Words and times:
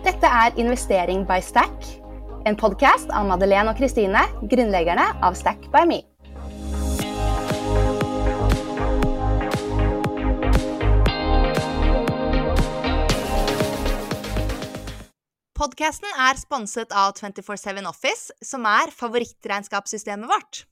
Dette 0.00 0.24
er 0.24 0.54
Investering 0.56 1.26
by 1.28 1.42
Stack, 1.44 1.84
en 2.48 2.56
podkast 2.56 3.10
av 3.12 3.26
Madeleine 3.28 3.68
og 3.68 3.76
Kristine, 3.76 4.22
grunnleggerne 4.48 5.04
av 5.20 5.36
Stack 5.36 5.66
by 5.74 5.82
Me. 5.90 5.98
Podkasten 15.60 16.08
er 16.16 16.40
sponset 16.40 16.96
av 16.96 17.12
247 17.20 17.84
Office, 17.84 18.32
som 18.40 18.64
er 18.64 18.96
favorittregnskapssystemet 18.96 20.32
vårt. 20.32 20.64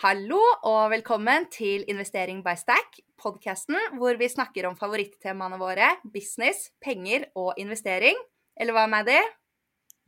Hallo 0.00 0.38
og 0.64 0.94
velkommen 0.94 1.44
til 1.52 1.82
Investering 1.92 2.38
by 2.40 2.54
Stack, 2.56 3.02
podkasten 3.20 3.76
hvor 4.00 4.16
vi 4.16 4.30
snakker 4.32 4.64
om 4.64 4.76
favorittemaene 4.78 5.58
våre 5.60 5.90
business, 6.14 6.70
penger 6.80 7.26
og 7.36 7.58
investering. 7.60 8.16
Eller 8.56 8.72
hva 8.72 8.86
Maddy? 8.88 9.18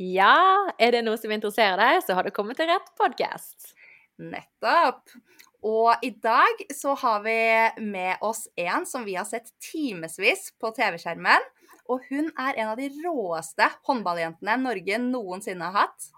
Ja, 0.01 0.33
er 0.81 0.95
det 0.97 1.03
noe 1.05 1.21
som 1.21 1.35
interesserer 1.37 1.77
deg, 1.77 1.99
så 2.07 2.17
har 2.17 2.25
du 2.25 2.33
kommet 2.33 2.57
til 2.57 2.71
rett 2.73 2.89
podkast. 2.97 3.75
Nettopp. 4.17 5.13
Og 5.61 6.09
i 6.09 6.15
dag 6.25 6.65
så 6.73 6.97
har 7.03 7.21
vi 7.29 7.37
med 7.85 8.25
oss 8.25 8.47
en 8.57 8.89
som 8.89 9.05
vi 9.05 9.19
har 9.21 9.29
sett 9.29 9.53
timevis 9.61 10.55
på 10.57 10.73
TV-skjermen. 10.73 11.45
Og 11.93 12.09
hun 12.09 12.33
er 12.33 12.65
en 12.65 12.73
av 12.73 12.81
de 12.81 12.89
råeste 12.97 13.69
håndballjentene 13.85 14.57
Norge 14.65 15.05
noensinne 15.05 15.69
har 15.69 15.83
hatt. 15.85 16.13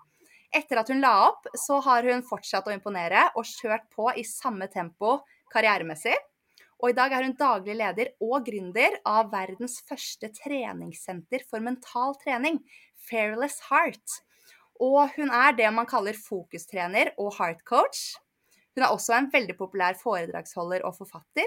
Etter 0.55 0.79
at 0.79 0.91
hun 0.93 1.03
la 1.03 1.15
opp, 1.29 1.49
så 1.59 1.81
har 1.83 2.07
hun 2.07 2.23
fortsatt 2.27 2.69
å 2.71 2.75
imponere 2.75 3.27
og 3.35 3.47
kjørt 3.49 3.89
på 3.95 4.13
i 4.15 4.23
samme 4.27 4.69
tempo 4.71 5.19
karrieremessig. 5.51 6.15
Og 6.83 6.93
i 6.93 6.97
dag 6.97 7.15
er 7.17 7.27
hun 7.27 7.35
daglig 7.39 7.75
leder 7.79 8.13
og 8.23 8.45
gründer 8.47 8.99
av 9.09 9.33
verdens 9.33 9.81
første 9.89 10.31
treningssenter 10.37 11.43
for 11.49 11.65
mental 11.65 12.15
trening, 12.23 12.61
Fairless 13.09 13.61
Heart. 13.71 14.21
Og 14.83 15.11
hun 15.17 15.31
er 15.35 15.55
det 15.59 15.71
man 15.75 15.89
kaller 15.91 16.19
fokustrener 16.19 17.13
og 17.19 17.35
heart 17.39 17.63
coach. 17.67 18.15
Hun 18.75 18.83
er 18.83 18.95
også 18.95 19.15
en 19.19 19.31
veldig 19.33 19.55
populær 19.59 19.99
foredragsholder 20.01 20.87
og 20.87 20.97
forfatter. 20.99 21.47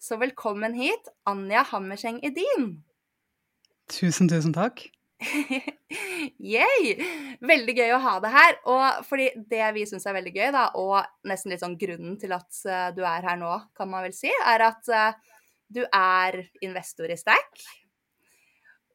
Så 0.00 0.16
velkommen 0.16 0.74
hit, 0.78 1.10
Anja 1.28 1.64
Hammerseng 1.70 2.22
Edin. 2.24 2.80
Tusen, 3.90 4.30
tusen 4.30 4.54
takk. 4.56 4.86
Yay! 6.54 6.94
Veldig 7.44 7.74
gøy 7.76 7.92
å 7.94 8.00
ha 8.04 8.14
det 8.24 8.30
her. 8.34 8.56
Og 8.70 9.02
fordi 9.08 9.30
det 9.50 9.66
vi 9.76 9.84
syns 9.88 10.06
er 10.08 10.16
veldig 10.16 10.32
gøy, 10.36 10.46
da, 10.54 10.68
og 10.80 11.28
nesten 11.28 11.52
litt 11.52 11.64
sånn 11.64 11.78
grunnen 11.80 12.16
til 12.20 12.32
at 12.36 12.62
uh, 12.68 12.88
du 12.96 13.02
er 13.04 13.26
her 13.28 13.40
nå, 13.40 13.52
kan 13.76 13.90
man 13.90 14.06
vel 14.06 14.16
si, 14.16 14.30
er 14.30 14.66
at 14.70 14.90
uh, 14.94 15.36
du 15.70 15.84
er 15.86 16.42
investor 16.64 17.12
i 17.12 17.18
Stack. 17.20 17.64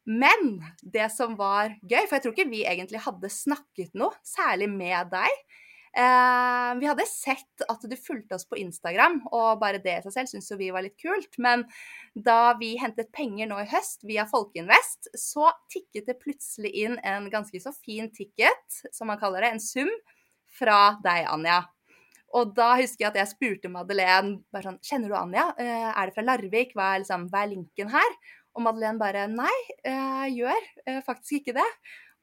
Men 0.06 0.60
det 0.82 1.08
som 1.14 1.34
var 1.38 1.74
gøy, 1.82 2.04
for 2.06 2.18
jeg 2.18 2.26
tror 2.26 2.36
ikke 2.36 2.52
vi 2.52 2.66
egentlig 2.70 3.02
hadde 3.08 3.32
snakket 3.34 3.96
noe 3.98 4.14
særlig 4.26 4.70
med 4.70 5.10
deg 5.14 5.62
Eh, 5.96 6.72
vi 6.80 6.88
hadde 6.90 7.06
sett 7.08 7.64
at 7.72 7.84
du 7.88 7.96
fulgte 7.96 8.36
oss 8.36 8.44
på 8.50 8.58
Instagram, 8.60 9.22
og 9.32 9.62
bare 9.62 9.80
det 9.80 9.94
i 9.94 10.04
seg 10.04 10.16
selv 10.16 10.32
syns 10.34 10.52
vi 10.60 10.68
var 10.76 10.84
litt 10.84 10.98
kult. 11.00 11.38
Men 11.40 11.64
da 12.14 12.56
vi 12.60 12.74
hentet 12.82 13.14
penger 13.16 13.48
nå 13.48 13.62
i 13.64 13.70
høst 13.72 14.04
via 14.08 14.26
Folkeinvest, 14.28 15.14
så 15.16 15.54
tikket 15.72 16.10
det 16.10 16.18
plutselig 16.20 16.74
inn 16.84 16.98
en 17.00 17.30
ganske 17.32 17.62
så 17.64 17.72
fin 17.78 18.12
ticket, 18.12 18.82
som 18.92 19.08
man 19.12 19.22
kaller 19.22 19.46
det, 19.46 19.54
en 19.56 19.64
sum, 19.64 19.92
fra 20.56 20.98
deg, 21.04 21.30
Anja. 21.32 21.62
Og 22.36 22.52
da 22.58 22.74
husker 22.80 23.06
jeg 23.06 23.12
at 23.14 23.22
jeg 23.22 23.32
spurte 23.32 23.72
Madeleine 23.72 24.42
bare 24.52 24.68
sånn 24.68 24.82
Kjenner 24.84 25.12
du 25.12 25.16
Anja? 25.16 25.46
Eh, 25.62 25.88
er 25.92 26.10
det 26.10 26.16
fra 26.18 26.26
Larvik? 26.26 26.74
Hva 26.76 26.90
er, 26.96 27.06
liksom, 27.06 27.30
hva 27.32 27.46
er 27.46 27.54
linken 27.54 27.92
her? 27.94 28.18
Og 28.56 28.66
Madeleine 28.66 29.00
bare 29.00 29.30
Nei, 29.32 29.54
jeg 29.86 29.94
eh, 29.94 30.28
gjør 30.42 30.68
eh, 30.88 31.00
faktisk 31.08 31.40
ikke 31.40 31.56
det. 31.62 31.70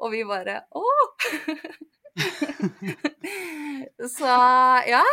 Og 0.02 0.12
vi 0.12 0.24
bare 0.28 0.60
Å! 0.76 0.84
Så 4.16 4.32
ja. 4.88 5.04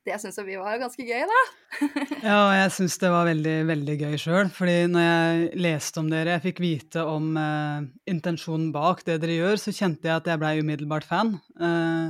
Det 0.00 0.16
syns 0.16 0.38
vi 0.46 0.56
var 0.56 0.78
ganske 0.80 1.04
gøy, 1.04 1.26
da. 1.28 1.40
ja, 2.24 2.36
og 2.38 2.52
jeg 2.56 2.70
syns 2.72 2.94
det 3.02 3.10
var 3.12 3.26
veldig, 3.28 3.56
veldig 3.68 3.96
gøy 4.00 4.14
sjøl. 4.20 4.48
fordi 4.56 4.76
når 4.88 5.04
jeg 5.04 5.50
leste 5.60 6.00
om 6.00 6.08
dere, 6.10 6.38
jeg 6.38 6.44
fikk 6.46 6.62
vite 6.64 7.04
om 7.04 7.34
eh, 7.36 7.84
intensjonen 8.10 8.70
bak 8.74 9.04
det 9.04 9.18
dere 9.20 9.36
gjør, 9.36 9.60
så 9.60 9.74
kjente 9.76 10.08
jeg 10.08 10.16
at 10.16 10.30
jeg 10.32 10.40
blei 10.40 10.54
umiddelbart 10.62 11.06
fan. 11.08 11.34
Eh, 11.60 12.06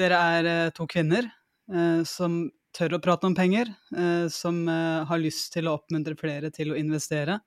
dere 0.00 0.22
er 0.38 0.50
eh, 0.52 0.70
to 0.76 0.88
kvinner 0.90 1.32
som 2.06 2.44
tør 2.76 2.92
å 2.94 2.98
prate 3.02 3.26
om 3.26 3.34
penger, 3.34 3.66
som 4.30 4.60
har 4.70 5.18
lyst 5.18 5.48
til 5.50 5.66
å 5.66 5.72
oppmuntre 5.80 6.14
flere 6.14 6.46
til 6.54 6.70
å 6.70 6.76
investere. 6.78 7.40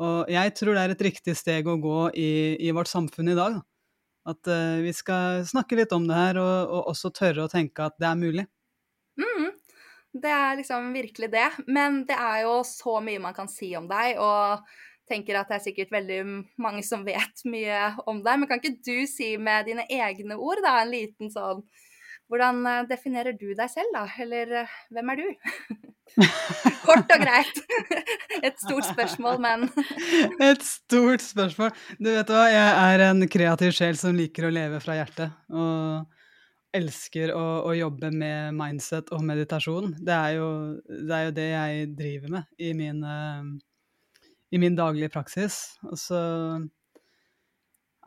Og 0.00 0.30
jeg 0.32 0.54
tror 0.56 0.78
det 0.78 0.84
er 0.86 0.94
et 0.94 1.04
riktig 1.04 1.34
steg 1.36 1.68
å 1.68 1.74
gå 1.76 1.98
i, 2.16 2.30
i 2.56 2.72
vårt 2.72 2.88
samfunn 2.88 3.28
i 3.28 3.36
dag. 3.36 3.58
Da. 3.58 3.69
At 4.30 4.50
uh, 4.50 4.80
vi 4.84 4.92
skal 4.96 5.44
snakke 5.48 5.78
litt 5.78 5.94
om 5.96 6.06
det 6.08 6.18
her, 6.18 6.40
og, 6.42 6.58
og, 6.70 6.92
også 6.94 7.12
tørre 7.16 7.46
å 7.46 7.52
tenke 7.52 7.86
at 7.86 7.96
det 8.00 8.08
er 8.10 8.20
mulig. 8.20 8.46
Mm, 9.20 9.50
det 10.22 10.36
er 10.36 10.60
liksom 10.60 10.92
virkelig 10.96 11.30
det. 11.32 11.48
Men 11.68 12.04
det 12.08 12.18
er 12.18 12.44
jo 12.46 12.60
så 12.66 12.98
mye 13.04 13.22
man 13.22 13.36
kan 13.36 13.50
si 13.50 13.72
om 13.78 13.90
deg, 13.90 14.20
og 14.22 14.64
tenker 15.10 15.40
at 15.40 15.50
det 15.50 15.58
er 15.58 15.64
sikkert 15.64 15.94
veldig 15.94 16.20
mange 16.62 16.84
som 16.86 17.02
vet 17.06 17.44
mye 17.50 17.82
om 18.10 18.22
deg. 18.22 18.40
Men 18.40 18.50
kan 18.50 18.62
ikke 18.62 18.78
du 18.86 19.06
si 19.10 19.34
med 19.40 19.66
dine 19.70 19.86
egne 19.90 20.38
ord, 20.38 20.62
da, 20.64 20.80
en 20.82 20.92
liten 20.94 21.32
sånn 21.34 21.64
Hvordan 22.30 22.62
eh, 22.70 22.84
definerer 22.86 23.34
du 23.34 23.48
deg 23.58 23.70
selv, 23.72 23.90
da? 23.94 24.04
Eller 24.22 24.52
eh, 24.62 24.76
hvem 24.94 25.10
er 25.10 25.18
du? 25.18 25.26
Kort 26.86 27.10
og 27.10 27.24
greit. 27.24 27.58
Et 28.46 28.62
stort 28.62 28.86
spørsmål, 28.86 29.40
men 29.42 29.66
Et 30.50 30.62
stort 30.62 31.24
spørsmål. 31.26 31.74
Du 31.98 32.10
vet 32.12 32.30
hva, 32.30 32.46
jeg 32.52 32.70
er 32.86 33.04
en 33.08 33.26
kreativ 33.30 33.74
sjel 33.74 33.98
som 33.98 34.14
liker 34.14 34.46
å 34.46 34.54
leve 34.54 34.78
fra 34.84 35.00
hjertet. 35.00 35.34
Og 35.50 36.06
elsker 36.78 37.32
å, 37.34 37.44
å 37.66 37.74
jobbe 37.74 38.12
med 38.14 38.54
mindset 38.54 39.10
og 39.14 39.26
meditasjon. 39.26 39.96
Det 39.98 40.14
er, 40.14 40.36
jo, 40.38 40.50
det 40.86 41.16
er 41.16 41.24
jo 41.26 41.32
det, 41.34 41.48
jeg 41.50 41.88
driver 41.98 42.36
med 42.36 42.62
i 42.62 42.70
min, 42.78 43.02
uh, 43.02 44.28
i 44.54 44.60
min 44.62 44.78
daglige 44.78 45.10
praksis. 45.10 45.58
Og 45.90 45.98
så 45.98 46.20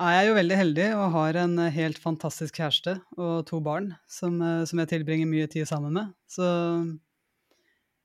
er 0.01 0.13
jeg 0.17 0.29
jo 0.29 0.35
veldig 0.39 0.55
heldig 0.57 0.85
og 0.97 1.11
har 1.13 1.37
en 1.43 1.57
helt 1.75 1.99
fantastisk 2.01 2.57
kjæreste 2.57 2.95
og 3.17 3.43
to 3.45 3.59
barn 3.61 3.91
som, 4.09 4.39
som 4.65 4.81
jeg 4.81 4.89
tilbringer 4.89 5.29
mye 5.29 5.49
tid 5.51 5.69
sammen 5.69 5.93
med. 5.93 6.13
Så 6.25 6.47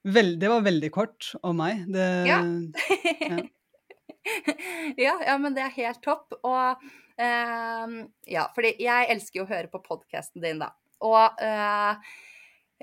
Vel, 0.08 0.36
det 0.40 0.48
var 0.48 0.64
veldig 0.64 0.90
kort 0.94 1.32
om 1.44 1.58
meg. 1.58 1.82
Det, 1.90 2.06
ja. 2.28 2.38
ja. 3.26 3.40
ja. 5.06 5.14
ja, 5.26 5.34
men 5.40 5.56
det 5.56 5.64
er 5.64 5.74
helt 5.74 6.00
topp. 6.04 6.36
Og 6.46 6.88
eh, 7.18 7.98
ja, 8.30 8.46
fordi 8.54 8.76
jeg 8.84 9.10
elsker 9.14 9.42
jo 9.42 9.48
å 9.48 9.50
høre 9.50 9.70
på 9.72 9.82
podkasten 9.84 10.44
din, 10.44 10.62
da. 10.62 10.70
Og 11.04 11.42
eh, 11.44 12.14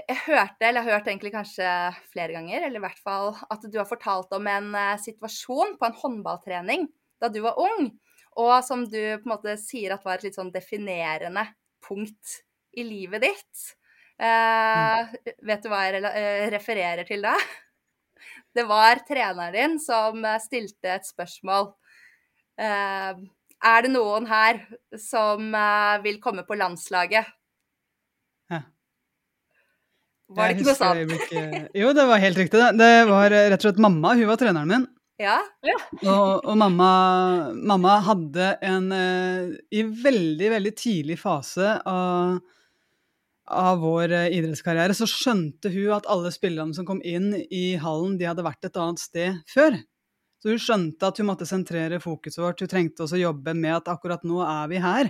jeg 0.03 0.21
hørte, 0.25 0.59
eller 0.59 0.81
jeg 0.81 0.89
har 0.89 0.99
hørt 0.99 1.09
egentlig 1.11 1.33
kanskje 1.33 1.71
flere 2.11 2.35
ganger, 2.35 2.67
eller 2.67 2.81
i 2.81 2.85
hvert 2.85 3.01
fall 3.03 3.31
at 3.47 3.63
du 3.63 3.79
har 3.79 3.89
fortalt 3.89 4.35
om 4.35 4.51
en 4.51 4.73
eh, 4.75 4.95
situasjon 5.01 5.77
på 5.79 5.87
en 5.87 5.99
håndballtrening 6.03 6.89
da 7.23 7.31
du 7.31 7.39
var 7.45 7.57
ung, 7.63 7.87
og 8.35 8.55
som 8.67 8.83
du 8.83 8.99
på 8.99 9.25
en 9.25 9.31
måte 9.31 9.55
sier 9.61 9.95
at 9.95 10.03
var 10.05 10.19
et 10.19 10.27
litt 10.27 10.37
sånn 10.37 10.51
definerende 10.53 11.45
punkt 11.85 12.39
i 12.75 12.83
livet 12.83 13.23
ditt. 13.23 13.63
Eh, 14.15 15.15
vet 15.43 15.63
du 15.63 15.71
hva 15.71 15.85
jeg 15.87 16.03
uh, 16.03 16.49
refererer 16.53 17.07
til 17.07 17.25
da? 17.25 17.35
Det 18.55 18.63
var 18.67 19.01
treneren 19.07 19.55
din 19.55 19.79
som 19.83 20.21
eh, 20.23 20.39
stilte 20.39 20.93
et 20.93 21.07
spørsmål. 21.07 21.73
Eh, 22.55 23.17
er 23.65 23.83
det 23.83 23.91
noen 23.91 24.27
her 24.29 24.61
som 24.99 25.55
vil 26.03 26.19
komme 26.23 26.45
på 26.47 26.55
landslaget? 26.59 27.27
Ja. 28.51 28.61
Var 30.31 30.47
det 30.47 30.55
ikke 30.55 30.67
noe 30.69 30.77
sånt? 30.77 31.75
Jo, 31.75 31.91
det 31.97 32.05
var 32.07 32.23
helt 32.23 32.39
riktig. 32.39 32.61
Det 32.79 32.91
var 33.09 33.33
rett 33.33 33.57
og 33.57 33.67
slett 33.67 33.81
mamma. 33.83 34.13
Hun 34.15 34.29
var 34.29 34.39
treneren 34.39 34.71
min. 34.71 34.87
Ja. 35.21 35.37
ja. 35.63 35.75
og, 36.11 36.43
og 36.43 36.57
mamma, 36.59 36.89
mamma, 37.55 37.93
hadde 38.03 38.49
en 38.67 38.89
I 38.91 39.83
veldig, 40.03 40.49
veldig 40.57 40.73
tidlig 40.75 41.15
fase 41.21 41.77
av 41.87 42.41
av 43.45 43.79
vår 43.79 44.11
eh, 44.11 44.31
idrettskarriere, 44.39 44.95
så 44.97 45.07
skjønte 45.09 45.69
hun 45.73 45.93
at 45.95 46.07
alle 46.09 46.31
spillerne 46.33 46.73
som 46.73 46.87
kom 46.87 47.01
inn 47.05 47.31
i 47.53 47.75
hallen, 47.81 48.17
de 48.17 48.27
hadde 48.29 48.45
vært 48.45 48.65
et 48.65 48.79
annet 48.81 49.01
sted 49.01 49.37
før. 49.49 49.77
Så 50.41 50.51
hun 50.51 50.61
skjønte 50.61 51.09
at 51.09 51.21
hun 51.21 51.29
måtte 51.29 51.47
sentrere 51.49 52.01
fokuset 52.01 52.41
vårt. 52.41 52.61
Hun 52.61 52.69
trengte 52.69 53.05
også 53.05 53.21
jobbe 53.21 53.55
med 53.57 53.79
at 53.79 53.89
akkurat 53.93 54.25
nå 54.27 54.41
er 54.45 54.67
vi 54.69 54.81
her. 54.81 55.09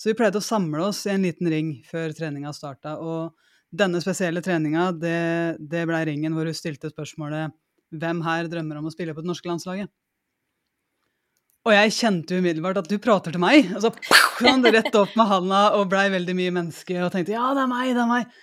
Så 0.00 0.10
vi 0.10 0.16
pleide 0.16 0.40
å 0.40 0.44
samle 0.44 0.86
oss 0.86 1.02
i 1.04 1.12
en 1.12 1.26
liten 1.26 1.50
ring 1.52 1.74
før 1.88 2.14
treninga 2.16 2.52
starta. 2.56 2.96
Og 2.96 3.34
denne 3.74 4.00
spesielle 4.00 4.40
treninga, 4.44 4.90
det, 4.96 5.18
det 5.60 5.84
blei 5.88 6.04
ringen 6.08 6.36
hvor 6.36 6.48
hun 6.48 6.56
stilte 6.56 6.92
spørsmålet 6.92 7.52
hvem 8.00 8.22
her 8.26 8.48
drømmer 8.50 8.80
om 8.80 8.88
å 8.88 8.94
spille 8.94 9.14
på 9.14 9.24
det 9.24 9.30
norske 9.30 9.50
landslaget? 9.50 9.90
Og 11.64 11.72
jeg 11.72 11.94
kjente 11.96 12.36
umiddelbart 12.36 12.82
at 12.82 12.90
du 12.90 12.98
prater 13.00 13.32
til 13.32 13.40
meg. 13.40 13.70
Og 13.72 13.86
så 13.86 14.58
det 14.64 14.74
rett 14.74 14.98
opp 15.00 15.14
med 15.16 15.30
handa 15.30 15.62
og 15.78 15.88
blei 15.92 16.10
veldig 16.12 16.34
mye 16.36 16.52
menneske 16.58 16.98
og 17.00 17.12
tenkte 17.14 17.36
ja, 17.36 17.46
det 17.56 17.62
er 17.64 17.70
meg, 17.70 17.92
det 17.96 18.02
er 18.02 18.10
meg. 18.10 18.34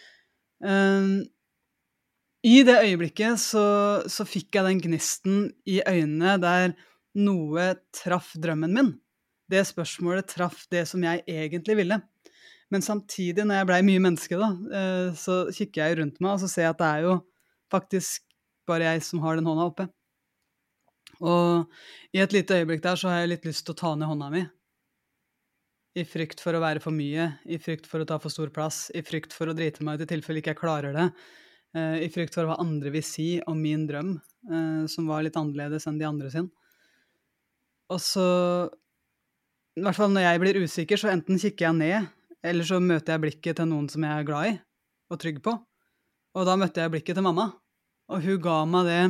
Um, 0.62 1.12
I 2.45 2.56
det 2.65 2.80
øyeblikket 2.81 3.42
så, 3.42 3.65
så, 4.09 4.25
fikk 4.25 4.57
jeg 4.57 4.65
den 4.65 4.81
gnisten 4.81 5.44
i 5.69 5.81
øynene 5.86 6.38
der 6.42 6.74
noe 7.21 7.68
traff 7.94 8.33
drømmen 8.42 8.74
min. 8.74 8.92
Det 9.51 9.68
spørsmålet 9.69 10.31
traff 10.31 10.65
det 10.74 10.88
som 10.89 11.04
jeg 11.06 11.21
egentlig 11.30 11.77
ville. 11.77 12.00
Men 12.71 12.86
samtidig, 12.86 13.44
når 13.45 13.59
jeg 13.59 13.68
blei 13.68 13.81
mye 13.83 14.01
menneske, 14.01 14.38
da, 14.39 14.50
eh, 14.80 15.07
så 15.19 15.44
kikker 15.51 15.83
jeg 15.83 15.97
rundt 16.00 16.21
meg 16.24 16.38
og 16.38 16.42
så 16.42 16.50
ser 16.50 16.69
jeg 16.69 16.74
at 16.74 16.81
det 16.81 16.89
er 16.89 17.07
jo 17.09 17.15
faktisk 17.74 18.31
bare 18.71 18.88
jeg 18.88 19.03
som 19.06 19.21
har 19.25 19.38
den 19.38 19.50
hånda 19.50 19.68
oppe. 19.68 19.91
Og 21.21 21.69
i 22.15 22.21
et 22.23 22.33
lite 22.33 22.57
øyeblikk 22.62 22.81
der 22.83 22.97
så 22.97 23.12
har 23.12 23.21
jeg 23.21 23.35
litt 23.35 23.45
lyst 23.45 23.68
til 23.68 23.75
å 23.75 23.81
ta 23.83 23.94
ned 23.94 24.09
hånda 24.09 24.31
mi. 24.33 24.41
I 25.91 26.06
frykt 26.07 26.39
for 26.39 26.56
å 26.56 26.62
være 26.63 26.79
for 26.79 26.95
mye, 26.95 27.27
i 27.51 27.57
frykt 27.59 27.88
for 27.89 28.01
å 28.01 28.07
ta 28.07 28.15
for 28.23 28.31
stor 28.31 28.50
plass, 28.56 28.85
i 28.95 29.03
frykt 29.03 29.35
for 29.35 29.51
å 29.51 29.56
drite 29.57 29.83
meg 29.83 30.00
ut 30.00 30.06
i 30.06 30.12
tilfelle 30.13 30.39
ikke 30.39 30.53
jeg 30.53 30.62
klarer 30.62 30.95
det. 30.95 31.07
eh, 31.75 31.97
I 32.06 32.09
frykt 32.09 32.38
for 32.38 32.47
hva 32.47 32.56
andre 32.63 32.94
vil 32.94 33.03
si 33.03 33.41
om 33.47 33.59
min 33.59 33.83
drøm, 33.89 34.13
eh, 34.47 34.85
som 34.88 35.09
var 35.12 35.25
litt 35.25 35.35
annerledes 35.35 35.88
enn 35.88 36.00
de 36.00 36.07
andre 36.07 36.31
sin. 36.31 36.47
Og 37.91 38.00
så 38.00 38.71
I 39.75 39.83
hvert 39.83 39.95
fall 39.95 40.12
når 40.12 40.25
jeg 40.25 40.39
blir 40.39 40.62
usikker, 40.63 41.00
så 41.00 41.12
enten 41.12 41.39
kikker 41.39 41.68
jeg 41.68 41.75
ned, 41.75 42.07
eller 42.44 42.68
så 42.68 42.79
møter 42.79 43.13
jeg 43.13 43.23
blikket 43.25 43.59
til 43.59 43.68
noen 43.69 43.88
som 43.91 44.03
jeg 44.03 44.15
er 44.15 44.27
glad 44.27 44.47
i 44.50 44.57
og 45.12 45.19
trygg 45.19 45.44
på. 45.44 45.53
Og 46.39 46.47
da 46.47 46.56
møtte 46.56 46.79
jeg 46.79 46.91
blikket 46.91 47.19
til 47.19 47.23
mamma, 47.23 47.51
og 48.12 48.25
hun 48.25 48.42
ga 48.44 48.58
meg 48.68 48.90
det 48.90 49.04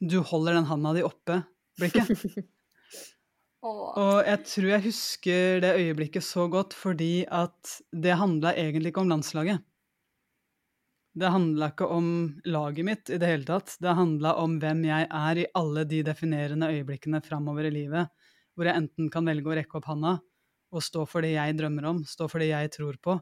'du 0.00 0.22
holder 0.24 0.56
den 0.56 0.68
handa 0.70 0.94
di 0.96 1.04
oppe'-blikket. 1.04 2.08
Og 3.60 4.24
jeg 4.24 4.40
tror 4.48 4.68
jeg 4.70 4.84
husker 4.86 5.58
det 5.60 5.74
øyeblikket 5.76 6.24
så 6.24 6.46
godt 6.48 6.72
fordi 6.72 7.26
at 7.28 7.74
det 7.92 8.16
handla 8.16 8.54
egentlig 8.56 8.88
ikke 8.88 9.02
om 9.02 9.10
landslaget. 9.12 9.60
Det 11.12 11.28
handla 11.28 11.68
ikke 11.74 11.90
om 11.92 12.08
laget 12.48 12.86
mitt 12.88 13.12
i 13.12 13.18
det 13.20 13.28
hele 13.28 13.44
tatt. 13.44 13.76
Det 13.76 13.92
handla 13.98 14.32
om 14.40 14.56
hvem 14.62 14.80
jeg 14.88 15.08
er 15.10 15.42
i 15.42 15.48
alle 15.60 15.84
de 15.84 16.00
definerende 16.06 16.70
øyeblikkene 16.72 17.20
framover 17.20 17.68
i 17.68 17.74
livet, 17.74 18.08
hvor 18.56 18.64
jeg 18.64 18.80
enten 18.80 19.10
kan 19.12 19.28
velge 19.28 19.50
å 19.50 19.56
rekke 19.58 19.76
opp 19.76 19.90
handa 19.92 20.16
og 20.70 20.86
stå 20.86 21.04
for 21.10 21.26
det 21.26 21.34
jeg 21.34 21.58
drømmer 21.58 21.88
om, 21.90 22.04
stå 22.06 22.30
for 22.30 22.40
det 22.40 22.52
jeg 22.52 22.70
tror 22.72 22.96
på, 23.02 23.18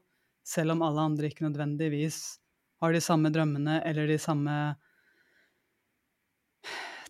selv 0.46 0.76
om 0.76 0.84
alle 0.84 1.06
andre 1.10 1.30
ikke 1.32 1.48
nødvendigvis 1.48 2.38
har 2.82 2.92
de 2.94 3.00
samme 3.02 3.32
drømmene 3.34 3.80
eller 3.88 4.06
de 4.06 4.18
samme 4.20 4.54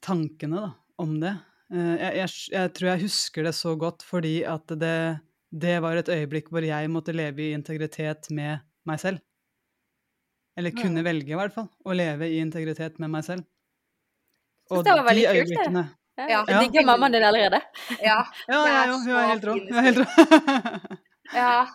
tankene 0.08 0.64
da, 0.64 0.72
om 1.05 1.14
det. 1.22 1.34
Eh, 1.75 1.94
Jeg, 2.00 2.12
jeg, 2.22 2.34
jeg 2.55 2.75
tror 2.76 2.90
jeg 2.93 3.05
husker 3.05 3.49
det 3.49 3.55
så 3.58 3.75
godt 3.81 4.05
fordi 4.06 4.37
at 4.49 4.75
det, 4.81 4.99
det 5.52 5.76
var 5.84 6.00
et 6.00 6.10
øyeblikk 6.12 6.50
hvor 6.52 6.64
jeg 6.64 6.90
måtte 6.93 7.16
leve 7.16 7.46
i 7.46 7.52
integritet 7.56 8.31
med 8.34 8.64
meg 8.88 9.00
selv. 9.05 9.22
Eller 10.58 10.75
kunne 10.75 11.05
ja. 11.05 11.06
velge, 11.06 11.31
i 11.31 11.38
hvert 11.38 11.55
fall, 11.55 11.69
å 11.87 11.94
leve 11.94 12.26
i 12.32 12.40
integritet 12.43 12.99
med 12.99 13.12
meg 13.12 13.26
selv. 13.28 13.46
Og 14.75 14.82
det 14.84 14.96
var 14.96 15.06
veldig 15.06 15.25
kult, 15.25 15.34
det. 15.34 15.38
øyeblikkene 15.38 15.84
Ja. 16.19 16.40
Jeg 16.49 16.64
digger 16.66 16.87
mammaen 16.88 17.14
din 17.14 17.22
allerede. 17.22 17.61
Ja. 18.02 18.25
Ja, 18.49 18.56
ja, 18.66 18.81
ja, 18.90 18.96
hun 18.96 19.12
er 19.14 19.28
helt 19.31 19.44
rå. 19.46 19.54
Hun 19.54 19.78
er 19.78 19.87
helt 19.87 20.00
rå. 20.02 20.96
Ja. 21.28 21.66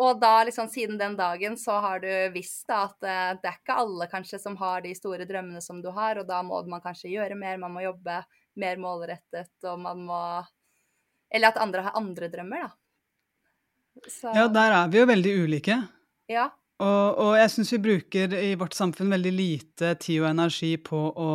Og 0.00 0.20
da, 0.20 0.32
liksom 0.46 0.68
siden 0.68 0.98
den 0.98 1.16
dagen, 1.16 1.56
så 1.60 1.78
har 1.82 2.00
du 2.02 2.10
visst 2.34 2.66
da 2.70 2.84
at 2.88 3.06
eh, 3.06 3.34
det 3.40 3.50
er 3.50 3.58
ikke 3.60 3.76
alle 3.84 4.08
kanskje 4.10 4.40
som 4.42 4.56
har 4.58 4.82
de 4.84 4.94
store 4.96 5.26
drømmene 5.28 5.62
som 5.62 5.80
du 5.82 5.90
har, 5.94 6.18
og 6.20 6.26
da 6.28 6.40
må 6.46 6.62
man 6.70 6.82
kanskje 6.84 7.12
gjøre 7.12 7.38
mer, 7.38 7.60
man 7.62 7.74
må 7.76 7.84
jobbe 7.84 8.20
mer 8.60 8.80
målrettet, 8.82 9.52
og 9.66 9.80
man 9.82 10.04
må 10.08 10.24
Eller 11.34 11.50
at 11.50 11.56
andre 11.58 11.82
har 11.82 11.96
andre 11.98 12.28
drømmer, 12.30 12.68
da. 12.68 12.70
Så 14.10 14.30
Ja, 14.34 14.46
der 14.50 14.74
er 14.74 14.90
vi 14.90 15.00
jo 15.00 15.06
veldig 15.06 15.32
ulike. 15.44 15.80
ja. 16.28 16.50
Og, 16.82 17.18
og 17.22 17.36
jeg 17.38 17.50
syns 17.52 17.70
vi 17.72 17.78
bruker 17.78 18.32
i 18.34 18.54
vårt 18.58 18.74
samfunn 18.74 19.12
veldig 19.14 19.30
lite 19.32 19.92
tid 19.94 20.24
og 20.24 20.32
energi 20.32 20.72
på 20.82 20.98
å 20.98 21.28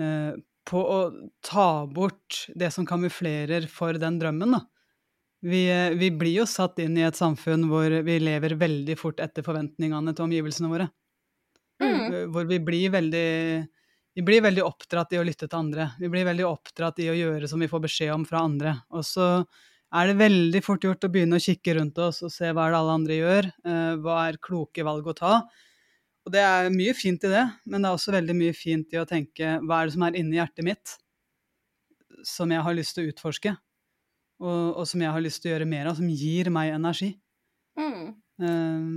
eh, 0.00 0.32
på 0.70 0.80
å 0.80 0.98
ta 1.44 1.86
bort 1.86 2.44
det 2.54 2.70
som 2.74 2.86
kamuflerer 2.86 3.66
for 3.70 3.96
den 3.98 4.18
drømmen, 4.20 4.56
da. 4.56 4.60
Vi, 5.42 5.62
eh, 5.70 5.94
vi 5.96 6.10
blir 6.12 6.42
jo 6.42 6.46
satt 6.48 6.78
inn 6.84 6.98
i 6.98 7.04
et 7.06 7.16
samfunn 7.16 7.64
hvor 7.70 7.92
vi 8.04 8.18
lever 8.20 8.56
veldig 8.60 8.96
fort 9.00 9.20
etter 9.24 9.44
forventningene 9.46 10.12
til 10.14 10.26
omgivelsene 10.26 10.68
våre. 10.72 10.88
Mm. 11.80 12.12
Eh, 12.12 12.26
Hvor 12.28 12.44
vi 12.48 12.58
blir 12.60 12.90
veldig 12.92 13.68
vi 14.18 14.22
blir 14.26 14.42
veldig 14.42 14.62
oppdratt 14.66 15.12
i 15.14 15.20
å 15.20 15.24
lytte 15.24 15.46
til 15.48 15.56
andre. 15.58 15.92
Vi 16.00 16.08
blir 16.10 16.26
veldig 16.26 16.44
oppdratt 16.44 16.98
i 17.00 17.08
å 17.08 17.16
gjøre 17.16 17.48
som 17.48 17.60
vi 17.62 17.68
får 17.70 17.84
beskjed 17.86 18.12
om 18.12 18.24
fra 18.26 18.42
andre. 18.44 18.74
Og 18.90 19.04
så 19.06 19.28
er 19.94 20.10
det 20.10 20.18
veldig 20.18 20.60
fort 20.66 20.84
gjort 20.84 21.06
å 21.06 21.10
begynne 21.14 21.38
å 21.38 21.42
kikke 21.44 21.76
rundt 21.78 21.98
oss 22.02 22.20
og 22.26 22.32
se 22.34 22.50
hva 22.50 22.66
er 22.66 22.74
det 22.74 22.80
alle 22.80 22.96
andre 22.98 23.18
gjør. 23.20 23.50
eh, 23.64 23.92
hva 24.02 24.16
er 24.28 24.40
kloke 24.42 24.84
valg 24.84 25.06
å 25.06 25.16
ta? 25.16 25.34
Og 26.26 26.32
det 26.34 26.42
er 26.44 26.68
mye 26.74 26.92
fint 26.94 27.22
i 27.24 27.30
det, 27.32 27.44
men 27.66 27.80
det 27.80 27.88
er 27.88 27.96
også 27.96 28.12
veldig 28.12 28.36
mye 28.36 28.52
fint 28.54 28.92
i 28.92 29.00
å 29.00 29.06
tenke 29.08 29.56
hva 29.64 29.80
er 29.80 29.88
det 29.88 29.94
som 29.94 30.02
er 30.04 30.18
inni 30.20 30.36
hjertet 30.36 30.66
mitt 30.66 30.98
som 32.26 32.50
jeg 32.52 32.62
har 32.66 32.76
lyst 32.76 32.96
til 32.96 33.06
å 33.06 33.12
utforske, 33.14 33.54
og, 34.40 34.80
og 34.80 34.88
som 34.88 35.02
jeg 35.04 35.12
har 35.14 35.24
lyst 35.24 35.42
til 35.42 35.50
å 35.50 35.54
gjøre 35.54 35.68
mer 35.68 35.90
av, 35.90 35.98
som 36.00 36.08
gir 36.08 36.50
meg 36.54 36.72
energi. 36.74 37.12
Mm. 37.78 38.12
Eh, 38.40 38.90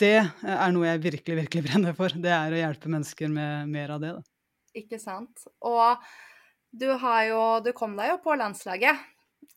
det 0.00 0.16
er 0.22 0.72
noe 0.72 0.86
jeg 0.88 1.02
virkelig, 1.08 1.36
virkelig 1.42 1.66
brenner 1.66 1.96
for. 1.96 2.12
Det 2.12 2.32
er 2.32 2.54
å 2.54 2.60
hjelpe 2.60 2.92
mennesker 2.92 3.32
med 3.32 3.72
mer 3.72 3.96
av 3.96 4.02
det. 4.04 4.14
Da. 4.18 4.24
Ikke 4.76 5.00
sant. 5.02 5.46
Og 5.64 6.06
du 6.76 6.88
har 7.00 7.20
jo 7.30 7.42
Du 7.64 7.72
kom 7.76 7.96
deg 7.96 8.12
jo 8.12 8.18
på 8.24 8.36
landslaget, 8.36 9.00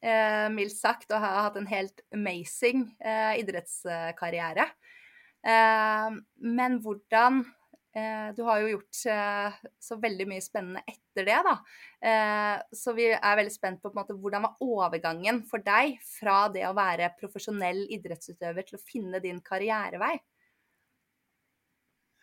eh, 0.02 0.48
mildt 0.54 0.78
sagt, 0.78 1.10
og 1.12 1.22
har 1.22 1.50
hatt 1.50 1.60
en 1.60 1.70
helt 1.70 2.04
amazing 2.16 2.88
eh, 3.00 3.40
idrettskarriere. 3.42 4.70
Eh, 5.46 6.10
men 6.60 6.80
hvordan 6.84 7.44
Du 8.36 8.44
har 8.46 8.62
jo 8.62 8.70
gjort 8.76 9.00
eh, 9.10 9.56
så 9.82 9.98
veldig 10.00 10.28
mye 10.30 10.44
spennende 10.46 10.84
etter 10.88 11.26
det, 11.26 11.38
da. 11.46 11.56
Eh, 12.06 12.56
så 12.78 12.94
vi 12.94 13.08
er 13.12 13.40
veldig 13.40 13.54
spent 13.54 13.82
på, 13.82 13.90
på 13.90 13.98
måte, 13.98 14.16
hvordan 14.16 14.46
var 14.46 14.62
overgangen 14.62 15.42
for 15.50 15.64
deg 15.66 15.98
fra 16.06 16.44
det 16.54 16.68
å 16.70 16.76
være 16.78 17.10
profesjonell 17.20 17.86
idrettsutøver 17.90 18.68
til 18.68 18.78
å 18.78 18.84
finne 18.84 19.22
din 19.24 19.42
karrierevei? 19.42 20.14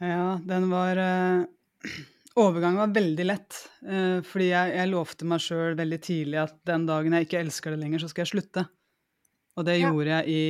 Ja, 0.00 0.36
den 0.44 0.68
var 0.70 1.02
eh, 1.02 1.44
Overgangen 2.36 2.82
var 2.82 2.92
veldig 2.92 3.24
lett. 3.24 3.60
eh, 3.88 4.20
fordi 4.20 4.50
jeg, 4.50 4.74
jeg 4.76 4.90
lovte 4.92 5.28
meg 5.28 5.40
sjøl 5.40 5.76
veldig 5.78 6.00
tidlig 6.04 6.42
at 6.42 6.58
den 6.68 6.84
dagen 6.88 7.16
jeg 7.16 7.26
ikke 7.26 7.40
elsker 7.40 7.72
det 7.72 7.80
lenger, 7.80 8.04
så 8.04 8.10
skal 8.12 8.26
jeg 8.26 8.34
slutte. 8.34 8.66
Og 9.56 9.64
det 9.64 9.78
gjorde 9.80 10.10
jeg 10.10 10.28
i, 10.28 10.40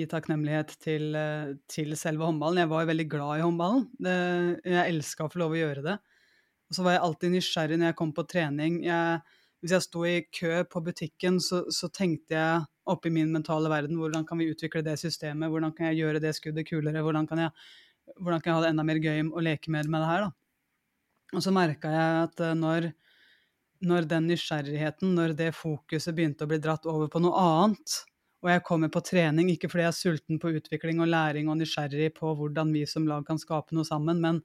i 0.00 0.06
takknemlighet 0.10 0.72
til, 0.82 1.14
til 1.70 1.94
selve 1.98 2.26
håndballen. 2.26 2.64
Jeg 2.64 2.70
var 2.72 2.88
veldig 2.88 3.06
glad 3.12 3.38
i 3.38 3.44
håndballen. 3.44 3.84
Det, 4.02 4.14
jeg 4.66 4.94
elska 4.94 5.26
å 5.26 5.30
få 5.30 5.42
lov 5.44 5.54
å 5.54 5.60
gjøre 5.60 5.84
det. 5.84 5.96
Og 6.66 6.74
så 6.74 6.82
var 6.82 6.96
jeg 6.96 7.04
alltid 7.06 7.34
nysgjerrig 7.36 7.78
når 7.78 7.92
jeg 7.92 7.98
kom 8.00 8.12
på 8.16 8.24
trening. 8.26 8.80
Jeg, 8.88 9.20
hvis 9.62 9.74
jeg 9.76 9.86
sto 9.86 10.02
i 10.06 10.16
kø 10.34 10.64
på 10.70 10.82
butikken, 10.88 11.38
så, 11.42 11.62
så 11.70 11.90
tenkte 11.94 12.34
jeg 12.34 12.64
oppi 12.90 13.10
min 13.14 13.30
mentale 13.34 13.70
verden 13.70 13.98
hvordan 13.98 14.26
kan 14.26 14.42
vi 14.42 14.48
utvikle 14.50 14.82
det 14.86 14.96
systemet, 14.98 15.50
hvordan 15.50 15.74
kan 15.76 15.90
jeg 15.90 16.02
gjøre 16.02 16.22
det 16.22 16.34
skuddet 16.36 16.66
kulere, 16.68 17.02
hvordan 17.06 17.26
kan 17.30 17.44
jeg, 17.44 17.54
hvordan 18.18 18.42
kan 18.42 18.50
jeg 18.50 18.58
ha 18.58 18.64
det 18.66 18.72
enda 18.74 18.86
mer 18.86 19.00
gøy 19.02 19.22
å 19.30 19.46
leke 19.46 19.72
mer 19.74 19.90
med 19.90 20.02
det 20.02 20.10
her, 20.10 20.26
da. 20.26 20.34
Og 21.34 21.42
så 21.42 21.50
merka 21.54 21.90
jeg 21.90 22.18
at 22.26 22.42
eh, 22.46 22.58
når, 22.58 22.90
når 23.90 24.06
den 24.10 24.28
nysgjerrigheten, 24.30 25.16
når 25.18 25.34
det 25.38 25.48
fokuset 25.58 26.14
begynte 26.14 26.46
å 26.46 26.50
bli 26.50 26.60
dratt 26.62 26.86
over 26.90 27.10
på 27.10 27.22
noe 27.22 27.42
annet, 27.42 27.96
og 28.46 28.52
jeg 28.52 28.62
kommer 28.66 28.90
på 28.94 29.02
trening, 29.02 29.48
ikke 29.50 29.68
fordi 29.72 29.82
jeg 29.82 29.90
er 29.90 29.96
sulten 29.98 30.38
på 30.42 30.52
utvikling 30.54 31.00
og 31.02 31.10
læring 31.10 31.48
og 31.50 31.58
nysgjerrig 31.58 32.12
på 32.14 32.30
hvordan 32.38 32.70
vi 32.76 32.84
som 32.86 33.08
lag 33.10 33.26
kan 33.26 33.40
skape 33.42 33.74
noe 33.74 33.86
sammen, 33.88 34.20
men 34.22 34.38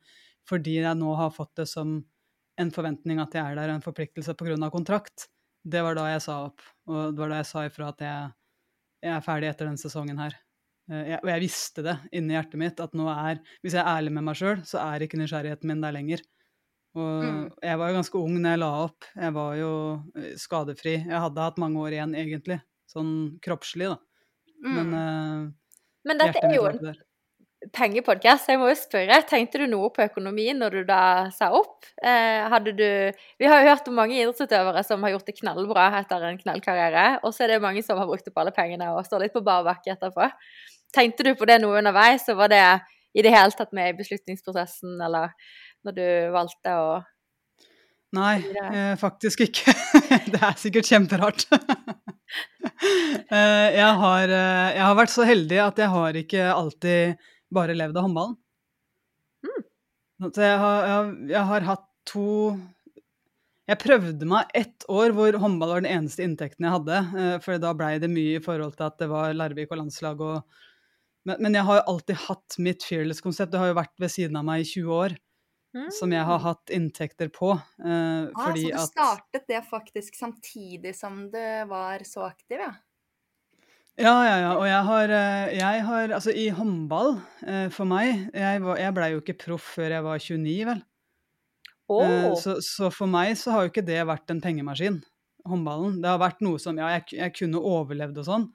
fordi 0.49 0.79
jeg 0.79 0.97
nå 0.97 1.13
har 1.19 1.29
fått 1.35 1.53
det 1.61 1.67
som 1.69 1.99
en 2.61 2.71
forventning 2.73 3.21
at 3.21 3.37
jeg 3.37 3.45
er 3.45 3.59
der, 3.59 3.69
og 3.69 3.77
en 3.77 3.85
forpliktelse 3.85 4.33
pga. 4.37 4.57
kontrakt, 4.73 5.27
det 5.63 5.83
var 5.85 5.95
da 5.95 6.07
jeg 6.09 6.23
sa 6.25 6.39
opp. 6.47 6.61
Og 6.89 7.13
det 7.13 7.21
var 7.21 7.29
da 7.29 7.41
jeg 7.43 7.49
sa 7.51 7.65
ifra 7.67 7.89
at 7.93 8.01
jeg, 8.01 8.31
jeg 9.05 9.13
er 9.15 9.21
ferdig 9.25 9.49
etter 9.51 9.69
denne 9.69 9.81
sesongen 9.81 10.17
her. 10.19 10.33
Eh, 10.89 11.03
Jeg, 11.13 11.19
og 11.21 11.29
jeg 11.29 11.43
visste 11.45 11.85
det 11.85 11.95
inni 12.11 12.33
hjertet 12.33 12.59
mitt 12.59 12.79
at 12.81 12.93
nå 12.97 13.05
er 13.13 13.39
Hvis 13.61 13.73
jeg 13.77 13.83
er 13.85 13.91
ærlig 13.93 14.11
med 14.17 14.25
meg 14.25 14.35
sjøl, 14.35 14.65
så 14.65 14.81
er 14.81 15.05
ikke 15.05 15.21
nysgjerrigheten 15.21 15.69
min 15.69 15.81
der 15.85 15.93
lenger. 15.93 16.21
Og 16.97 17.23
Mm. 17.23 17.51
jeg 17.63 17.77
var 17.77 17.87
jo 17.89 17.95
ganske 18.01 18.17
ung 18.19 18.33
når 18.41 18.49
jeg 18.49 18.59
la 18.59 18.71
opp. 18.83 19.05
Jeg 19.15 19.33
var 19.33 19.55
jo 19.55 19.71
eh, 20.17 20.33
skadefri. 20.35 20.97
Jeg 21.05 21.21
hadde 21.23 21.41
hatt 21.45 21.57
mange 21.61 21.77
år 21.79 21.91
igjen, 21.95 22.15
egentlig. 22.15 22.59
Sånn 22.91 23.39
kroppslig, 23.43 23.87
da. 23.93 23.97
Men 24.61 24.91
Mm. 24.91 24.97
eh, 24.99 25.53
Men 26.05 26.17
dette 26.17 26.43
er 26.43 26.55
jo 26.55 26.65
en 26.65 26.95
pengepodkast, 27.69 28.45
så 28.45 28.55
jeg 28.55 28.59
må 28.61 28.69
jo 28.71 28.77
spørre. 28.77 29.19
Tenkte 29.29 29.59
du 29.61 29.67
noe 29.69 29.91
på 29.93 30.01
økonomien 30.07 30.57
når 30.57 30.79
du 30.79 30.83
da 30.87 31.29
sa 31.33 31.51
opp? 31.53 31.85
Eh, 32.01 32.47
hadde 32.49 32.73
du 32.77 33.13
Vi 33.39 33.45
har 33.45 33.61
jo 33.61 33.69
hørt 33.69 33.87
om 33.87 33.95
mange 33.99 34.17
idrettsutøvere 34.17 34.83
som 34.85 35.03
har 35.03 35.13
gjort 35.13 35.27
det 35.29 35.37
knallbra 35.37 35.85
etter 35.99 36.25
en 36.25 36.39
knallkarriere, 36.41 37.19
og 37.23 37.33
så 37.33 37.45
er 37.45 37.53
det 37.53 37.61
mange 37.61 37.83
som 37.85 37.99
har 38.01 38.09
brukt 38.09 38.27
opp 38.27 38.41
alle 38.41 38.51
pengene 38.55 38.89
og 38.95 39.05
står 39.05 39.27
litt 39.27 39.33
på 39.33 39.43
bar 39.45 39.63
bakke 39.63 39.93
etterpå. 39.93 40.31
Tenkte 40.93 41.23
du 41.23 41.35
på 41.35 41.45
det 41.47 41.61
noe 41.61 41.77
underveis, 41.79 42.27
og 42.29 42.41
var 42.41 42.49
det 42.51 42.65
i 43.13 43.21
det 43.21 43.31
hele 43.31 43.51
tatt 43.51 43.73
med 43.73 43.91
i 43.93 43.97
beslutningsprosessen, 43.97 44.97
eller 45.03 45.31
når 45.85 45.97
du 45.97 46.05
valgte 46.33 46.77
å 46.77 47.03
Nei, 48.11 48.41
eh, 48.43 48.97
faktisk 48.99 49.39
ikke. 49.45 49.71
det 50.33 50.41
er 50.43 50.57
sikkert 50.59 50.89
kjemperart. 50.89 51.45
Eh, 53.31 53.67
jeg, 53.77 53.91
har, 54.01 54.31
eh, 54.33 54.69
jeg 54.75 54.83
har 54.83 54.95
vært 54.97 55.11
så 55.13 55.23
heldig 55.27 55.57
at 55.63 55.77
jeg 55.79 55.91
har 55.93 56.17
ikke 56.19 56.47
alltid 56.51 57.21
bare 57.53 57.75
levd 57.77 57.99
av 57.99 58.05
håndballen. 58.07 58.33
Mm. 59.45 60.31
Så 60.35 60.43
jeg 60.43 60.57
har, 60.59 60.81
jeg, 60.83 60.95
har, 60.95 61.11
jeg 61.31 61.43
har 61.51 61.67
hatt 61.69 61.85
to 62.11 62.25
Jeg 63.71 63.79
prøvde 63.81 64.27
meg 64.27 64.51
ett 64.57 64.85
år 64.91 65.13
hvor 65.15 65.37
håndball 65.43 65.71
var 65.75 65.83
den 65.85 65.93
eneste 65.93 66.25
inntekten 66.25 66.67
jeg 66.67 66.75
hadde. 66.75 66.99
eh, 67.21 67.37
For 67.45 67.61
da 67.61 67.71
blei 67.77 67.93
det 68.03 68.11
mye 68.11 68.39
i 68.39 68.43
forhold 68.43 68.75
til 68.75 68.89
at 68.89 68.99
det 68.99 69.07
var 69.11 69.37
Larvik 69.37 69.71
og 69.71 69.81
landslag 69.83 70.21
og 70.27 70.59
men, 71.27 71.37
men 71.45 71.55
jeg 71.55 71.67
har 71.67 71.83
alltid 71.85 72.17
hatt 72.23 72.55
mitt 72.57 72.81
fearless-konsept. 72.81 73.51
Det 73.53 73.59
har 73.61 73.69
jo 73.69 73.77
vært 73.77 73.93
ved 74.01 74.09
siden 74.09 74.39
av 74.39 74.47
meg 74.47 74.63
i 74.63 74.69
20 74.71 74.95
år. 74.97 75.13
Som 75.99 76.11
jeg 76.11 76.23
har 76.27 76.39
hatt 76.43 76.69
inntekter 76.69 77.29
på. 77.29 77.51
eh, 77.85 78.29
Ah, 78.33 78.55
så 78.55 78.69
du 78.69 78.73
at 78.73 78.89
startet 78.91 79.47
det 79.47 79.61
faktisk 79.69 80.15
samtidig 80.15 80.95
som 80.95 81.31
du 81.31 81.65
var 81.67 81.99
så 82.03 82.21
aktiv, 82.27 82.57
ja? 82.59 82.73
Ja, 83.99 84.13
ja, 84.25 84.35
ja. 84.41 84.51
Og 84.57 84.65
jeg 84.67 84.83
har, 84.87 85.11
eh, 85.17 85.53
jeg 85.57 85.83
har 85.85 86.09
Altså, 86.15 86.31
i 86.33 86.47
håndball, 86.49 87.21
eh, 87.47 87.69
for 87.69 87.85
meg 87.85 88.31
Jeg, 88.33 88.61
var- 88.61 88.77
jeg 88.77 88.93
blei 88.93 89.11
jo 89.11 89.21
ikke 89.21 89.37
proff 89.45 89.75
før 89.75 89.89
jeg 89.91 90.03
var 90.03 90.17
29, 90.19 90.65
vel. 90.65 90.83
Eh, 91.99 92.31
Åh. 92.31 92.35
Så, 92.35 92.55
så 92.63 92.89
for 92.93 93.07
meg 93.11 93.35
så 93.37 93.51
har 93.51 93.65
jo 93.65 93.71
ikke 93.71 93.85
det 93.85 93.99
vært 94.07 94.31
en 94.31 94.41
pengemaskin, 94.41 95.01
håndballen. 95.47 95.99
Det 96.01 96.09
har 96.09 96.19
vært 96.21 96.41
noe 96.41 96.59
som 96.61 96.77
Ja, 96.79 96.87
jeg, 96.97 97.17
jeg 97.19 97.33
kunne 97.35 97.59
overlevd 97.61 98.17
og 98.23 98.25
sånn, 98.29 98.47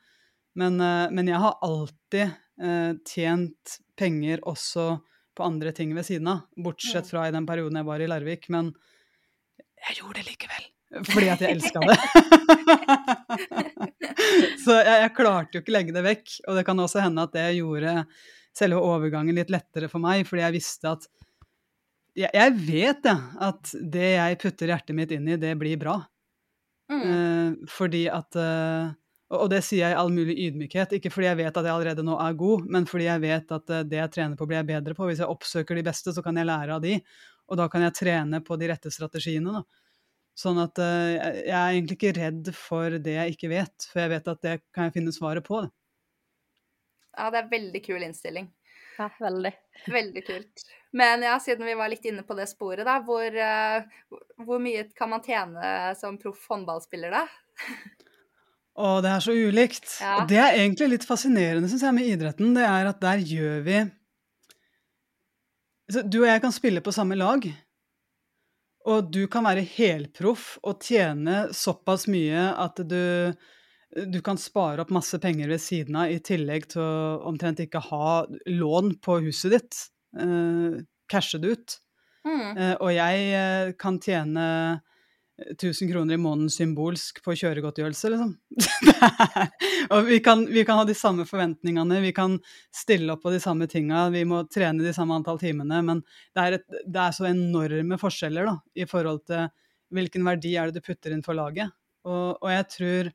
men, 0.56 0.80
eh, 0.80 1.10
men 1.12 1.28
jeg 1.28 1.40
har 1.42 1.58
alltid 1.62 2.34
eh, 2.62 2.94
tjent 3.06 3.78
penger 3.98 4.40
også 4.48 5.02
på 5.36 5.44
andre 5.44 5.72
ting 5.76 5.92
ved 5.96 6.06
siden 6.08 6.30
av. 6.32 6.46
Bortsett 6.56 7.10
fra 7.10 7.26
i 7.28 7.34
den 7.34 7.46
perioden 7.48 7.78
jeg 7.80 7.88
var 7.88 8.02
i 8.02 8.08
Larvik. 8.10 8.48
Men 8.52 8.72
jeg 9.88 10.00
gjorde 10.00 10.22
det 10.22 10.30
likevel. 10.30 10.64
Fordi 11.12 11.28
at 11.32 11.42
jeg 11.42 11.56
elska 11.56 11.82
det. 11.82 11.98
så 14.64 14.78
jeg, 14.80 14.96
jeg 15.02 15.12
klarte 15.16 15.58
jo 15.58 15.64
ikke 15.64 15.76
legge 15.76 15.96
det 15.96 16.06
vekk. 16.06 16.38
Og 16.46 16.58
det 16.58 16.64
kan 16.68 16.82
også 16.82 17.04
hende 17.04 17.26
at 17.26 17.36
det 17.36 17.46
gjorde 17.58 17.98
selve 18.56 18.80
overgangen 18.80 19.36
litt 19.36 19.52
lettere 19.52 19.90
for 19.92 20.00
meg, 20.00 20.24
fordi 20.28 20.46
jeg 20.46 20.56
visste 20.56 20.92
at 20.94 21.02
jeg, 22.16 22.30
jeg 22.32 22.52
vet 22.64 23.04
ja, 23.04 23.16
at 23.44 23.72
det 23.76 24.12
jeg 24.14 24.38
putter 24.40 24.72
hjertet 24.72 24.96
mitt 24.96 25.10
inn 25.12 25.26
i, 25.28 25.36
det 25.40 25.52
blir 25.60 25.76
bra. 25.80 25.98
Mm. 26.88 27.02
Uh, 27.02 27.66
fordi 27.68 28.06
at 28.08 28.38
eh, 28.38 28.94
og, 29.34 29.48
det 29.50 29.62
sier 29.66 29.88
jeg 29.88 29.94
i 29.96 29.98
all 29.98 30.12
mulig 30.14 30.36
ydmykhet, 30.46 30.92
ikke 30.98 31.10
fordi 31.10 31.26
jeg 31.26 31.38
vet 31.40 31.56
at 31.58 31.66
jeg 31.66 31.74
allerede 31.74 32.04
nå 32.06 32.14
er 32.22 32.36
god, 32.38 32.68
men 32.70 32.84
fordi 32.86 33.08
jeg 33.08 33.22
vet 33.24 33.56
at 33.56 33.72
eh, 33.74 33.86
det 33.90 33.98
jeg 33.98 34.12
trener 34.14 34.38
på, 34.38 34.46
blir 34.46 34.60
jeg 34.60 34.68
bedre 34.68 34.94
på. 34.94 35.08
Hvis 35.08 35.22
jeg 35.24 35.32
oppsøker 35.32 35.78
de 35.78 35.86
beste, 35.88 36.14
så 36.14 36.22
kan 36.22 36.38
jeg 36.38 36.46
lære 36.46 36.76
av 36.76 36.84
de, 36.84 37.00
og 37.50 37.58
da 37.58 37.66
kan 37.72 37.82
jeg 37.86 37.96
trene 37.98 38.40
på 38.46 38.58
de 38.60 38.70
rette 38.70 38.92
strategiene. 38.94 39.58
da. 39.58 39.64
Sånn 40.36 40.60
at 40.62 40.78
eh, 40.84 41.32
jeg 41.48 41.56
er 41.56 41.72
egentlig 41.72 41.98
ikke 41.98 42.14
redd 42.20 42.52
for 42.54 43.00
det 43.02 43.16
jeg 43.16 43.34
ikke 43.34 43.50
vet, 43.50 43.88
for 43.90 44.04
jeg 44.04 44.14
vet 44.14 44.30
at 44.30 44.46
det 44.46 44.54
kan 44.76 44.86
jeg 44.86 44.96
finne 45.00 45.16
svaret 45.16 45.46
på. 45.46 45.64
Det. 45.64 45.72
Ja, 47.16 47.30
det 47.32 47.42
er 47.42 47.52
veldig 47.56 47.82
kul 47.82 48.06
innstilling. 48.06 48.50
Ja, 48.96 49.10
veldig. 49.20 49.52
Veldig 49.92 50.22
kult. 50.24 50.66
Men 50.96 51.24
ja, 51.26 51.34
siden 51.42 51.66
vi 51.66 51.74
var 51.76 51.90
litt 51.90 52.06
inne 52.08 52.22
på 52.24 52.36
det 52.38 52.46
sporet, 52.52 52.86
da, 52.86 53.00
hvor, 53.04 53.26
eh, 53.26 54.20
hvor 54.46 54.62
mye 54.62 54.86
kan 54.96 55.10
man 55.12 55.24
tjene 55.26 55.96
som 55.98 56.20
proff 56.20 56.46
håndballspiller, 56.52 57.16
da? 57.16 57.26
Og 58.76 59.02
det 59.04 59.12
er 59.12 59.22
så 59.24 59.32
ulikt. 59.32 59.86
Ja. 60.02 60.16
Og 60.20 60.30
det 60.30 60.40
er 60.40 60.58
egentlig 60.58 60.90
litt 60.92 61.06
fascinerende, 61.08 61.68
syns 61.70 61.84
jeg, 61.86 61.96
med 61.96 62.10
idretten. 62.10 62.52
Det 62.56 62.64
er 62.68 62.90
at 62.90 63.00
der 63.02 63.22
gjør 63.24 63.62
vi 63.66 63.84
Så 65.92 66.02
Du 66.02 66.20
og 66.24 66.28
jeg 66.28 66.42
kan 66.42 66.52
spille 66.52 66.82
på 66.84 66.92
samme 66.92 67.16
lag. 67.16 67.46
Og 68.86 69.10
du 69.10 69.24
kan 69.30 69.46
være 69.46 69.66
helproff 69.66 70.56
og 70.62 70.82
tjene 70.84 71.46
såpass 71.54 72.06
mye 72.10 72.52
at 72.54 72.78
du, 72.86 73.32
du 74.06 74.20
kan 74.22 74.38
spare 74.38 74.84
opp 74.84 74.92
masse 74.94 75.18
penger 75.22 75.50
ved 75.50 75.62
siden 75.62 75.98
av, 75.98 76.12
i 76.12 76.20
tillegg 76.22 76.68
til 76.70 76.84
å 76.84 77.24
omtrent 77.26 77.64
ikke 77.64 77.82
ha 77.88 78.10
lån 78.46 78.94
på 79.02 79.18
huset 79.24 79.56
ditt. 79.56 79.80
Eh, 80.20 80.84
cashe 81.10 81.40
det 81.42 81.56
ut. 81.56 81.78
Mm. 82.26 82.46
Eh, 82.58 82.74
og 82.82 82.92
jeg 82.94 83.26
eh, 83.40 83.72
kan 83.78 83.98
tjene 84.02 84.46
1000 85.36 85.90
kroner 85.92 86.16
i 86.16 86.20
måneden 86.20 86.48
symbolsk 86.52 87.18
på 87.24 87.34
kjøregodtgjørelse, 87.36 88.08
liksom. 88.12 88.30
Og 89.92 90.08
vi 90.08 90.20
kan, 90.24 90.46
vi 90.48 90.64
kan 90.64 90.80
ha 90.80 90.86
de 90.88 90.96
samme 90.96 91.26
forventningene, 91.28 92.00
vi 92.00 92.14
kan 92.16 92.38
stille 92.74 93.12
opp 93.12 93.26
på 93.26 93.34
de 93.34 93.40
samme 93.42 93.68
tinga, 93.68 94.06
vi 94.14 94.24
må 94.28 94.42
trene 94.48 94.84
de 94.84 94.94
samme 94.96 95.18
antall 95.18 95.40
timene, 95.42 95.82
men 95.84 96.00
det 96.32 96.44
er, 96.44 96.58
et, 96.58 96.80
det 96.88 97.02
er 97.02 97.16
så 97.16 97.28
enorme 97.28 98.00
forskjeller 98.00 98.48
da, 98.48 98.56
i 98.80 98.88
forhold 98.88 99.26
til 99.28 99.50
hvilken 99.96 100.24
verdi 100.26 100.56
er 100.56 100.70
det 100.70 100.80
du 100.80 100.88
putter 100.88 101.12
inn 101.12 101.24
for 101.26 101.36
laget. 101.36 101.74
Og, 102.08 102.38
og 102.40 102.50
jeg 102.52 102.68
tror 102.72 103.12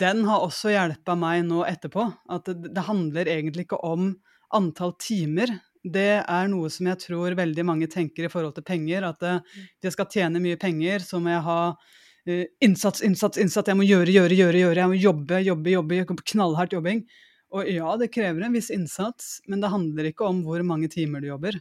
den 0.00 0.24
har 0.28 0.44
også 0.44 0.72
hjelpa 0.74 1.14
meg 1.16 1.44
nå 1.48 1.62
etterpå. 1.68 2.04
At 2.32 2.48
det, 2.48 2.72
det 2.76 2.84
handler 2.88 3.28
egentlig 3.28 3.66
ikke 3.66 3.80
om 3.86 4.12
antall 4.56 4.92
timer. 5.00 5.52
Det 5.80 6.20
er 6.20 6.48
noe 6.52 6.68
som 6.68 6.90
jeg 6.90 7.00
tror 7.00 7.34
veldig 7.38 7.64
mange 7.64 7.88
tenker 7.88 8.26
i 8.26 8.32
forhold 8.32 8.54
til 8.58 8.66
penger. 8.66 9.06
At 9.08 9.22
eh, 9.24 9.40
hvis 9.78 9.88
jeg 9.88 9.96
skal 9.96 10.10
tjene 10.12 10.42
mye 10.42 10.58
penger, 10.60 11.00
så 11.00 11.20
må 11.22 11.32
jeg 11.32 11.44
ha 11.46 11.60
uh, 11.72 12.44
innsats, 12.60 13.00
innsats, 13.06 13.40
innsats. 13.40 13.70
Jeg 13.72 13.78
må 13.78 13.86
gjøre, 13.88 14.12
gjøre, 14.12 14.36
gjøre. 14.36 14.60
gjøre. 14.60 14.82
Jeg 14.82 14.92
må 14.92 15.00
jobbe, 15.00 15.40
jobbe, 15.46 15.72
jobbe. 15.72 16.00
jobbe, 16.02 16.22
Knallhardt 16.34 16.76
jobbing. 16.76 17.04
Og 17.50 17.66
ja, 17.66 17.96
det 17.98 18.12
krever 18.14 18.44
en 18.46 18.54
viss 18.54 18.70
innsats, 18.70 19.40
men 19.50 19.62
det 19.64 19.72
handler 19.72 20.10
ikke 20.12 20.28
om 20.28 20.44
hvor 20.46 20.62
mange 20.62 20.90
timer 20.92 21.24
du 21.24 21.32
jobber. 21.32 21.56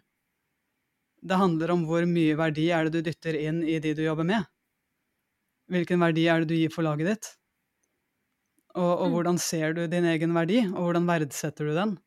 Det 1.25 1.39
handler 1.39 1.73
om 1.73 1.87
hvor 1.87 2.05
mye 2.07 2.35
verdi 2.39 2.69
er 2.75 2.87
det 2.87 2.99
du 2.99 3.09
dytter 3.09 3.35
inn 3.39 3.63
i 3.63 3.79
de 3.81 3.95
du 3.97 4.03
jobber 4.05 4.27
med. 4.27 4.45
Hvilken 5.69 6.01
verdi 6.01 6.27
er 6.29 6.43
det 6.43 6.51
du 6.51 6.55
gir 6.59 6.71
for 6.73 6.85
laget 6.85 7.09
ditt? 7.09 7.31
Og, 8.75 8.93
og 9.01 9.07
Mm. 9.09 9.13
hvordan 9.15 9.39
ser 9.41 9.73
du 9.73 9.87
din 9.87 10.05
egen 10.05 10.33
verdi, 10.33 10.61
og 10.69 10.77
hvordan 10.85 11.09
verdsetter 11.09 11.65
du 11.65 11.73
den? 11.73 11.97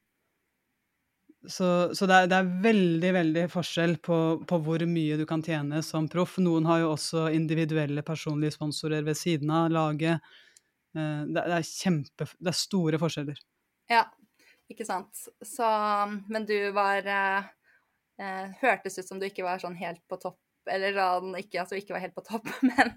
Så, 1.48 1.90
så 1.94 2.06
det, 2.06 2.14
er, 2.14 2.28
det 2.30 2.36
er 2.38 2.50
veldig, 2.62 3.08
veldig 3.16 3.42
forskjell 3.50 3.96
på, 4.04 4.16
på 4.46 4.58
hvor 4.62 4.84
mye 4.86 5.16
du 5.18 5.24
kan 5.26 5.42
tjene 5.42 5.80
som 5.82 6.06
proff. 6.10 6.36
Noen 6.38 6.68
har 6.68 6.84
jo 6.84 6.92
også 6.92 7.24
individuelle 7.34 8.04
personlige 8.06 8.54
sponsorer 8.54 9.02
ved 9.02 9.18
siden 9.18 9.50
av 9.50 9.70
laget. 9.74 10.22
Eh, 10.94 11.24
Det, 11.26 11.40
det 11.40 11.56
er 11.56 11.66
kjempe... 11.66 12.28
Det 12.38 12.52
er 12.52 12.58
store 12.60 13.00
forskjeller. 13.02 13.40
Ja, 13.90 14.04
ikke 14.70 14.86
sant. 14.86 15.24
Så 15.42 15.66
Men 16.30 16.46
du 16.46 16.54
var 16.76 17.10
eh, 17.10 17.50
eh, 18.22 18.54
Hørtes 18.62 19.00
ut 19.00 19.08
som 19.08 19.18
du 19.18 19.26
ikke 19.26 19.46
var 19.46 19.58
sånn 19.62 19.78
helt 19.82 20.02
på 20.06 20.20
topp, 20.22 20.38
eller 20.70 20.94
sånn 20.94 21.32
ikke 21.40 21.62
at 21.62 21.70
du 21.72 21.76
ikke 21.78 21.94
var 21.96 22.02
helt 22.04 22.14
på 22.14 22.24
topp, 22.26 22.46
men 22.68 22.92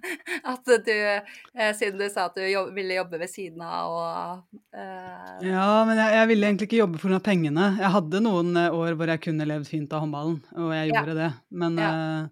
at 0.46 0.66
du 0.86 0.92
eh, 0.94 1.72
Siden 1.78 1.98
du 2.02 2.06
sa 2.12 2.28
at 2.30 2.36
du 2.38 2.44
jobb, 2.46 2.74
ville 2.76 2.98
jobbe 3.00 3.18
ved 3.22 3.32
siden 3.32 3.62
av 3.66 3.96
og 3.96 4.60
eh, 4.76 5.48
Ja, 5.50 5.86
men 5.88 5.98
jeg, 5.98 6.14
jeg 6.20 6.28
ville 6.32 6.48
egentlig 6.52 6.70
ikke 6.70 6.82
jobbe 6.84 7.02
pga. 7.02 7.20
pengene. 7.26 7.72
Jeg 7.82 7.92
hadde 7.96 8.22
noen 8.24 8.54
eh, 8.62 8.70
år 8.76 8.96
hvor 9.00 9.12
jeg 9.12 9.24
kunne 9.26 9.48
levd 9.50 9.68
fint 9.72 9.94
av 9.96 10.06
håndballen, 10.06 10.40
og 10.56 10.72
jeg 10.76 10.92
Ja. 10.94 11.00
gjorde 11.02 11.18
det. 11.20 11.32
Men 11.52 11.80
Ja. 11.82 11.92
eh, 11.92 12.32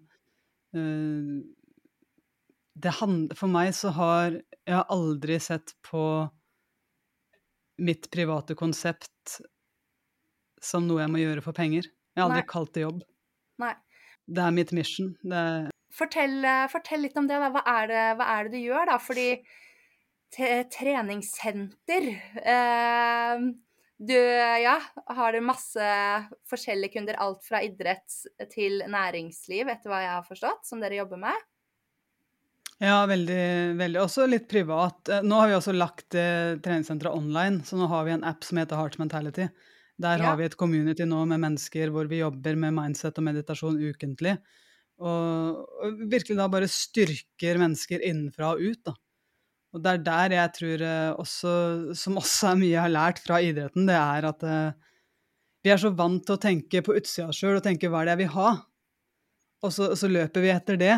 det 2.74 2.90
hand, 2.98 3.34
for 3.38 3.46
meg 3.46 3.74
så 3.74 3.92
har 3.94 4.40
Jeg 4.66 4.74
har 4.74 4.86
aldri 4.90 5.36
sett 5.40 5.74
på 5.84 6.30
mitt 7.78 8.10
private 8.10 8.54
konsept 8.56 9.40
som 10.62 10.86
noe 10.88 11.02
jeg 11.02 11.10
må 11.12 11.20
gjøre 11.20 11.42
for 11.44 11.52
penger. 11.52 11.82
Jeg 12.14 12.22
har 12.22 12.30
aldri 12.30 12.40
Nei. 12.40 12.48
kalt 12.48 12.72
det 12.72 12.84
jobb. 12.86 13.02
Det 14.26 14.42
er 14.44 14.54
mitt 14.56 14.72
mission. 14.76 15.14
Det 15.22 15.36
er, 15.36 15.70
Fortell, 15.94 16.40
eh, 16.42 16.64
fortell 16.72 17.04
litt 17.06 17.16
om 17.20 17.28
det, 17.30 17.36
da. 17.38 17.50
Hva 17.54 17.62
er 17.70 17.90
det, 17.90 18.04
hva 18.18 18.26
er 18.34 18.48
det 18.48 18.56
du 18.56 18.64
gjør, 18.64 18.88
da? 18.90 18.98
Fordi 18.98 19.28
treningssenter 20.34 22.08
eh, 22.42 23.44
Du, 23.94 24.16
ja, 24.18 24.80
har 25.14 25.32
du 25.32 25.40
masse 25.46 25.90
forskjellige 26.50 26.96
kunder, 26.96 27.14
alt 27.22 27.44
fra 27.46 27.60
idrett 27.62 28.16
til 28.50 28.82
næringsliv, 28.90 29.70
etter 29.70 29.92
hva 29.92 30.00
jeg 30.02 30.14
har 30.16 30.26
forstått, 30.26 30.66
som 30.66 30.82
dere 30.82 30.98
jobber 30.98 31.20
med? 31.22 31.44
Ja, 32.82 33.04
veldig, 33.06 33.76
veldig. 33.78 34.00
Også 34.02 34.26
litt 34.26 34.48
privat. 34.50 35.06
Eh, 35.08 35.22
Nå 35.22 35.38
har 35.38 35.52
vi 35.52 35.56
også 35.60 35.76
lagt 35.76 36.16
eh, 36.18 36.56
treningssenteret 36.58 37.14
online, 37.14 37.62
så 37.64 37.78
nå 37.78 37.86
har 37.92 38.04
vi 38.08 38.16
en 38.16 38.26
app 38.26 38.42
som 38.44 38.58
heter 38.58 38.80
Heart 38.80 38.98
Mentality. 38.98 39.46
Der 40.00 40.18
Ja. 40.18 40.24
har 40.30 40.36
vi 40.36 40.44
et 40.44 40.56
community 40.56 41.04
nå 41.06 41.24
med 41.26 41.40
mennesker 41.40 41.90
hvor 41.90 42.08
vi 42.10 42.18
jobber 42.18 42.56
med 42.56 42.74
mindset 42.74 43.18
og 43.18 43.24
meditasjon 43.24 43.78
ukentlig. 43.78 44.38
Og, 44.98 45.62
og 45.82 46.02
virkelig 46.10 46.36
da 46.38 46.48
bare 46.50 46.70
styrker 46.70 47.58
mennesker 47.58 48.02
innenfra 48.02 48.54
og 48.54 48.62
ut, 48.62 48.82
da. 48.86 48.94
Og 49.74 49.82
det 49.82 49.90
er 49.90 50.02
der 50.06 50.34
jeg 50.36 50.52
tror 50.54 50.82
eh, 50.86 51.12
også, 51.18 51.94
som 51.98 52.18
også 52.20 52.52
er 52.52 52.60
mye 52.60 52.72
jeg 52.72 52.82
har 52.82 52.94
lært 52.94 53.18
fra 53.22 53.40
idretten, 53.42 53.88
det 53.90 53.96
er 53.98 54.28
at 54.30 54.44
uh, 54.46 54.92
vi 55.66 55.72
er 55.74 55.80
så 55.82 55.90
vant 55.90 56.22
til 56.22 56.36
å 56.36 56.42
tenke 56.42 56.82
på 56.84 56.94
utsida 56.94 57.32
sjøl 57.34 57.58
og 57.58 57.64
tenke 57.64 57.90
hva 57.90 58.02
er 58.02 58.10
det 58.10 58.14
jeg 58.14 58.22
vil 58.22 58.34
ha? 58.36 58.50
Og 59.64 59.72
så, 59.74 59.90
så 59.98 60.10
løper 60.10 60.44
vi 60.44 60.52
etter 60.52 60.78
det. 60.78 60.94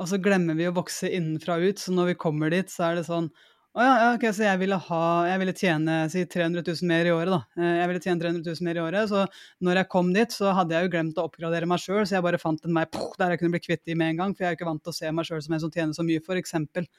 Og 0.00 0.08
så 0.08 0.20
glemmer 0.22 0.56
vi 0.56 0.68
å 0.70 0.72
vokse 0.72 1.10
innenfra 1.12 1.58
og 1.58 1.72
ut, 1.72 1.82
så 1.82 1.92
når 1.92 2.12
vi 2.12 2.20
kommer 2.22 2.52
dit, 2.54 2.70
så 2.72 2.86
er 2.88 3.00
det 3.00 3.08
sånn 3.08 3.28
Å 3.70 3.84
ja, 3.84 3.90
ja, 4.02 4.06
ok, 4.16 4.24
så 4.34 4.42
jeg 4.42 4.58
ville 4.64 4.76
ha 4.82 5.02
Jeg 5.28 5.40
ville 5.44 5.52
tjene 5.54 5.96
si 6.10 6.24
300 6.26 6.64
000 6.66 6.88
mer 6.90 7.06
i 7.06 7.12
året, 7.14 7.30
da. 7.30 7.38
Eh, 7.54 7.76
Jeg 7.78 7.90
ville 7.92 8.02
tjene 8.02 8.22
300 8.24 8.42
000 8.42 8.66
mer 8.66 8.80
i 8.80 8.82
året, 8.82 9.12
så 9.12 9.20
når 9.66 9.80
jeg 9.80 9.90
kom 9.92 10.10
dit, 10.16 10.34
så 10.34 10.54
hadde 10.56 10.74
jeg 10.74 10.88
jo 10.88 10.92
glemt 10.96 11.20
å 11.20 11.26
oppgradere 11.28 11.68
meg 11.70 11.82
sjøl, 11.82 12.02
så 12.02 12.16
jeg 12.16 12.26
bare 12.26 12.40
fant 12.42 12.66
en 12.66 12.80
vei 12.80 12.82
poh, 12.90 13.12
der 13.20 13.34
jeg 13.34 13.42
kunne 13.42 13.54
bli 13.54 13.62
kvitt 13.62 13.84
de 13.86 13.94
med 13.94 14.14
en 14.14 14.22
gang, 14.24 14.34
for 14.34 14.42
jeg 14.42 14.50
er 14.50 14.56
jo 14.56 14.58
ikke 14.58 14.70
vant 14.72 14.82
til 14.82 14.90
å 14.90 14.96
se 14.98 15.12
meg 15.14 15.28
sjøl 15.28 15.44
som 15.46 15.54
en 15.54 15.62
som 15.62 15.74
tjener 15.76 15.94
så 15.94 16.06
mye, 16.08 16.24
for 16.26 16.40
eksempel. 16.40 16.90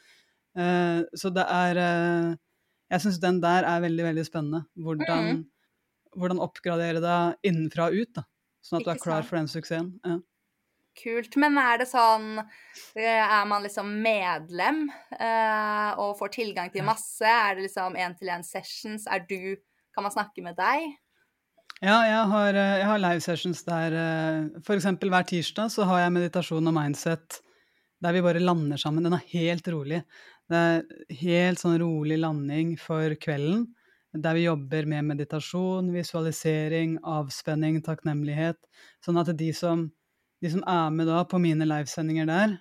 Eh, 0.56 1.02
Så 1.20 1.32
det 1.36 1.44
er 1.48 1.80
uh, 1.80 2.32
Jeg 2.92 3.04
syns 3.04 3.20
den 3.24 3.44
der 3.44 3.68
er 3.68 3.84
veldig, 3.84 4.04
veldig 4.04 4.26
spennende. 4.28 4.66
Hvordan, 4.76 5.28
mm. 5.28 5.44
hvordan 6.20 6.44
oppgradere 6.44 7.04
deg 7.04 7.52
innenfra 7.52 7.92
og 7.92 8.00
ut, 8.00 8.16
da. 8.16 8.28
Sånn 8.64 8.80
at 8.80 8.88
du 8.88 8.92
er 8.96 9.04
klar 9.04 9.28
for 9.28 9.40
den 9.40 9.52
suksessen. 9.52 9.94
Ja. 10.08 10.22
Kult. 11.00 11.38
Men 11.40 11.56
er 11.62 11.80
det 11.80 11.88
sånn 11.88 12.42
eh, 12.42 13.22
Er 13.24 13.46
man 13.48 13.64
liksom 13.64 13.94
medlem 14.04 14.82
uh, 15.16 15.92
og 16.02 16.18
får 16.20 16.34
tilgang 16.36 16.72
til 16.74 16.84
masse? 16.84 17.24
Er 17.24 17.56
det 17.56 17.70
liksom 17.70 17.96
én-til-én 17.96 18.44
sessions? 18.44 19.08
Er 19.08 19.24
du 19.24 19.56
Kan 19.96 20.04
man 20.04 20.14
snakke 20.14 20.44
med 20.44 20.58
deg? 20.60 20.92
Ja, 21.82 22.02
jeg 22.06 22.26
har, 22.30 22.58
eh, 22.60 22.76
jeg 22.82 22.90
har 22.90 23.00
live 23.02 23.24
sessions 23.24 23.64
der 23.66 23.96
f.eks. 24.62 24.86
hver 25.02 25.26
tirsdag 25.28 25.72
så 25.74 25.88
har 25.90 26.04
jeg 26.04 26.14
meditasjon 26.20 26.70
og 26.70 26.76
mindset 26.76 27.40
der 28.02 28.16
vi 28.16 28.24
bare 28.26 28.42
lander 28.42 28.80
sammen. 28.82 29.06
Den 29.06 29.16
er 29.16 29.28
helt 29.32 29.68
rolig. 29.70 30.02
Det 30.50 30.58
er 30.58 31.20
helt 31.22 31.62
sånn 31.62 31.78
rolig 31.82 32.18
landing 32.20 32.74
for 32.82 33.14
kvelden. 33.22 33.68
Der 34.12 34.36
vi 34.36 34.44
jobber 34.44 34.88
med 34.92 35.08
meditasjon, 35.14 35.92
visualisering, 35.94 36.98
avspenning, 37.08 37.80
takknemlighet. 37.86 38.60
Sånn 39.06 39.22
at 39.22 39.32
de 39.38 39.52
som 39.56 39.86
de 40.42 40.52
som 40.54 40.64
er 40.68 40.94
med 40.94 41.10
da 41.10 41.24
på 41.30 41.40
mine 41.42 41.68
livesendinger 41.68 42.30
der, 42.30 42.56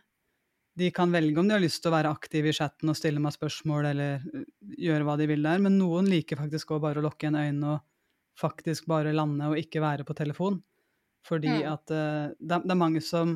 de 0.81 0.89
kan 0.95 1.13
velge 1.13 1.41
om 1.41 1.49
de 1.49 1.57
har 1.57 1.63
lyst 1.63 1.83
til 1.83 1.91
å 1.91 1.97
være 1.97 2.13
aktive 2.15 2.51
i 2.51 2.57
chatten 2.57 2.93
og 2.93 2.97
stille 2.97 3.21
meg 3.23 3.35
spørsmål 3.35 3.91
eller 3.91 4.23
øh, 4.23 4.45
gjøre 4.81 5.07
hva 5.07 5.17
de 5.19 5.27
vil 5.29 5.43
der, 5.45 5.61
men 5.63 5.79
noen 5.81 6.09
liker 6.09 6.39
faktisk 6.41 6.73
òg 6.77 6.85
bare 6.85 7.03
å 7.03 7.05
lukke 7.05 7.27
igjen 7.27 7.39
øynene 7.41 7.75
og 7.75 7.83
faktisk 8.41 8.87
bare 8.89 9.15
lande 9.17 9.51
og 9.51 9.59
ikke 9.61 9.83
være 9.83 10.07
på 10.09 10.17
telefon. 10.17 10.61
Fordi 11.27 11.51
mm. 11.51 11.67
at 11.69 11.93
uh, 11.93 12.31
det, 12.39 12.63
det, 12.63 12.73
er 12.73 12.81
mange 12.81 13.03
som 13.05 13.35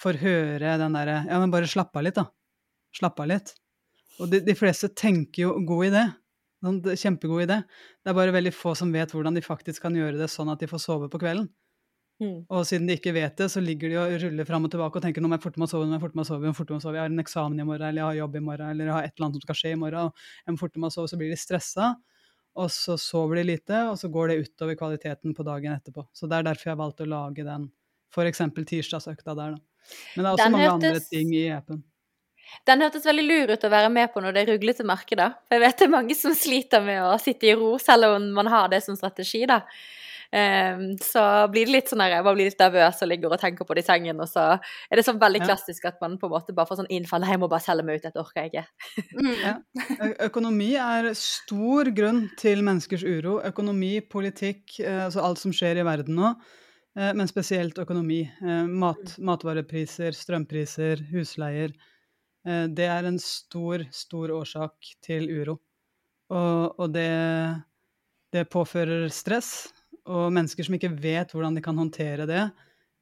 får 0.00 0.20
høre 0.22 0.76
den 0.80 0.94
derre 0.96 1.18
Ja, 1.26 1.40
men 1.42 1.52
bare 1.52 1.68
slapp 1.68 1.96
av 1.98 2.06
litt, 2.06 2.16
da. 2.16 2.28
Slapp 2.96 3.20
av 3.20 3.28
litt. 3.28 3.52
Og 4.22 4.30
de, 4.32 4.40
de 4.46 4.54
fleste 4.56 4.88
tenker 4.96 5.44
jo 5.44 5.50
god 5.68 5.90
idé. 5.90 6.04
Sånn, 6.64 6.80
kjempegod 7.02 7.44
idé. 7.44 7.60
Det 8.00 8.10
er 8.10 8.16
bare 8.16 8.34
veldig 8.34 8.54
få 8.54 8.72
som 8.78 8.94
vet 8.94 9.12
hvordan 9.14 9.36
de 9.36 9.44
faktisk 9.44 9.84
kan 9.84 9.98
gjøre 9.98 10.16
det 10.18 10.30
sånn 10.32 10.48
at 10.54 10.62
de 10.62 10.70
får 10.70 10.82
sove 10.86 11.10
på 11.12 11.20
kvelden. 11.20 11.50
Mm. 12.18 12.38
Og 12.50 12.64
siden 12.66 12.88
de 12.90 12.96
ikke 12.98 13.14
vet 13.14 13.38
det, 13.38 13.46
så 13.52 13.62
ligger 13.62 13.92
de 13.92 13.98
og 14.00 14.14
ruller 14.24 14.46
fram 14.48 14.66
og 14.66 14.72
tilbake 14.72 14.98
og 14.98 15.04
tenker 15.04 15.22
nå 15.22 15.30
må 15.30 15.36
jeg 15.38 15.44
forte 15.44 15.60
meg 15.62 15.68
å 15.68 15.70
sove, 15.70 15.86
nå 15.86 15.92
må 15.92 15.98
jeg 15.98 16.02
forte 16.02 16.18
meg 16.18 16.24
å 16.26 16.30
sove, 16.30 16.48
jeg, 16.48 16.82
sove, 16.82 16.96
jeg 16.98 17.04
har 17.04 17.12
en 17.12 17.22
eksamen 17.22 17.62
i 17.62 17.66
morgen, 17.68 17.86
eller 17.86 18.02
jeg 18.02 18.08
har 18.08 18.18
jobb 18.24 18.38
i 18.38 18.44
morgen, 18.48 18.72
eller 18.72 18.90
jeg 18.90 18.96
har 18.96 19.06
et 19.06 19.12
eller 19.14 19.26
annet 19.28 19.38
som 19.38 19.46
skal 19.46 19.58
skje 19.60 19.74
i 19.74 19.80
morgen, 19.84 20.08
og 20.08 20.46
jeg 20.48 20.54
må 20.56 20.62
forte 20.64 20.82
meg 20.82 20.90
å 20.90 20.96
sove, 20.96 21.10
så 21.12 21.18
blir 21.20 21.30
de 21.30 21.38
stressa. 21.38 21.92
Og 22.58 22.72
så 22.74 22.96
sover 22.98 23.38
de 23.38 23.44
lite, 23.52 23.84
og 23.86 23.98
så 24.00 24.10
går 24.10 24.32
det 24.32 24.38
utover 24.48 24.78
kvaliteten 24.80 25.34
på 25.36 25.46
dagen 25.46 25.76
etterpå. 25.76 26.08
Så 26.16 26.26
det 26.26 26.40
er 26.40 26.48
derfor 26.48 26.72
jeg 26.72 26.80
valgte 26.80 27.06
å 27.06 27.12
lage 27.12 27.44
den 27.46 27.68
f.eks. 28.10 28.42
tirsdagsøkta 28.66 29.36
der, 29.38 29.54
da. 29.54 29.94
Men 30.16 30.24
det 30.24 30.26
er 30.26 30.32
også 30.32 30.48
den 30.48 30.56
mange 30.56 30.66
hørtes... 30.66 30.88
andre 30.88 31.04
ting 31.12 31.30
i 31.38 31.44
appen. 31.54 31.84
Den 32.66 32.82
hørtes 32.82 33.04
veldig 33.04 33.24
lur 33.28 33.52
ut 33.52 33.64
å 33.64 33.70
være 33.70 33.92
med 33.92 34.10
på 34.12 34.22
når 34.24 34.34
det 34.34 34.42
er 34.42 34.50
ruglete 34.54 34.86
marked, 34.88 35.20
da. 35.20 35.30
For 35.46 35.58
jeg 35.58 35.64
vet 35.66 35.78
det 35.78 35.86
er 35.86 35.94
mange 35.94 36.18
som 36.18 36.34
sliter 36.46 36.84
med 36.84 37.04
å 37.04 37.14
sitte 37.22 37.50
i 37.50 37.54
ro, 37.58 37.76
selv 37.82 38.16
om 38.16 38.28
man 38.40 38.50
har 38.50 38.72
det 38.72 38.82
som 38.84 38.98
strategi, 38.98 39.44
da. 39.48 39.62
Um, 40.28 40.98
så 41.00 41.22
blir 41.48 41.64
det 41.64 41.72
litt 41.72 41.88
sånn 41.88 42.02
der 42.02 42.18
man 42.20 42.34
blir 42.36 42.50
litt 42.50 42.60
nervøs 42.60 42.98
og 43.00 43.08
ligger 43.08 43.32
og 43.32 43.40
tenker 43.40 43.64
på 43.64 43.72
det 43.72 43.80
i 43.80 43.86
sengen, 43.86 44.18
og 44.20 44.28
så 44.28 44.58
er 44.58 45.00
det 45.00 45.04
sånn 45.06 45.20
veldig 45.22 45.40
klassisk 45.40 45.86
at 45.88 45.96
man 46.02 46.18
på 46.20 46.28
en 46.28 46.34
måte 46.34 46.52
bare 46.56 46.68
får 46.68 46.82
sånn 46.82 46.90
innfall 46.92 47.24
jeg 47.24 47.40
må 47.40 47.48
bare 47.48 47.64
selge 47.64 47.86
meg 47.88 47.96
ut, 47.96 48.04
dette 48.04 48.20
orker 48.20 48.44
jeg 48.44 48.52
ikke. 48.52 48.64
Mm. 49.16 49.62
Økonomi 50.28 50.74
er 50.84 51.08
stor 51.16 51.88
grunn 51.96 52.26
til 52.40 52.60
menneskers 52.66 53.06
uro. 53.08 53.38
Økonomi, 53.48 53.94
politikk, 54.04 54.76
eh, 54.82 55.06
altså 55.06 55.24
alt 55.24 55.40
som 55.40 55.54
skjer 55.56 55.80
i 55.80 55.86
verden 55.88 56.20
nå. 56.20 56.34
Eh, 56.98 57.14
men 57.16 57.30
spesielt 57.30 57.80
økonomi. 57.80 58.20
Eh, 58.28 58.68
mat, 58.68 59.16
mm. 59.16 59.24
matvarepriser, 59.30 60.16
strømpriser, 60.16 61.08
husleier. 61.14 61.72
Det 62.48 62.86
er 62.86 63.04
en 63.04 63.18
stor, 63.20 63.82
stor 63.92 64.30
årsak 64.32 64.92
til 65.04 65.26
uro. 65.28 65.58
Og, 66.32 66.78
og 66.80 66.92
det, 66.94 67.10
det 68.32 68.46
påfører 68.48 69.10
stress, 69.12 69.50
og 70.08 70.32
mennesker 70.32 70.66
som 70.66 70.76
ikke 70.76 70.94
vet 70.96 71.32
hvordan 71.34 71.56
de 71.56 71.62
kan 71.64 71.78
håndtere 71.78 72.26
det, 72.28 72.44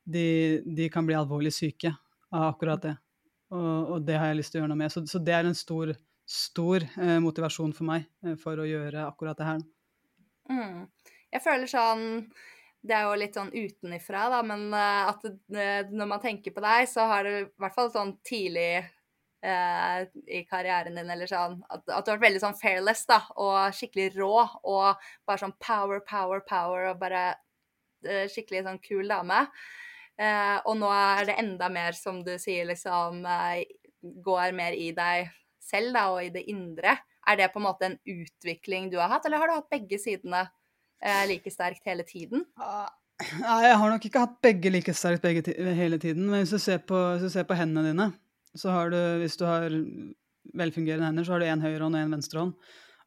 de, 0.07 0.27
de 0.67 0.89
kan 0.93 1.07
bli 1.07 1.17
alvorlig 1.19 1.53
syke 1.55 1.93
av 2.35 2.51
akkurat 2.53 2.83
det. 2.83 2.95
Og, 3.55 3.95
og, 3.95 4.03
det 4.07 4.19
har 4.19 4.31
jeg 4.31 4.41
lyst 4.41 4.55
til 4.55 4.61
å 4.61 4.65
gjøre 4.65 4.73
noe 4.73 4.83
med. 4.83 4.93
Så, 4.93 5.05
så 5.11 5.21
det 5.23 5.35
er 5.35 5.47
en 5.47 5.59
stor, 5.59 5.93
stor 6.27 6.83
eh, 6.83 7.19
motivasjon 7.23 7.75
for 7.77 7.87
meg 7.89 8.07
eh, 8.27 8.35
for 8.41 8.59
å 8.59 8.67
gjøre 8.67 9.07
akkurat 9.07 9.39
det 9.39 9.49
her. 9.49 9.63
Mm. 10.51 10.85
Jeg 11.35 11.43
føler 11.43 11.71
sånn 11.71 12.05
Det 12.87 12.95
er 12.95 13.09
jo 13.09 13.17
litt 13.19 13.35
sånn 13.35 13.51
utenifra, 13.51 14.29
da, 14.31 14.43
men 14.47 14.69
uh, 14.71 15.09
at 15.11 15.25
det, 15.51 15.89
når 15.91 16.07
man 16.07 16.21
tenker 16.23 16.55
på 16.55 16.63
deg, 16.63 16.85
så 16.87 17.09
har 17.11 17.27
du 17.27 17.33
i 17.41 17.49
hvert 17.59 17.75
fall 17.75 17.91
sånn 17.91 18.13
tidlig 18.27 18.85
uh, 19.47 20.03
i 20.27 20.43
karrieren 20.49 20.99
din, 20.99 21.11
eller 21.13 21.31
sånn 21.31 21.61
at, 21.71 21.85
at, 21.87 22.05
du 22.05 22.11
har 22.11 22.17
vært 22.17 22.27
veldig 22.27 22.43
sånn 22.43 22.59
fairless, 22.59 23.07
da, 23.09 23.21
og 23.43 23.75
skikkelig 23.77 24.11
rå, 24.19 24.35
og 24.67 25.09
bare 25.29 25.43
sånn 25.43 25.57
power, 25.63 26.03
power, 26.09 26.43
power, 26.49 26.91
og 26.93 27.01
bare 27.03 27.29
skikkelig 28.07 28.67
sånn 28.67 28.83
kul 28.85 29.09
dame. 29.09 29.39
og 30.69 30.75
nå 30.79 30.91
er 30.95 31.25
det 31.27 31.39
enda 31.41 31.67
mer, 31.73 31.97
som 31.97 32.21
du 32.23 32.37
sier, 32.39 32.69
liksom 32.69 33.25
går 34.23 34.53
mer 34.55 34.77
i 34.77 34.93
deg 34.95 35.33
selv, 35.59 35.97
da, 35.97 36.05
og 36.13 36.21
i 36.23 36.31
det 36.31 36.45
indre. 36.53 36.95
Er 37.27 37.41
det 37.41 37.49
på 37.51 37.59
en 37.59 37.67
måte 37.67 37.89
en 37.89 37.99
utvikling 38.07 38.93
du 38.93 39.01
har 39.01 39.11
hatt, 39.11 39.27
eller 39.27 39.43
har 39.43 39.51
du 39.51 39.57
hatt 39.57 39.73
begge 39.73 39.99
sidene 39.99 40.45
like 41.27 41.51
sterkt 41.51 41.89
hele 41.89 42.07
tiden? 42.07 42.45
Nei, 43.17 43.61
jeg 43.65 43.77
har 43.81 43.91
nok 43.91 44.05
ikke 44.05 44.23
hatt 44.27 44.39
begge 44.45 44.71
like 44.73 44.93
sterkt 44.97 45.25
begge 45.25 45.55
hele 45.75 45.99
tiden. 45.99 46.29
Men 46.29 46.43
hvis 46.43 46.53
du 46.53 46.61
ser 46.61 46.83
på, 46.85 46.99
hvis 47.15 47.25
du 47.25 47.33
ser 47.33 47.47
på 47.49 47.57
hendene 47.57 47.89
dine, 47.89 48.11
så 48.59 48.73
har 48.75 48.91
du, 48.93 48.99
hvis 49.23 49.39
du 49.39 49.45
har 49.49 49.71
velfungerende 50.57 51.11
hender, 51.11 51.27
så 51.27 51.37
har 51.37 51.43
du 51.43 51.49
én 51.49 51.65
høyrehånd 51.65 51.97
og 51.97 52.03
én 52.03 52.15
venstrehånd. 52.17 52.55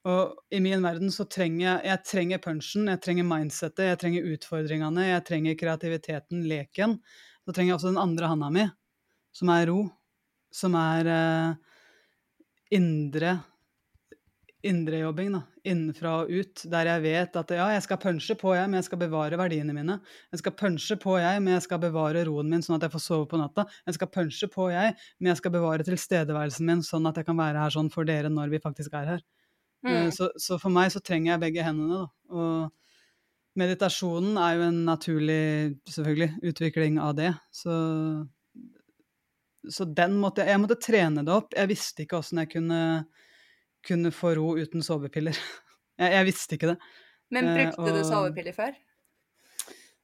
Og 0.09 0.37
i 0.55 0.61
min 0.63 0.83
verden 0.83 1.11
så 1.11 1.25
trenger 1.27 1.65
jeg, 1.65 1.79
jeg 1.89 2.03
trenger 2.07 2.43
punchen, 2.43 2.87
jeg 2.87 3.01
trenger 3.03 3.27
mindsettet, 3.27 3.89
jeg 3.89 3.99
trenger 3.99 4.29
utfordringene, 4.31 5.09
jeg 5.09 5.25
trenger 5.27 5.57
kreativiteten, 5.59 6.45
leken. 6.47 6.95
Så 7.43 7.55
trenger 7.55 7.73
jeg 7.73 7.79
også 7.79 7.91
den 7.91 8.03
andre 8.03 8.29
handa 8.31 8.51
mi, 8.53 8.65
som 9.35 9.51
er 9.51 9.67
ro, 9.67 9.81
som 10.55 10.77
er 10.79 11.09
eh, 11.11 11.81
indre 12.79 13.35
indrejobbing, 14.65 15.31
da. 15.33 15.41
Innenfra 15.69 16.13
og 16.23 16.31
ut. 16.31 16.63
Der 16.71 16.89
jeg 16.89 17.03
vet 17.05 17.37
at 17.39 17.51
ja, 17.55 17.67
jeg 17.75 17.83
skal 17.85 17.99
punche 18.01 18.35
på, 18.39 18.53
jeg, 18.57 18.67
men 18.67 18.79
jeg 18.79 18.87
skal 18.89 19.01
bevare 19.01 19.39
verdiene 19.39 19.75
mine. 19.75 19.99
Jeg 20.33 20.41
skal 20.41 20.55
punche 20.59 20.97
på, 20.99 21.15
jeg, 21.21 21.43
men 21.43 21.55
jeg 21.55 21.65
skal 21.67 21.81
bevare 21.83 22.25
roen 22.27 22.49
min, 22.51 22.63
sånn 22.65 22.77
at 22.77 22.87
jeg 22.87 22.93
får 22.95 23.03
sove 23.05 23.27
på 23.31 23.39
natta. 23.39 23.65
Jeg 23.87 23.99
skal 23.99 24.11
punche 24.13 24.49
på, 24.51 24.69
jeg, 24.73 24.95
men 25.19 25.31
jeg 25.31 25.41
skal 25.41 25.53
bevare 25.55 25.85
tilstedeværelsen 25.87 26.67
min, 26.67 26.83
sånn 26.85 27.07
at 27.09 27.21
jeg 27.21 27.29
kan 27.29 27.39
være 27.39 27.63
her 27.63 27.75
sånn 27.75 27.91
for 27.93 28.09
dere 28.09 28.31
når 28.33 28.51
vi 28.55 28.63
faktisk 28.63 28.97
er 28.99 29.13
her. 29.15 29.23
Eh, 29.85 30.09
mm. 30.09 30.11
Så, 30.15 30.31
så, 30.35 30.59
for 30.59 30.75
meg 30.75 30.91
så 30.91 31.03
trenger 31.03 31.33
jeg 31.33 31.43
begge 31.45 31.63
hendene, 31.63 32.03
da. 32.03 32.35
Og 32.35 33.59
meditasjonen 33.59 34.35
er 34.39 34.57
jo 34.57 34.67
en 34.67 34.83
naturlig, 34.87 35.45
selvfølgelig, 35.91 36.33
utvikling 36.51 36.99
av 37.03 37.15
det. 37.19 37.31
Så 37.55 37.79
så 39.69 39.83
den 39.83 40.13
måtte 40.15 40.45
jeg, 40.45 40.53
jeg 40.53 40.61
måtte 40.61 40.77
trene 40.79 41.23
det 41.27 41.33
opp. 41.35 41.51
Jeg 41.51 41.67
visste 41.67 42.05
ikke 42.05 42.21
åssen 42.21 42.39
jeg 42.39 42.47
kunne 42.53 42.79
kunne 43.85 44.11
få 44.15 44.35
ro 44.39 44.53
uten 44.59 44.85
sovepiller. 44.85 45.37
Jeg, 45.99 46.13
jeg 46.15 46.25
visste 46.29 46.55
ikke 46.55 46.67
det. 46.69 46.75
Men 47.35 47.49
eh, 47.49 47.55
brukte 47.57 47.81
eh, 47.83 47.89
og... 47.89 47.97
du 47.97 48.07
sovepiller 48.07 48.53
før? 48.55 48.77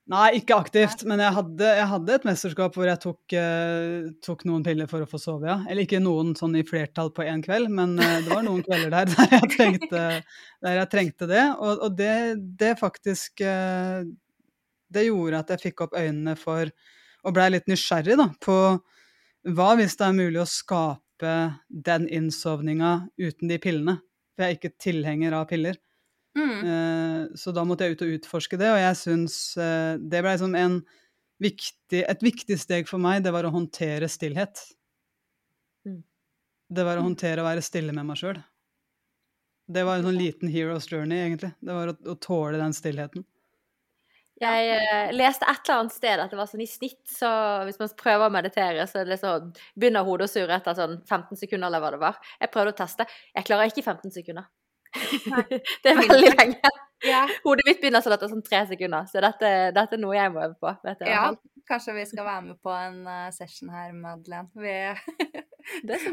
Nei, 0.05 0.35
ikke 0.37 0.53
aktivt, 0.61 1.01
men 1.09 1.17
jeg 1.17 1.33
hadde, 1.33 1.69
jeg 1.79 1.85
hadde 1.89 2.13
et 2.13 2.25
mesterskap 2.27 2.75
hvor 2.77 2.85
jeg 2.85 3.01
tok, 3.01 3.33
eh, 3.39 4.03
tok, 4.21 4.43
noen 4.45 4.61
piller 4.65 4.89
for 4.91 5.01
å 5.01 5.07
få 5.09 5.17
sove, 5.17 5.47
ja. 5.49 5.55
Eller 5.65 5.87
ikke 5.87 6.01
noen 6.03 6.35
sånn 6.37 6.53
i 6.59 6.61
flertall 6.67 7.09
på 7.15 7.25
én 7.25 7.41
kveld, 7.41 7.71
men 7.73 7.95
eh, 7.97 8.19
det 8.21 8.29
var 8.29 8.45
noen 8.45 8.61
kvelder 8.67 8.93
der 8.93 9.09
der 9.15 9.33
jeg 9.33 9.49
trengte, 9.55 10.03
der 10.61 10.77
jeg 10.77 10.91
trengte 10.91 11.29
det. 11.31 11.41
Og, 11.57 11.81
og 11.87 11.97
det, 11.97 12.13
det, 12.59 12.75
faktisk 12.77 13.41
uh, 13.41 14.05
Det 14.93 15.07
gjorde 15.07 15.41
at 15.41 15.55
jeg 15.55 15.63
fikk 15.63 15.87
opp 15.87 15.97
øynene 15.97 16.35
for 16.37 16.69
Og 17.25 17.33
blei 17.33 17.47
litt 17.55 17.65
nysgjerrig 17.71 18.19
da, 18.21 18.29
på 18.45 18.59
hva 19.57 19.71
hvis 19.79 19.97
det 19.97 20.05
er 20.05 20.19
mulig 20.21 20.43
å 20.43 20.49
skape 20.49 21.01
slippe 21.15 21.55
den 21.69 22.07
innsovninga 22.09 23.09
uten 23.17 23.47
de 23.47 23.57
pillene. 23.57 23.99
For 24.35 24.43
jeg 24.43 24.51
er 24.51 24.57
ikke 24.57 24.77
tilhenger 24.79 25.33
av 25.33 25.47
piller. 25.47 25.77
Mm. 26.37 26.65
Uh, 26.65 27.35
så 27.35 27.51
da 27.51 27.63
måtte 27.63 27.85
jeg 27.85 27.95
ut 27.95 28.01
og 28.01 28.15
utforske 28.17 28.57
det, 28.57 28.69
og 28.69 28.79
jeg 28.79 28.95
syns 28.99 29.55
uh, 29.57 29.95
det 29.97 30.21
ble 30.21 30.37
som 30.37 30.55
en 30.55 30.81
viktig, 31.39 32.03
et 32.03 32.21
viktig 32.23 32.57
steg 32.59 32.87
for 32.87 32.99
meg, 32.99 33.23
det 33.23 33.31
var 33.31 33.45
å 33.45 33.53
håndtere 33.53 34.09
stillhet. 34.11 34.59
Mm. 35.87 36.03
Det 36.67 36.83
var 36.83 36.97
å 36.97 37.05
mm. 37.05 37.07
håndtere 37.07 37.41
å 37.41 37.47
være 37.47 37.63
stille 37.63 37.95
med 37.95 38.05
meg 38.05 38.19
sjøl. 38.19 38.41
Det 39.67 39.83
var 39.87 39.97
en 39.97 40.09
sånn 40.09 40.19
liten 40.19 40.51
hero's 40.51 40.89
journey, 40.91 41.23
egentlig. 41.23 41.53
Det 41.63 41.73
var 41.73 41.93
å, 41.93 41.95
å 42.11 42.17
tåle 42.19 42.59
den 42.59 42.75
stillheten. 42.75 43.23
Jeg 44.45 44.75
uh, 44.77 45.13
leste 45.15 45.47
et 45.49 45.61
eller 45.63 45.81
annet 45.81 45.95
sted 45.95 46.21
at 46.21 46.33
det 46.33 46.39
var 46.39 46.49
sånn 46.49 46.63
i 46.65 46.69
snitt, 46.69 47.01
så 47.09 47.29
hvis 47.67 47.79
man 47.81 47.93
prøver 47.99 48.27
å 48.27 48.33
meditere, 48.33 48.85
så 48.89 49.05
så, 49.19 49.37
begynner 49.75 50.05
hodet 50.07 50.29
å 50.29 50.33
surre 50.33 50.59
etter 50.59 50.77
sånn 50.77 50.99
15 51.03 51.41
sekunder, 51.41 51.67
eller 51.69 51.83
hva 51.83 51.93
det 51.95 52.03
var. 52.03 52.21
Jeg 52.41 52.53
prøvde 52.53 52.75
å 52.75 52.79
teste. 52.83 53.07
Jeg 53.33 53.47
klarer 53.47 53.71
ikke 53.71 53.85
15 53.85 54.13
sekunder. 54.19 54.47
det 55.83 55.91
er 55.91 56.01
veldig 56.01 56.31
lenge. 56.35 56.73
Yeah. 57.05 57.31
Hodet 57.43 57.65
mitt 57.67 57.81
begynner 57.81 58.01
sånn 58.01 58.15
etter 58.15 58.31
sånn 58.31 58.45
tre 58.45 58.63
sekunder, 58.69 59.05
så 59.11 59.21
dette, 59.23 59.51
dette, 59.75 59.97
er 59.97 60.01
noe 60.01 60.15
jeg 60.15 60.31
må 60.33 60.41
øve 60.45 60.55
på. 60.61 60.71
ja, 61.05 61.27
kanskje 61.69 61.97
vi 61.97 62.05
skal 62.09 62.25
være 62.25 62.45
med 62.47 62.61
på 62.63 62.71
en 62.71 63.01
uh, 63.05 63.27
session 63.35 63.73
her, 63.73 63.91
Madeleine. 63.93 64.49
Vi. 64.55 64.77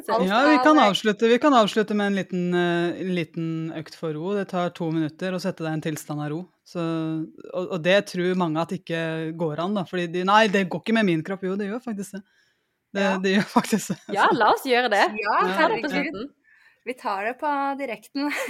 Ja, 0.08 0.38
vi 0.48 0.54
kan, 0.64 0.78
avslutte, 0.80 1.28
vi 1.28 1.36
kan 1.38 1.52
avslutte 1.52 1.92
med 1.94 2.06
en 2.06 2.14
liten, 2.16 2.54
eh, 2.56 3.00
en 3.02 3.10
liten 3.12 3.48
økt 3.76 3.92
for 4.00 4.16
ro. 4.16 4.30
Det 4.32 4.46
tar 4.48 4.72
to 4.72 4.88
minutter 4.88 5.36
å 5.36 5.40
sette 5.42 5.60
deg 5.60 5.74
i 5.74 5.76
en 5.76 5.84
tilstand 5.84 6.22
av 6.24 6.30
ro. 6.32 6.38
Så, 6.64 6.80
og, 7.52 7.66
og 7.76 7.82
det 7.84 7.98
tror 8.08 8.38
mange 8.40 8.62
at 8.64 8.72
ikke 8.72 9.02
går 9.36 9.60
an, 9.60 9.76
da. 9.76 9.84
Fordi 9.84 10.06
de, 10.14 10.22
nei, 10.24 10.46
det 10.48 10.64
går 10.72 10.80
ikke 10.80 10.96
med 10.96 11.08
min 11.10 11.24
kropp. 11.26 11.44
Jo, 11.44 11.58
det 11.60 11.68
gjør 11.68 11.84
faktisk 11.84 12.16
det. 12.16 12.22
Det, 12.92 13.04
Ja. 13.04 13.12
det 13.20 13.34
gjør 13.36 13.48
faktisk 13.58 13.92
det. 13.92 13.98
Ja, 14.16 14.30
la 14.32 14.54
oss 14.56 14.64
gjøre 14.68 14.88
det. 14.92 15.04
Ja, 15.20 15.36
herregud. 15.60 16.32
Vi 16.84 16.94
tar 16.98 17.24
det 17.24 17.34
på 17.40 17.52
direkten. 17.78 18.32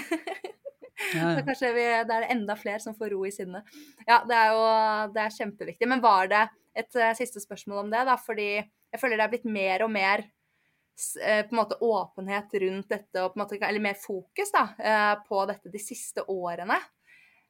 Ja, 1.15 1.37
Så 1.37 1.43
kanskje 1.47 1.73
vi, 1.75 1.85
det 2.07 2.15
er 2.15 2.29
enda 2.31 2.55
flere 2.57 2.81
som 2.81 2.95
får 2.95 3.11
ro 3.11 3.25
i 3.27 3.33
sinnet. 3.35 3.69
Ja, 4.07 4.21
det 4.29 4.37
er 4.37 4.53
jo 4.53 4.67
det 5.15 5.23
er 5.25 5.35
kjempeviktig. 5.35 5.89
Men 5.91 6.03
var 6.05 6.29
det 6.31 6.43
et 6.79 6.97
eh, 7.01 7.15
siste 7.19 7.43
spørsmål 7.43 7.85
om 7.85 7.91
det, 7.93 8.05
da? 8.09 8.17
Fordi 8.21 8.49
jeg 8.61 9.01
føler 9.01 9.19
det 9.19 9.27
er 9.27 9.33
blitt 9.33 9.49
mer 9.49 9.85
og 9.87 9.91
mer 9.93 10.23
eh, 10.23 11.43
på 11.49 11.57
en 11.57 11.59
måte 11.59 11.81
åpenhet 11.83 12.55
rundt 12.65 12.93
dette, 12.93 13.25
og 13.25 13.33
på 13.33 13.41
en 13.41 13.45
måte, 13.45 13.61
eller 13.61 13.85
mer 13.85 13.99
fokus 13.99 14.55
da, 14.55 14.67
eh, 14.79 15.15
på 15.27 15.43
dette 15.51 15.73
de 15.73 15.83
siste 15.83 16.27
årene. 16.31 16.81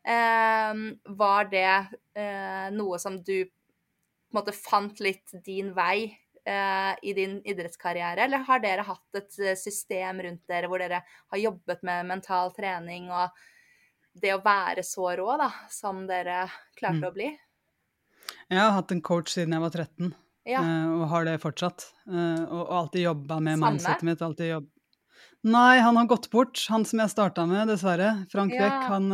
Var 0.02 1.44
det 1.52 1.74
noe 2.74 2.96
som 2.98 3.20
du 3.22 3.36
på 3.46 4.32
en 4.32 4.38
måte 4.40 4.54
fant 4.56 4.98
litt 5.04 5.30
din 5.46 5.68
vei 5.76 6.08
eh, 6.46 6.94
i 7.02 7.12
din 7.16 7.38
idrettskarriere, 7.44 8.24
eller 8.24 8.38
har 8.48 8.60
dere 8.64 8.82
hatt 8.86 9.18
et 9.18 9.38
eh, 9.40 9.54
system 9.58 10.20
rundt 10.24 10.42
dere 10.50 10.68
hvor 10.70 10.82
dere 10.82 11.02
har 11.32 11.38
jobbet 11.38 11.82
med 11.86 12.06
mental 12.10 12.52
trening 12.56 13.10
og 13.10 13.30
det 14.22 14.34
å 14.34 14.42
være 14.44 14.82
så 14.84 15.14
rå 15.16 15.36
da, 15.40 15.50
som 15.72 16.02
dere 16.06 16.44
klarte 16.76 17.00
Mm. 17.00 17.08
å 17.08 17.12
bli? 17.14 17.30
Jeg 18.52 18.58
har 18.60 18.74
hatt 18.76 18.92
en 18.92 19.00
coach 19.02 19.32
siden 19.32 19.52
jeg 19.56 19.62
var 19.64 19.70
13, 19.70 20.14
Ja. 20.44 20.60
eh, 20.60 20.88
og 21.00 21.08
har 21.08 21.24
det 21.24 21.38
fortsatt. 21.40 21.86
Eh, 22.08 22.42
og, 22.44 22.60
og 22.68 22.74
alltid 22.82 23.02
jobba 23.06 23.40
med 23.40 23.58
Samme? 23.58 23.70
mindsetet 23.78 24.02
mitt. 24.02 24.22
alltid 24.22 24.50
jobb... 24.50 24.68
Nei, 25.44 25.78
han 25.82 25.96
har 25.96 26.06
gått 26.06 26.28
bort, 26.30 26.60
han 26.70 26.84
som 26.84 27.00
jeg 27.02 27.10
starta 27.10 27.46
med, 27.48 27.66
dessverre. 27.68 28.26
Frank 28.30 28.52
Ja. 28.54 28.60
Beck. 28.68 28.84
Han, 28.92 29.08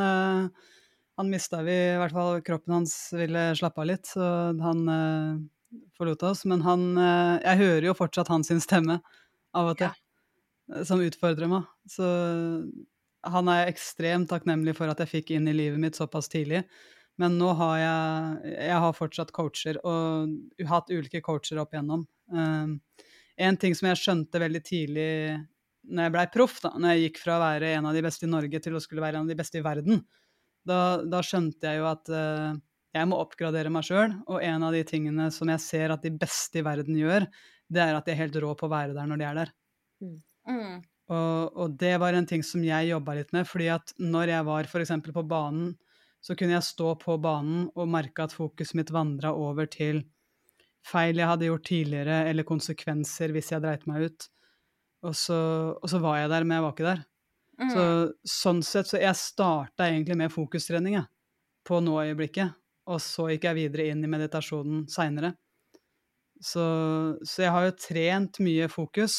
han 1.16 1.30
mista 1.30 1.62
vi, 1.64 1.72
i 1.94 1.96
hvert 2.00 2.12
fall 2.12 2.42
kroppen 2.44 2.74
hans 2.74 3.12
ville 3.16 3.54
slappe 3.56 3.80
av 3.80 3.86
litt, 3.88 4.06
så 4.06 4.26
han 4.60 4.82
forlot 5.98 6.22
oss. 6.28 6.44
Men 6.48 6.62
han 6.66 6.90
eh, 6.96 7.38
Jeg 7.44 7.62
hører 7.62 7.88
jo 7.90 7.96
fortsatt 7.98 8.30
hans 8.32 8.52
stemme 8.64 9.00
av 9.56 9.72
og 9.72 9.80
til, 9.80 9.90
ja. 9.90 10.84
som 10.88 11.02
utfordrer 11.04 11.50
meg. 11.50 11.66
Så 11.88 12.06
han 13.28 13.50
er 13.50 13.70
ekstremt 13.70 14.30
takknemlig 14.30 14.76
for 14.78 14.90
at 14.92 15.00
jeg 15.02 15.12
fikk 15.12 15.34
inn 15.36 15.48
i 15.50 15.56
livet 15.56 15.80
mitt 15.82 15.98
såpass 15.98 16.30
tidlig. 16.30 16.64
Men 17.18 17.34
nå 17.40 17.50
har 17.58 17.78
jeg 17.82 18.54
Jeg 18.54 18.80
har 18.84 18.94
fortsatt 18.94 19.32
coacher, 19.34 19.80
og 19.82 20.66
hatt 20.70 20.90
ulike 20.90 21.22
coacher 21.24 21.58
opp 21.58 21.74
igjennom. 21.74 22.06
Um, 22.30 22.78
en 23.38 23.56
ting 23.56 23.74
som 23.74 23.88
jeg 23.88 23.98
skjønte 24.02 24.42
veldig 24.42 24.62
tidlig 24.66 25.10
når 25.88 26.04
jeg 26.04 26.14
blei 26.14 26.24
proff, 26.32 26.58
da 26.62 26.72
når 26.76 26.94
jeg 26.94 27.04
gikk 27.06 27.20
fra 27.22 27.36
å 27.36 27.42
være 27.42 27.72
en 27.78 27.88
av 27.88 27.96
de 27.96 28.02
beste 28.04 28.26
i 28.26 28.30
Norge 28.30 28.60
til 28.60 28.76
å 28.76 28.82
skulle 28.82 29.04
være 29.04 29.20
en 29.20 29.28
av 29.28 29.32
de 29.32 29.38
beste 29.38 29.60
i 29.60 29.64
verden, 29.64 30.02
da, 30.68 31.00
da 31.00 31.22
skjønte 31.24 31.70
jeg 31.70 31.80
jo 31.80 31.86
at 31.88 32.10
eh, 32.12 32.58
jeg 32.98 33.08
må 33.10 33.20
oppgradere 33.22 33.72
meg 33.72 33.86
sjøl. 33.86 34.14
Og 34.28 34.44
en 34.44 34.66
av 34.66 34.74
de 34.74 34.82
tingene 34.86 35.30
som 35.34 35.50
jeg 35.52 35.64
ser 35.64 35.94
at 35.94 36.04
de 36.04 36.12
beste 36.14 36.60
i 36.60 36.66
verden 36.66 36.98
gjør, 36.98 37.26
det 37.68 37.82
er 37.84 37.96
at 37.96 38.06
de 38.06 38.14
er 38.14 38.22
helt 38.22 38.38
rå 38.42 38.54
på 38.58 38.68
å 38.68 38.72
være 38.72 38.96
der 38.96 39.08
når 39.08 39.20
de 39.20 39.26
er 39.28 39.40
der. 39.42 39.52
Mm. 40.02 40.78
Og, 41.08 41.56
og 41.56 41.76
det 41.80 41.94
var 42.00 42.16
en 42.16 42.28
ting 42.28 42.44
som 42.44 42.64
jeg 42.64 42.90
jobba 42.90 43.16
litt 43.16 43.34
med, 43.36 43.48
fordi 43.48 43.68
at 43.72 43.92
når 44.00 44.34
jeg 44.34 44.48
var 44.48 44.68
f.eks. 44.68 44.94
på 45.08 45.24
banen, 45.28 45.72
så 46.24 46.34
kunne 46.36 46.56
jeg 46.56 46.66
stå 46.66 46.94
på 47.00 47.16
banen 47.22 47.68
og 47.78 47.90
merke 47.90 48.24
at 48.26 48.34
fokuset 48.34 48.76
mitt 48.76 48.92
vandra 48.92 49.32
over 49.36 49.68
til 49.70 50.02
feil 50.88 51.20
jeg 51.20 51.30
hadde 51.30 51.48
gjort 51.48 51.68
tidligere, 51.68 52.18
eller 52.30 52.48
konsekvenser 52.48 53.32
hvis 53.34 53.52
jeg 53.52 53.64
dreit 53.64 53.86
meg 53.90 54.08
ut. 54.08 54.28
Og 55.06 55.14
så, 55.14 55.38
og 55.78 55.86
så 55.90 56.00
var 56.02 56.18
jeg 56.22 56.32
der, 56.32 56.46
men 56.46 56.58
jeg 56.58 56.64
var 56.64 56.74
ikke 56.74 56.88
der. 56.88 57.04
Mm. 57.58 57.70
Så 57.74 57.84
sånn 58.38 58.62
sett, 58.66 58.90
så 58.90 59.00
jeg 59.00 59.18
starta 59.18 59.88
egentlig 59.88 60.16
med 60.18 60.34
fokustrening, 60.34 60.98
jeg, 61.00 61.08
på 61.66 61.80
nå-øyeblikket. 61.84 62.54
Og 62.88 63.00
så 63.04 63.28
gikk 63.32 63.48
jeg 63.48 63.58
videre 63.58 63.90
inn 63.92 64.04
i 64.04 64.10
meditasjonen 64.10 64.86
seinere. 64.90 65.34
Så, 66.40 66.64
så 67.26 67.42
jeg 67.42 67.52
har 67.54 67.66
jo 67.66 67.78
trent 67.82 68.38
mye 68.44 68.68
fokus. 68.72 69.18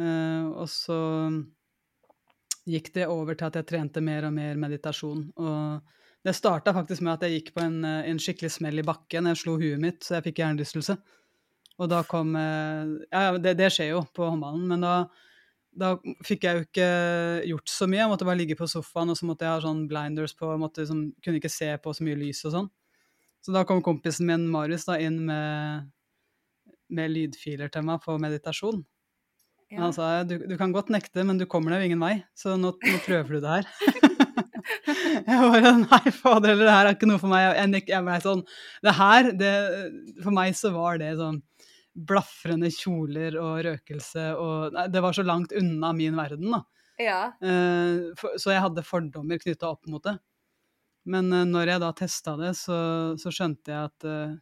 Eh, 0.00 0.46
og 0.48 0.66
så 0.72 0.98
gikk 2.64 2.94
det 2.94 3.10
over 3.12 3.36
til 3.36 3.50
at 3.50 3.58
jeg 3.60 3.68
trente 3.68 4.02
mer 4.04 4.26
og 4.28 4.34
mer 4.36 4.56
meditasjon. 4.60 5.26
Og 5.36 6.24
det 6.24 6.34
starta 6.36 6.72
faktisk 6.74 7.04
med 7.04 7.18
at 7.18 7.26
jeg 7.26 7.38
gikk 7.38 7.52
på 7.58 7.64
en, 7.66 7.82
eh, 7.84 8.08
en 8.10 8.20
skikkelig 8.20 8.54
smell 8.56 8.80
i 8.80 8.86
bakken. 8.86 9.28
Jeg 9.30 9.42
slo 9.42 9.58
huet 9.60 9.80
mitt, 9.80 10.00
så 10.02 10.18
jeg 10.18 10.30
fikk 10.30 10.42
hjernerystelse. 10.42 10.96
Og 11.78 11.90
da 11.90 12.02
kom 12.08 12.34
eh, 12.38 12.96
Ja, 13.12 13.36
det, 13.38 13.56
det 13.60 13.70
skjer 13.74 13.92
jo 13.92 14.04
på 14.16 14.30
håndballen, 14.30 14.66
men 14.70 14.86
da, 14.86 14.96
da 15.78 15.94
fikk 16.26 16.46
jeg 16.46 16.56
jo 16.56 16.64
ikke 16.66 16.88
gjort 17.50 17.70
så 17.72 17.88
mye. 17.90 18.00
Jeg 18.02 18.10
måtte 18.12 18.28
bare 18.28 18.40
ligge 18.40 18.56
på 18.58 18.68
sofaen, 18.70 19.10
og 19.12 19.18
så 19.18 19.28
måtte 19.28 19.46
jeg 19.46 19.56
ha 19.56 19.62
sånn 19.64 19.84
blinders 19.90 20.34
på. 20.38 20.48
Måtte, 20.60 20.84
liksom, 20.84 21.04
kunne 21.24 21.40
ikke 21.40 21.52
se 21.52 21.70
på 21.82 21.94
så 21.96 22.06
mye 22.06 22.18
lys 22.20 22.44
og 22.48 22.54
sånn. 22.54 22.70
Så 23.44 23.52
da 23.52 23.64
kom 23.68 23.82
kompisen 23.84 24.28
min 24.28 24.46
Marius 24.48 24.86
da 24.88 24.96
inn 25.02 25.20
med, 25.28 25.90
med 26.94 27.12
lydfiler 27.12 27.72
til 27.72 27.84
meg 27.86 28.00
på 28.04 28.16
meditasjon. 28.22 28.80
Ja. 29.72 29.82
Han 29.82 29.94
sa 29.96 30.08
du, 30.28 30.38
du 30.46 30.54
kan 30.60 30.72
godt 30.72 30.92
nekte, 30.92 31.24
men 31.26 31.40
du 31.40 31.46
kommer 31.50 31.74
deg 31.74 31.84
jo 31.84 31.90
ingen 31.90 32.04
vei, 32.04 32.14
så 32.38 32.54
nå, 32.60 32.74
nå 32.78 33.00
prøver 33.04 33.36
du 33.36 33.44
det 33.44 33.56
her. 33.56 33.70
jeg 35.26 35.50
bare 35.50 35.72
nei, 35.82 36.12
fader 36.14 36.54
det 36.60 36.70
her 36.70 36.88
er 36.88 36.96
ikke 36.96 37.08
noe 37.10 37.20
for 37.20 37.32
meg. 37.32 37.48
Jeg, 37.48 37.72
jeg, 37.74 37.88
jeg 37.92 38.06
ble 38.06 38.18
sånn 38.24 38.44
Det 38.84 38.94
her, 39.00 39.30
det, 39.40 39.54
for 40.22 40.36
meg 40.36 40.56
så 40.56 40.72
var 40.76 41.00
det 41.02 41.14
sånn 41.20 41.42
blafrende 41.94 42.70
kjoler 42.74 43.36
og 43.38 43.60
røkelse 43.66 44.30
og 44.40 44.74
nei, 44.74 44.86
Det 44.90 45.02
var 45.04 45.14
så 45.16 45.24
langt 45.26 45.54
unna 45.56 45.92
min 45.96 46.16
verden, 46.18 46.50
da. 46.56 46.62
ja. 46.98 47.18
Uh, 47.42 48.14
for, 48.18 48.38
så 48.40 48.54
jeg 48.54 48.64
hadde 48.64 48.86
fordommer 48.86 49.40
knytta 49.42 49.70
opp 49.70 49.86
mot 49.90 50.02
det. 50.04 50.16
Men 51.06 51.30
uh, 51.32 51.44
når 51.46 51.74
jeg 51.74 51.84
da 51.84 51.92
testa 51.96 52.34
det, 52.40 52.54
så, 52.58 52.78
så 53.20 53.34
skjønte 53.34 53.70
jeg 53.70 53.92
at 53.92 54.08
uh, 54.08 54.34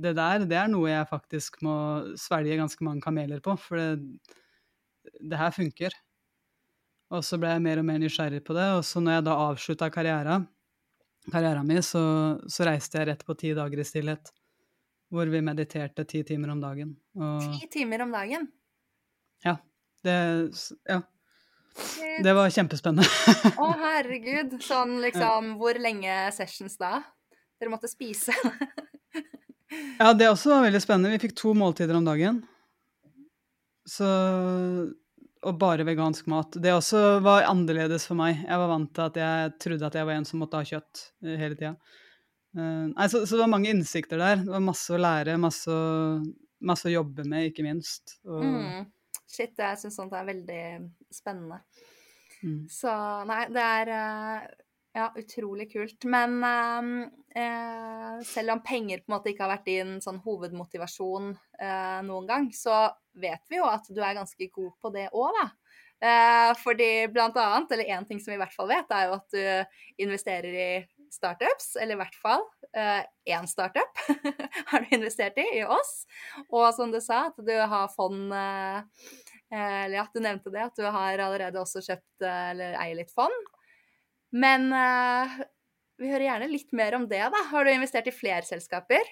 det 0.00 0.14
der, 0.16 0.46
det 0.46 0.58
er 0.60 0.70
noe 0.70 0.92
jeg 0.92 1.10
faktisk 1.10 1.58
må 1.66 1.74
svelge 2.20 2.60
ganske 2.60 2.86
mange 2.86 3.02
kameler 3.04 3.42
på, 3.42 3.56
for 3.58 3.80
det, 3.80 4.38
det 5.18 5.40
her 5.40 5.52
funker. 5.54 5.96
Og 7.10 7.24
så 7.26 7.40
ble 7.42 7.50
jeg 7.50 7.64
mer 7.64 7.80
og 7.82 7.86
mer 7.88 7.98
nysgjerrig 7.98 8.44
på 8.46 8.54
det, 8.54 8.68
og 8.78 8.84
så 8.86 9.02
når 9.02 9.18
jeg 9.18 9.26
da 9.26 9.38
avslutta 9.48 9.90
karrieren, 9.90 10.46
karrieren 11.32 11.66
min, 11.66 11.82
så, 11.82 12.02
så 12.46 12.68
reiste 12.68 13.00
jeg 13.00 13.10
rett 13.10 13.24
på 13.26 13.34
ti 13.38 13.50
dager 13.56 13.82
i 13.82 13.86
stillhet. 13.86 14.30
Hvor 15.10 15.26
vi 15.32 15.40
mediterte 15.42 16.04
ti 16.06 16.22
timer 16.26 16.52
om 16.52 16.60
dagen. 16.62 16.92
Og 17.18 17.40
Ti 17.42 17.66
timer 17.72 18.04
om 18.04 18.12
dagen. 18.14 18.44
ja, 19.44 19.56
det, 20.06 20.14
ja, 20.86 21.00
det 22.22 22.34
var 22.36 22.50
kjempespennende. 22.54 23.06
Å, 23.62 23.70
herregud. 23.80 24.54
Sånn 24.62 24.98
liksom 25.02 25.54
Hvor 25.60 25.78
lenge 25.82 26.14
sessions 26.36 26.76
da? 26.80 27.00
Dere 27.60 27.72
måtte 27.72 27.90
spise? 27.90 28.34
Ja, 30.00 30.12
det 30.16 30.26
også 30.30 30.50
var 30.50 30.64
veldig 30.66 30.80
spennende. 30.82 31.12
Vi 31.14 31.20
fikk 31.26 31.36
to 31.38 31.52
måltider 31.54 31.94
om 31.98 32.06
dagen. 32.06 32.40
Så 33.86 34.06
Og 35.42 35.56
bare 35.60 35.86
vegansk 35.88 36.26
mat. 36.28 36.56
Det 36.60 36.72
også 36.74 37.20
var 37.24 37.46
annerledes 37.48 38.04
for 38.08 38.18
meg. 38.18 38.42
Jeg 38.44 38.60
var 38.60 38.68
vant 38.68 38.90
til 38.94 39.06
at 39.06 39.20
jeg 39.22 39.52
trodde 39.62 39.86
at 39.88 39.94
jeg 39.96 40.08
var 40.08 40.18
en 40.18 40.26
som 40.28 40.42
måtte 40.42 40.58
ha 40.60 40.66
kjøtt 40.68 41.04
eh, 41.24 41.36
hele 41.40 41.56
tida. 41.56 41.74
Nei, 42.58 43.06
så, 43.12 43.22
så 43.26 43.36
det 43.36 43.42
var 43.44 43.52
mange 43.52 43.70
innsikter 43.70 44.18
der. 44.20 44.40
Det 44.44 44.50
var 44.50 44.64
masse 44.64 44.94
å 44.94 44.98
lære, 45.00 45.36
masse 45.40 45.70
å, 45.70 46.16
masse 46.66 46.88
å 46.90 46.94
jobbe 46.94 47.24
med, 47.28 47.50
ikke 47.50 47.66
minst. 47.66 48.18
Og, 48.26 48.42
Mm. 48.44 48.88
Shit, 49.30 49.52
jeg 49.54 49.78
syns 49.78 49.94
sånt 49.94 50.14
er 50.18 50.24
veldig 50.26 50.62
spennende. 51.14 51.60
mm. 52.42 52.64
Så 52.72 52.90
nei, 53.28 53.44
det 53.54 53.62
er 53.62 53.90
eh, 53.94 54.48
ja, 54.98 55.04
utrolig 55.22 55.68
kult. 55.70 56.02
Men 56.10 56.34
eh, 56.42 56.88
eh, 57.44 58.16
selv 58.26 58.56
om 58.56 58.62
penger 58.66 59.04
på 59.04 59.12
en 59.12 59.14
måte 59.14 59.30
ikke 59.30 59.46
har 59.46 59.52
vært 59.54 59.70
din 59.70 60.00
sånn 60.02 60.18
hovedmotivasjon 60.24 61.30
eh, 61.62 62.00
noen 62.08 62.26
gang, 62.26 62.50
så 62.50 62.88
vet 63.22 63.46
vi 63.46 63.60
jo 63.60 63.70
at 63.70 63.86
du 63.86 64.02
er 64.02 64.18
ganske 64.18 64.50
god 64.50 64.74
på 64.82 64.90
det 64.98 65.06
òg, 65.14 65.38
da. 65.38 65.46
Eh, 66.00 66.50
fordi 66.58 66.90
blant 67.14 67.38
annet, 67.38 67.70
eller 67.76 67.94
én 67.94 68.06
ting 68.08 68.18
som 68.18 68.32
vi 68.32 68.40
i 68.40 68.42
hvert 68.42 68.56
fall 68.56 68.70
vet, 68.72 68.90
er 68.90 69.06
jo 69.12 69.18
at 69.20 69.38
du 69.38 70.02
investerer 70.02 70.58
i 70.58 70.70
startups, 71.12 71.72
eller 71.80 71.96
i 71.96 72.00
hvert 72.00 72.16
fall 72.22 72.42
én 73.26 73.46
startup 73.50 73.98
har 74.70 74.84
du 74.84 74.92
investert 74.94 75.38
i, 75.42 75.46
i 75.58 75.64
oss. 75.66 76.04
Og 76.48 76.68
som 76.76 76.92
du 76.94 77.00
sa, 77.02 77.24
at 77.32 77.40
du 77.42 77.50
har 77.58 77.88
fond 77.90 78.30
eh, 78.32 79.08
Eller 79.50 80.04
at 80.04 80.12
du 80.14 80.20
nevnte 80.22 80.52
det, 80.54 80.62
at 80.68 80.76
du 80.78 80.84
har 80.86 81.18
allerede 81.18 81.58
også 81.58 81.82
kjøpt 81.82 82.22
eh, 82.22 82.44
eller 82.52 82.76
eier 82.78 83.00
litt 83.00 83.10
fond. 83.10 83.34
Men 84.30 84.68
eh, 84.70 85.40
vi 85.98 86.12
hører 86.12 86.28
gjerne 86.28 86.50
litt 86.52 86.70
mer 86.78 86.94
om 87.00 87.08
det, 87.10 87.24
da. 87.34 87.42
Har 87.50 87.66
du 87.66 87.72
investert 87.74 88.06
i 88.06 88.14
flere 88.14 88.46
selskaper 88.46 89.02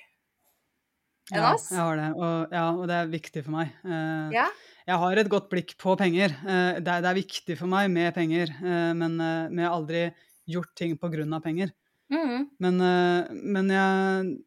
enn 1.35 1.43
Ja, 1.43 1.51
oss? 1.57 1.67
jeg 1.75 1.83
har 1.83 1.99
det. 1.99 2.09
Og, 2.17 2.55
ja, 2.55 2.65
og 2.73 2.87
det 2.89 2.97
er 3.03 3.11
viktig 3.13 3.43
for 3.45 3.57
meg. 3.59 3.75
Eh, 3.85 4.37
Ja? 4.39 4.47
Jeg 4.89 4.97
har 5.03 5.19
et 5.21 5.29
godt 5.29 5.51
blikk 5.53 5.75
på 5.77 5.93
penger. 6.01 6.33
Eh, 6.49 6.79
Det 6.81 6.89
er, 6.89 7.03
det 7.05 7.11
er 7.11 7.19
viktig 7.19 7.59
for 7.61 7.69
meg 7.69 7.91
med 7.93 8.15
penger, 8.17 8.49
eh, 8.63 8.93
men, 8.97 9.19
eh, 9.21 9.49
har 9.67 9.75
aldri 9.77 10.07
gjort 10.49 10.71
ting 10.81 10.95
av 11.37 11.43
penger. 11.45 11.75
Mhm. 12.11 12.51
Men, 12.59 12.81
eh, 12.81 13.29
men 13.33 13.69
jeg 13.69 14.39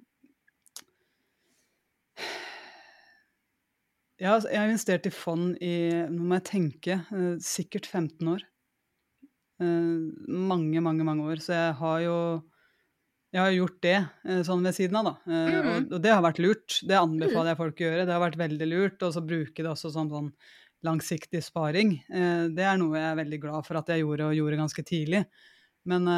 Ja, 4.21 4.35
jeg 4.45 4.57
har 4.59 4.69
investert 4.69 5.07
i 5.09 5.13
fond 5.13 5.55
i 5.65 5.73
Nå 6.11 6.27
må 6.29 6.37
jeg 6.37 6.47
tenke. 6.51 6.99
eh, 7.09 7.35
sikkert 7.41 7.87
15 7.89 8.27
år. 8.35 8.43
Eh, 9.61 9.97
mange, 10.27 10.81
mange, 10.81 11.03
mange 11.05 11.25
år. 11.25 11.41
Så 11.41 11.53
jeg 11.57 11.73
har 11.81 11.99
jo 12.05 12.17
jeg 13.31 13.39
har 13.39 13.53
gjort 13.55 13.77
det 13.81 13.99
sånn 14.43 14.61
ved 14.65 14.75
siden 14.75 14.97
av, 14.99 15.05
da. 15.05 15.11
Mhm. 15.31 15.85
og, 15.93 16.01
det 16.03 16.11
har 16.11 16.21
vært 16.21 16.41
lurt. 16.43 16.81
Det 16.83 16.97
anbefaler 16.99 17.53
jeg 17.53 17.59
folk 17.61 17.77
å 17.79 17.85
gjøre. 17.85 18.05
Det 18.05 18.11
har 18.11 18.23
vært 18.25 18.35
veldig 18.41 18.67
lurt. 18.67 19.03
Og 19.07 19.13
så 19.15 19.23
bruke 19.23 19.55
det 19.63 19.71
også 19.71 19.91
som 19.93 20.09
sånn 20.11 20.33
langsiktig 20.83 21.39
sparing. 21.41 21.93
Det 22.11 22.59
er 22.65 22.75
noe 22.77 22.97
jeg 22.99 23.07
er 23.07 23.15
veldig 23.23 23.39
glad 23.39 23.65
for 23.65 23.77
at 23.79 23.87
jeg 23.87 24.01
gjorde, 24.03 24.27
og 24.27 24.35
gjorde 24.35 24.59
ganske 24.59 24.83
tidlig. 24.83 25.25
Men 25.87 26.09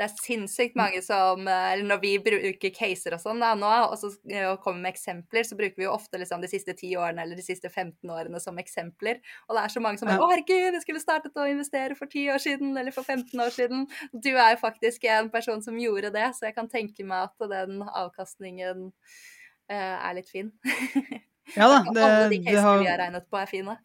Det 0.00 0.06
er 0.06 0.20
sinnssykt 0.24 0.78
mange 0.80 1.02
som 1.04 1.44
eh, 1.44 1.64
Eller 1.74 1.84
når 1.84 1.98
vi 2.00 2.14
bruker 2.24 2.72
caser 2.72 3.12
og 3.12 3.20
sånn 3.20 3.42
da, 3.42 3.50
nå, 3.58 3.68
og 3.90 3.98
så 4.00 4.08
eh, 4.32 4.46
og 4.48 4.62
kommer 4.64 4.86
med 4.86 4.94
eksempler, 4.94 5.44
så 5.44 5.58
bruker 5.58 5.76
vi 5.76 5.84
jo 5.84 5.92
ofte 5.92 6.16
liksom 6.20 6.40
de 6.40 6.48
siste 6.48 6.72
10 6.72 6.94
årene 7.02 7.26
eller 7.26 7.36
de 7.36 7.44
siste 7.44 7.68
15 7.68 8.08
årene 8.08 8.40
som 8.40 8.56
eksempler. 8.62 9.20
Og 9.48 9.58
det 9.58 9.64
er 9.66 9.74
så 9.74 9.82
mange 9.84 10.00
som 10.00 10.08
bare. 10.08 10.16
'Å, 10.16 10.30
herregud, 10.32 10.78
jeg 10.78 10.84
skulle 10.86 11.02
startet 11.02 11.36
å 11.36 11.48
investere 11.50 11.98
for 11.98 12.08
10 12.08 12.32
år 12.32 12.40
siden', 12.46 12.72
eller 12.80 12.96
for 12.96 13.04
15 13.04 13.44
år 13.44 13.52
siden. 13.52 13.84
Du 14.14 14.30
er 14.32 14.54
jo 14.54 14.62
faktisk 14.62 15.04
en 15.12 15.28
person 15.34 15.60
som 15.64 15.76
gjorde 15.80 16.14
det, 16.16 16.30
så 16.38 16.48
jeg 16.48 16.56
kan 16.56 16.70
tenke 16.72 17.04
meg 17.04 17.28
at 17.28 17.50
den 17.52 17.84
avkastningen 17.84 18.88
uh, 18.88 19.96
er 20.00 20.16
litt 20.16 20.32
fin. 20.32 20.48
ja 21.58 21.68
da. 21.68 21.84
Det, 21.92 22.08
alle 22.08 22.26
de 22.32 22.42
casene 22.46 22.66
har 22.66 22.80
vi 22.80 22.90
har 22.90 23.00
regnet 23.04 23.28
på, 23.28 23.40
er 23.40 23.52
fine. 23.52 23.76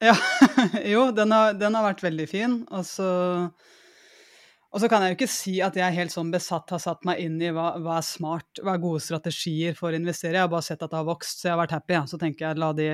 Ja, 0.00 0.16
jo, 0.94 1.10
den 1.16 1.32
har, 1.32 1.56
den 1.60 1.76
har 1.76 1.84
vært 1.90 2.04
veldig 2.04 2.28
fin. 2.28 2.60
Og 2.72 2.86
så, 2.88 3.08
og 4.70 4.78
så 4.78 4.86
kan 4.90 5.02
jeg 5.02 5.12
jo 5.12 5.16
ikke 5.18 5.32
si 5.32 5.56
at 5.66 5.74
jeg 5.74 5.96
helt 5.96 6.12
sånn 6.14 6.28
besatt 6.30 6.70
har 6.70 6.78
satt 6.82 7.02
meg 7.08 7.18
inn 7.24 7.40
i 7.42 7.48
hva, 7.54 7.72
hva 7.82 7.96
er 7.98 8.06
smart, 8.06 8.60
hva 8.62 8.76
er 8.76 8.82
gode 8.82 9.02
strategier 9.02 9.74
for 9.78 9.90
å 9.90 9.98
investere. 9.98 10.36
Jeg 10.38 10.46
har 10.46 10.52
bare 10.52 10.66
sett 10.68 10.84
at 10.84 10.92
det 10.92 10.98
har 11.00 11.08
vokst, 11.08 11.40
så 11.40 11.48
jeg 11.48 11.54
har 11.56 11.62
vært 11.64 11.74
happy. 11.74 11.96
Ja. 11.96 12.02
Så 12.06 12.20
tenker 12.22 12.46
jeg 12.46 12.60
la, 12.62 12.70
de, 12.78 12.86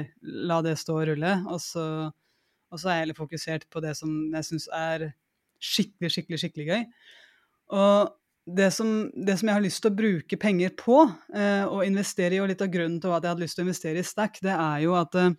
la 0.49 0.62
det 0.65 0.79
stå 0.81 0.97
og 1.03 1.05
rulle. 1.11 1.35
Og 1.53 1.61
så, 1.61 1.85
og 2.73 2.81
så 2.81 2.89
er 2.89 2.97
jeg 2.97 3.05
heller 3.05 3.21
fokusert 3.21 3.69
på 3.69 3.85
det 3.85 3.93
som 3.99 4.15
jeg 4.33 4.49
syns 4.49 4.71
er 4.73 5.11
skikkelig, 5.61 6.15
skikkelig, 6.15 6.41
skikkelig 6.41 6.69
gøy. 6.71 6.87
Og 7.77 8.57
det 8.57 8.71
som, 8.73 8.97
det 9.12 9.37
som 9.37 9.51
jeg 9.51 9.59
har 9.59 9.65
lyst 9.65 9.83
til 9.85 9.93
å 9.93 9.99
bruke 10.01 10.39
penger 10.41 10.73
på, 10.81 11.03
eh, 11.37 11.65
og 11.69 11.85
investere 11.85 12.39
i, 12.39 12.41
og 12.41 12.49
litt 12.49 12.65
av 12.65 12.71
grunnen 12.73 13.01
til 13.03 13.12
at 13.12 13.25
jeg 13.25 13.35
hadde 13.35 13.45
lyst 13.45 13.59
til 13.59 13.67
å 13.67 13.69
investere 13.69 14.01
i 14.01 14.07
Stack, 14.07 14.41
det 14.47 14.55
er 14.55 14.85
jo 14.87 14.95
at 14.97 15.19
eh, 15.19 15.35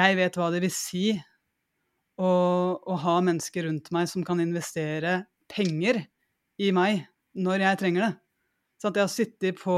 jeg 0.00 0.16
vet 0.16 0.38
hva 0.38 0.48
det 0.54 0.62
vil 0.64 0.72
si 0.72 1.10
å, 2.20 2.32
å 2.84 2.96
ha 3.04 3.18
mennesker 3.24 3.66
rundt 3.68 3.90
meg 3.94 4.08
som 4.10 4.24
kan 4.26 4.42
investere 4.42 5.22
penger 5.50 6.02
i 6.60 6.70
meg 6.76 7.06
når 7.40 7.64
jeg 7.64 7.80
trenger 7.80 8.06
det. 8.06 8.12
Så 8.80 8.90
at 8.90 8.98
jeg 8.98 9.06
har 9.06 9.12
sittet 9.12 9.60
på, 9.60 9.76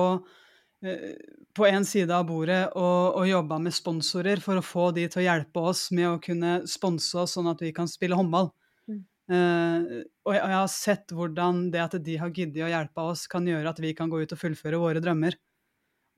eh, 0.87 1.13
på 1.55 1.69
en 1.69 1.87
side 1.87 2.15
av 2.15 2.27
bordet 2.29 2.65
og, 2.79 3.21
og 3.21 3.29
jobba 3.29 3.59
med 3.63 3.75
sponsorer 3.75 4.43
for 4.43 4.59
å 4.59 4.67
få 4.67 4.91
de 4.97 5.07
til 5.11 5.23
å 5.23 5.27
hjelpe 5.27 5.65
oss 5.73 5.89
med 5.95 6.09
å 6.11 6.21
kunne 6.23 6.61
sponse 6.71 7.23
oss 7.23 7.37
sånn 7.39 7.51
at 7.51 7.63
vi 7.63 7.73
kan 7.77 7.91
spille 7.91 8.19
håndball. 8.19 8.51
Mm. 8.91 9.03
Og, 9.33 10.35
jeg, 10.35 10.43
og 10.43 10.51
jeg 10.51 10.59
har 10.59 10.71
sett 10.71 11.15
hvordan 11.15 11.65
det 11.73 11.83
at 11.83 11.95
de 12.05 12.19
har 12.21 12.35
giddet 12.35 12.67
å 12.67 12.71
hjelpe 12.73 13.07
oss, 13.13 13.29
kan 13.31 13.47
gjøre 13.47 13.71
at 13.71 13.81
vi 13.83 13.95
kan 13.97 14.11
gå 14.11 14.23
ut 14.23 14.35
og 14.35 14.41
fullføre 14.41 14.81
våre 14.83 15.03
drømmer. 15.03 15.39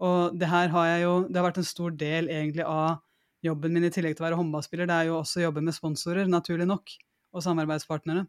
Og 0.05 0.37
det 0.41 0.49
her 0.51 0.73
har 0.73 0.87
jeg 0.89 1.03
jo 1.05 1.13
Det 1.29 1.39
har 1.39 1.47
vært 1.47 1.61
en 1.61 1.69
stor 1.69 1.93
del 1.95 2.27
egentlig 2.33 2.65
av 2.67 3.04
jobben 3.45 3.75
min 3.77 3.87
i 3.87 3.93
tillegg 3.93 4.17
til 4.17 4.25
å 4.25 4.29
være 4.29 4.39
håndballspiller, 4.41 4.89
det 4.89 4.97
er 4.97 5.11
jo 5.11 5.19
også 5.19 5.41
å 5.41 5.47
jobbe 5.49 5.65
med 5.65 5.77
sponsorer, 5.77 6.31
naturlig 6.31 6.67
nok, 6.71 6.95
og 7.35 7.45
samarbeidspartnere. 7.45 8.25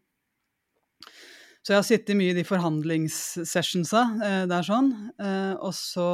Så 1.66 1.74
jeg 1.74 1.80
har 1.80 1.88
sittet 1.88 2.18
mye 2.18 2.34
i 2.34 2.38
de 2.38 2.44
forhandlingssessionsa 2.46 4.02
eh, 4.22 4.44
der 4.50 4.68
sånn, 4.68 4.92
eh, 5.18 5.56
og 5.58 5.74
så 5.78 6.10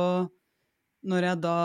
når 1.01 1.25
jeg 1.25 1.41
da 1.41 1.57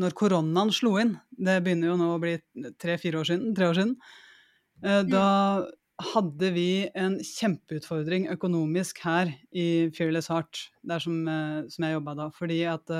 Når 0.00 0.14
koronaen 0.16 0.70
slo 0.72 0.94
inn, 0.96 1.10
det 1.36 1.58
begynner 1.60 1.90
jo 1.90 1.98
nå 2.00 2.06
å 2.14 2.20
bli 2.22 2.38
tre-fire 2.80 3.20
år 3.20 3.28
siden, 3.28 3.50
tre 3.52 3.66
år 3.68 3.76
siden, 3.76 3.90
eh, 4.80 5.02
da 5.04 5.26
hadde 6.02 6.48
vi 6.54 6.88
en 6.96 7.18
kjempeutfordring 7.20 8.30
økonomisk 8.32 9.02
her 9.04 9.34
i 9.52 9.90
Fearless 9.92 10.30
Heart, 10.32 10.62
der 10.88 11.04
som, 11.04 11.20
eh, 11.28 11.68
som 11.68 11.84
jeg 11.84 11.98
jobba 11.98 12.14
da, 12.16 12.30
fordi 12.32 12.62
at 12.72 12.94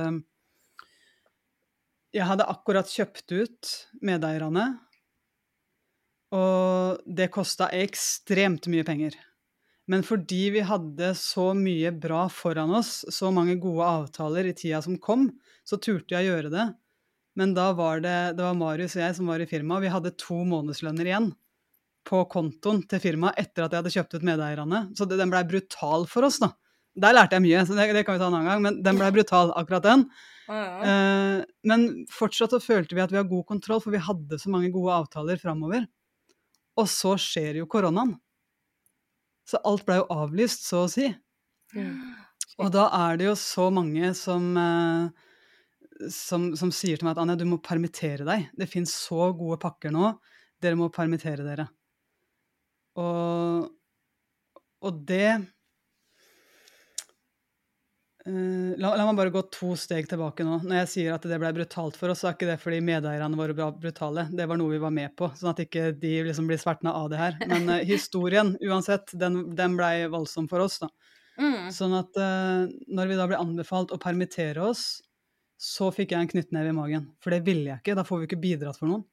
jeg 2.13 2.29
hadde 2.29 2.49
akkurat 2.49 2.89
kjøpt 2.89 3.33
ut 3.33 3.75
medeierne, 4.05 4.67
og 6.33 7.03
det 7.05 7.29
kosta 7.33 7.69
ekstremt 7.77 8.69
mye 8.73 8.85
penger. 8.89 9.17
Men 9.91 10.05
fordi 10.07 10.45
vi 10.55 10.63
hadde 10.65 11.11
så 11.19 11.51
mye 11.57 11.91
bra 11.93 12.25
foran 12.33 12.73
oss, 12.79 13.03
så 13.13 13.33
mange 13.35 13.59
gode 13.61 13.89
avtaler 13.89 14.49
i 14.49 14.55
tida 14.57 14.81
som 14.85 14.97
kom, 15.03 15.27
så 15.67 15.77
turte 15.77 16.15
jeg 16.15 16.29
å 16.29 16.37
gjøre 16.37 16.53
det. 16.53 16.67
Men 17.37 17.55
da 17.57 17.71
var 17.77 18.01
det, 18.05 18.17
det 18.39 18.45
var 18.45 18.57
Marius 18.57 18.97
og 18.97 19.03
jeg 19.03 19.17
som 19.19 19.29
var 19.33 19.43
i 19.43 19.49
firmaet, 19.49 19.85
vi 19.87 19.93
hadde 19.93 20.17
to 20.21 20.43
månedslønner 20.49 21.09
igjen 21.09 21.31
på 22.09 22.25
kontoen 22.31 22.83
til 22.91 23.01
firmaet 23.03 23.39
etter 23.41 23.65
at 23.65 23.73
jeg 23.73 23.83
hadde 23.83 23.95
kjøpt 23.95 24.17
ut 24.19 24.27
medeierne. 24.27 24.83
Så 24.99 25.07
det, 25.09 25.19
den 25.21 25.33
blei 25.33 25.43
brutal 25.49 26.07
for 26.11 26.29
oss, 26.29 26.41
da. 26.43 26.53
Der 27.03 27.15
lærte 27.17 27.39
jeg 27.39 27.45
mye, 27.47 27.63
så 27.65 27.77
det, 27.77 27.89
det 27.97 28.05
kan 28.05 28.19
vi 28.19 28.21
ta 28.21 28.29
en 28.29 28.37
annen 28.37 28.51
gang, 28.51 28.65
men 28.65 28.81
den 28.85 28.99
blei 29.01 29.09
brutal, 29.15 29.53
akkurat 29.57 29.87
den. 29.87 30.05
Eh, 30.53 31.45
men 31.69 31.87
fortsatt 32.13 32.55
så 32.55 32.61
følte 32.63 32.97
vi 32.97 33.03
at 33.05 33.13
vi 33.13 33.19
har 33.21 33.29
god 33.29 33.47
kontroll, 33.49 33.81
for 33.83 33.95
vi 33.95 34.03
hadde 34.03 34.39
så 34.41 34.53
mange 34.53 34.73
gode 34.75 34.95
avtaler 35.03 35.41
framover. 35.41 35.87
Og 36.81 36.89
så 36.91 37.15
skjer 37.21 37.61
jo 37.61 37.69
koronaen. 37.71 38.15
Så 39.49 39.61
alt 39.69 39.85
blei 39.87 39.99
jo 40.01 40.09
avlyst, 40.15 40.67
så 40.69 40.85
å 40.87 40.91
si. 40.91 41.09
Og 42.61 42.73
da 42.73 42.87
er 43.09 43.21
det 43.21 43.29
jo 43.31 43.37
så 43.39 43.69
mange 43.75 44.13
som, 44.17 44.51
uh, 44.57 46.09
som, 46.13 46.51
som 46.59 46.73
sier 46.75 47.01
til 47.01 47.09
meg 47.09 47.17
at 47.17 47.23
Anja, 47.25 47.37
du 47.41 47.47
må 47.49 47.61
permittere 47.65 48.27
deg. 48.29 48.51
Det 48.57 48.69
fins 48.71 48.95
så 49.09 49.33
gode 49.37 49.59
pakker 49.63 49.95
nå. 49.95 50.13
Dere 50.63 50.79
må 50.79 50.91
permittere 50.95 51.45
dere. 51.47 51.67
Og, 53.01 53.67
og 54.85 55.03
det 55.09 55.33
Eh, 58.27 58.79
la, 58.79 58.93
la 58.95 59.05
meg 59.09 59.17
bare 59.19 59.33
gå 59.35 59.41
to 59.51 59.73
steg 59.79 60.07
tilbake 60.11 60.45
nå. 60.47 60.61
Når 60.63 60.83
jeg 60.83 60.91
sier 60.93 61.15
at 61.17 61.25
det 61.27 61.39
ble 61.43 61.51
brutalt 61.57 61.97
for 61.99 62.13
oss, 62.13 62.23
så 62.23 62.31
er 62.31 62.37
ikke 62.37 62.51
det 62.53 62.59
fordi 62.63 62.79
medeierne 62.85 63.39
våre 63.39 63.57
var 63.59 63.75
brutale. 63.75 64.29
Det 64.31 64.47
var 64.47 64.61
noe 64.61 64.75
vi 64.77 64.83
var 64.83 64.95
med 64.95 65.15
på, 65.19 65.33
sånn 65.39 65.51
at 65.51 65.63
ikke 65.65 65.91
de 65.99 66.15
liksom 66.29 66.51
blir 66.51 66.61
svertna 66.63 66.95
av 67.01 67.11
det 67.11 67.19
her. 67.19 67.39
Men 67.51 67.67
uh, 67.73 67.81
historien, 67.89 68.55
uansett, 68.63 69.11
den, 69.19 69.43
den 69.59 69.79
blei 69.79 70.07
voldsom 70.13 70.47
for 70.51 70.63
oss, 70.63 70.79
da. 70.85 70.91
Mm. 71.41 71.71
Sånn 71.75 71.97
at 71.99 72.19
uh, 72.21 72.71
når 72.95 73.11
vi 73.11 73.19
da 73.19 73.27
ble 73.31 73.43
anbefalt 73.43 73.95
å 73.95 73.99
permittere 74.03 74.63
oss, 74.71 75.01
så 75.59 75.91
fikk 75.95 76.15
jeg 76.15 76.23
en 76.23 76.31
knyttneve 76.31 76.71
i 76.71 76.77
magen. 76.77 77.11
For 77.23 77.35
det 77.35 77.43
ville 77.47 77.73
jeg 77.73 77.83
ikke. 77.83 77.99
Da 77.99 78.07
får 78.07 78.23
vi 78.23 78.31
ikke 78.31 78.43
bidratt 78.45 78.79
for 78.79 78.91
noen. 78.91 79.07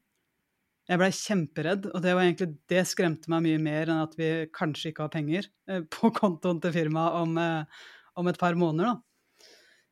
Jeg 0.90 0.98
blei 0.98 1.12
kjemperedd, 1.14 1.92
og 1.94 2.02
det 2.02 2.14
var 2.18 2.26
egentlig 2.26 2.54
det 2.70 2.82
skremte 2.90 3.30
meg 3.30 3.44
mye 3.46 3.60
mer 3.62 3.90
enn 3.92 4.02
at 4.02 4.16
vi 4.18 4.30
kanskje 4.54 4.90
ikke 4.90 5.06
har 5.06 5.12
penger 5.14 5.46
på 5.94 6.10
kontoen 6.18 6.62
til 6.64 6.74
firmaet 6.74 7.18
om, 7.20 7.38
om 8.20 8.28
et 8.28 8.40
par 8.40 8.58
måneder, 8.60 8.92
da. 8.92 9.00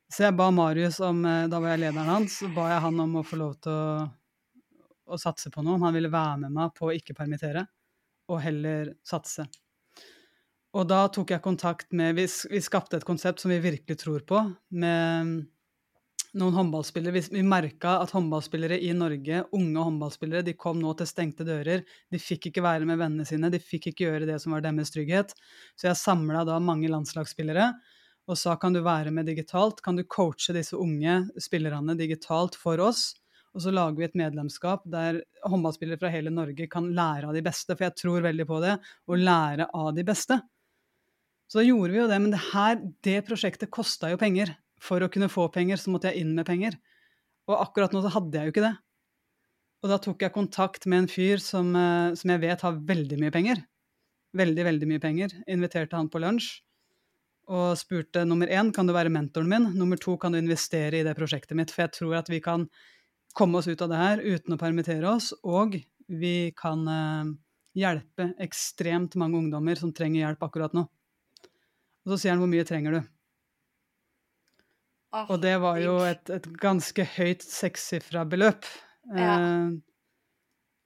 Så 0.08 0.24
jeg 0.24 0.38
ba 0.40 0.48
Marius 0.56 1.02
om, 1.04 1.26
eh, 1.28 1.48
da 1.52 1.60
var 1.60 1.74
jeg 1.74 1.84
lederen 1.84 2.12
hans, 2.12 2.40
så 2.40 2.48
ba 2.56 2.70
jeg 2.72 2.84
han 2.86 3.00
om 3.04 3.18
å 3.20 3.26
få 3.28 3.40
lov 3.42 3.58
til 3.64 3.74
å, 3.76 4.06
å 5.12 5.20
satse 5.20 5.52
på 5.52 5.64
noe. 5.64 5.76
Om 5.76 5.88
han 5.90 5.98
ville 5.98 6.12
være 6.12 6.44
med 6.46 6.56
meg 6.56 6.76
på 6.78 6.88
å 6.88 6.96
ikke 6.96 7.16
permittere, 7.18 7.66
og 8.32 8.40
heller 8.44 8.94
satse. 9.08 9.48
Og 10.78 10.88
da 10.88 11.06
tok 11.12 11.32
jeg 11.32 11.44
kontakt 11.44 11.94
med 11.96 12.16
Vi, 12.18 12.26
vi 12.52 12.60
skapte 12.62 13.00
et 13.00 13.08
konsept 13.08 13.42
som 13.42 13.52
vi 13.52 13.60
virkelig 13.64 13.98
tror 14.00 14.24
på, 14.28 14.42
med 14.70 15.48
noen 16.38 16.58
håndballspillere. 16.60 17.16
Vi, 17.16 17.24
vi 17.40 17.44
merka 17.44 17.98
at 18.04 18.14
håndballspillere 18.16 18.78
i 18.84 18.92
Norge, 18.96 19.44
unge 19.56 19.86
håndballspillere, 19.90 20.46
de 20.46 20.56
kom 20.60 20.80
nå 20.80 20.94
til 21.00 21.10
stengte 21.10 21.48
dører. 21.48 21.84
De 22.12 22.22
fikk 22.22 22.50
ikke 22.50 22.64
være 22.64 22.88
med 22.88 23.00
vennene 23.02 23.28
sine, 23.28 23.52
de 23.52 23.60
fikk 23.64 23.90
ikke 23.92 24.08
gjøre 24.08 24.28
det 24.30 24.40
som 24.44 24.56
var 24.56 24.64
deres 24.64 24.94
trygghet. 24.94 25.34
Så 25.76 25.90
jeg 25.90 26.00
samla 26.00 26.46
da 26.48 26.60
mange 26.64 26.92
landslagsspillere 26.92 27.72
og 28.28 28.36
sa 28.36 28.58
kan 28.60 28.76
du 28.76 28.82
være 28.84 29.14
med 29.16 29.30
digitalt, 29.30 29.80
kan 29.84 29.96
du 29.96 30.04
coache 30.04 30.56
disse 30.56 30.76
unge 30.76 31.22
spillerne 31.40 31.96
digitalt 32.00 32.58
for 32.60 32.82
oss? 32.84 33.14
Og 33.56 33.64
så 33.64 33.72
lager 33.74 33.98
vi 33.98 34.06
et 34.06 34.18
medlemskap 34.20 34.84
der 34.92 35.22
håndballspillere 35.48 36.00
fra 36.02 36.12
hele 36.14 36.34
Norge 36.34 36.68
kan 36.70 36.92
lære 36.94 37.30
av 37.30 37.38
de 37.38 37.42
beste, 37.46 37.74
for 37.74 37.88
jeg 37.88 37.96
tror 37.98 38.26
veldig 38.26 38.46
på 38.50 38.60
det, 38.62 38.76
å 39.08 39.18
lære 39.18 39.70
av 39.74 39.94
de 39.98 40.06
beste. 40.06 40.38
Så 41.48 41.62
da 41.62 41.64
gjorde 41.66 41.96
vi 41.96 42.02
jo 42.02 42.10
det, 42.12 42.20
men 42.22 42.36
det 42.36 42.44
her, 42.52 42.76
det 43.08 43.22
prosjektet 43.30 43.72
kosta 43.74 44.12
jo 44.12 44.20
penger. 44.20 44.52
For 44.84 45.02
å 45.02 45.10
kunne 45.10 45.32
få 45.32 45.48
penger, 45.50 45.80
så 45.82 45.90
måtte 45.90 46.12
jeg 46.12 46.22
inn 46.22 46.36
med 46.38 46.46
penger. 46.46 46.76
Og 47.48 47.56
akkurat 47.56 47.96
nå 47.96 48.04
så 48.04 48.12
hadde 48.14 48.38
jeg 48.38 48.50
jo 48.50 48.54
ikke 48.54 48.68
det. 48.68 48.76
Og 49.82 49.94
da 49.94 49.98
tok 50.04 50.22
jeg 50.26 50.36
kontakt 50.36 50.86
med 50.86 51.06
en 51.06 51.10
fyr 51.10 51.42
som, 51.42 51.72
eh, 51.80 52.14
som 52.20 52.34
jeg 52.34 52.44
vet 52.44 52.62
har 52.68 52.78
veldig 52.92 53.18
mye 53.24 53.34
penger. 53.34 53.64
Veldig, 54.38 54.64
veldig 54.68 54.92
mye 54.92 55.02
penger. 55.02 55.34
Inviterte 55.48 55.96
han 55.98 56.12
på 56.12 56.22
lunsj 56.22 56.60
og 57.48 57.78
spurte 57.80 58.26
nummer 58.28 58.50
én 58.52 58.74
kan 58.76 58.88
du 58.88 58.94
være 58.96 59.12
mentoren 59.14 59.50
min, 59.50 59.68
nummer 59.78 60.00
to 60.02 60.18
kan 60.20 60.34
du 60.34 60.40
investere 60.40 61.00
i 61.00 61.06
det 61.08 61.16
prosjektet 61.16 61.56
mitt, 61.58 61.72
for 61.72 61.86
jeg 61.86 61.96
tror 61.96 62.18
at 62.20 62.32
vi 62.32 62.42
kan 62.44 62.68
komme 63.38 63.60
oss 63.60 63.70
ut 63.70 63.82
av 63.86 63.92
det 63.92 64.00
her 64.02 64.24
uten 64.24 64.56
å 64.56 64.60
permittere 64.60 65.08
oss, 65.08 65.32
og 65.48 65.78
vi 66.08 66.52
kan 66.58 66.84
eh, 66.92 67.34
hjelpe 67.78 68.32
ekstremt 68.44 69.16
mange 69.20 69.40
ungdommer 69.40 69.80
som 69.80 69.94
trenger 69.96 70.26
hjelp 70.26 70.48
akkurat 70.48 70.76
nå. 70.76 70.88
Og 72.08 72.14
så 72.14 72.20
sier 72.22 72.36
han 72.36 72.42
hvor 72.44 72.52
mye 72.52 72.68
trenger 72.68 72.98
du? 72.98 73.02
Oh, 75.16 75.24
Og 75.32 75.42
det 75.44 75.56
var 75.64 75.80
jo 75.80 75.98
et, 76.04 76.30
et 76.34 76.48
ganske 76.60 77.04
høyt 77.16 77.44
sekssifra 77.46 78.26
beløp. 78.28 78.68
Ja. 79.16 79.38
Eh, 79.38 79.76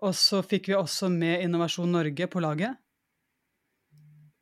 og 0.02 0.16
så 0.18 0.42
fikk 0.46 0.72
vi 0.72 0.78
også 0.78 1.12
med 1.14 1.44
Innovasjon 1.46 1.92
Norge 1.94 2.28
på 2.30 2.42
laget. 2.42 2.78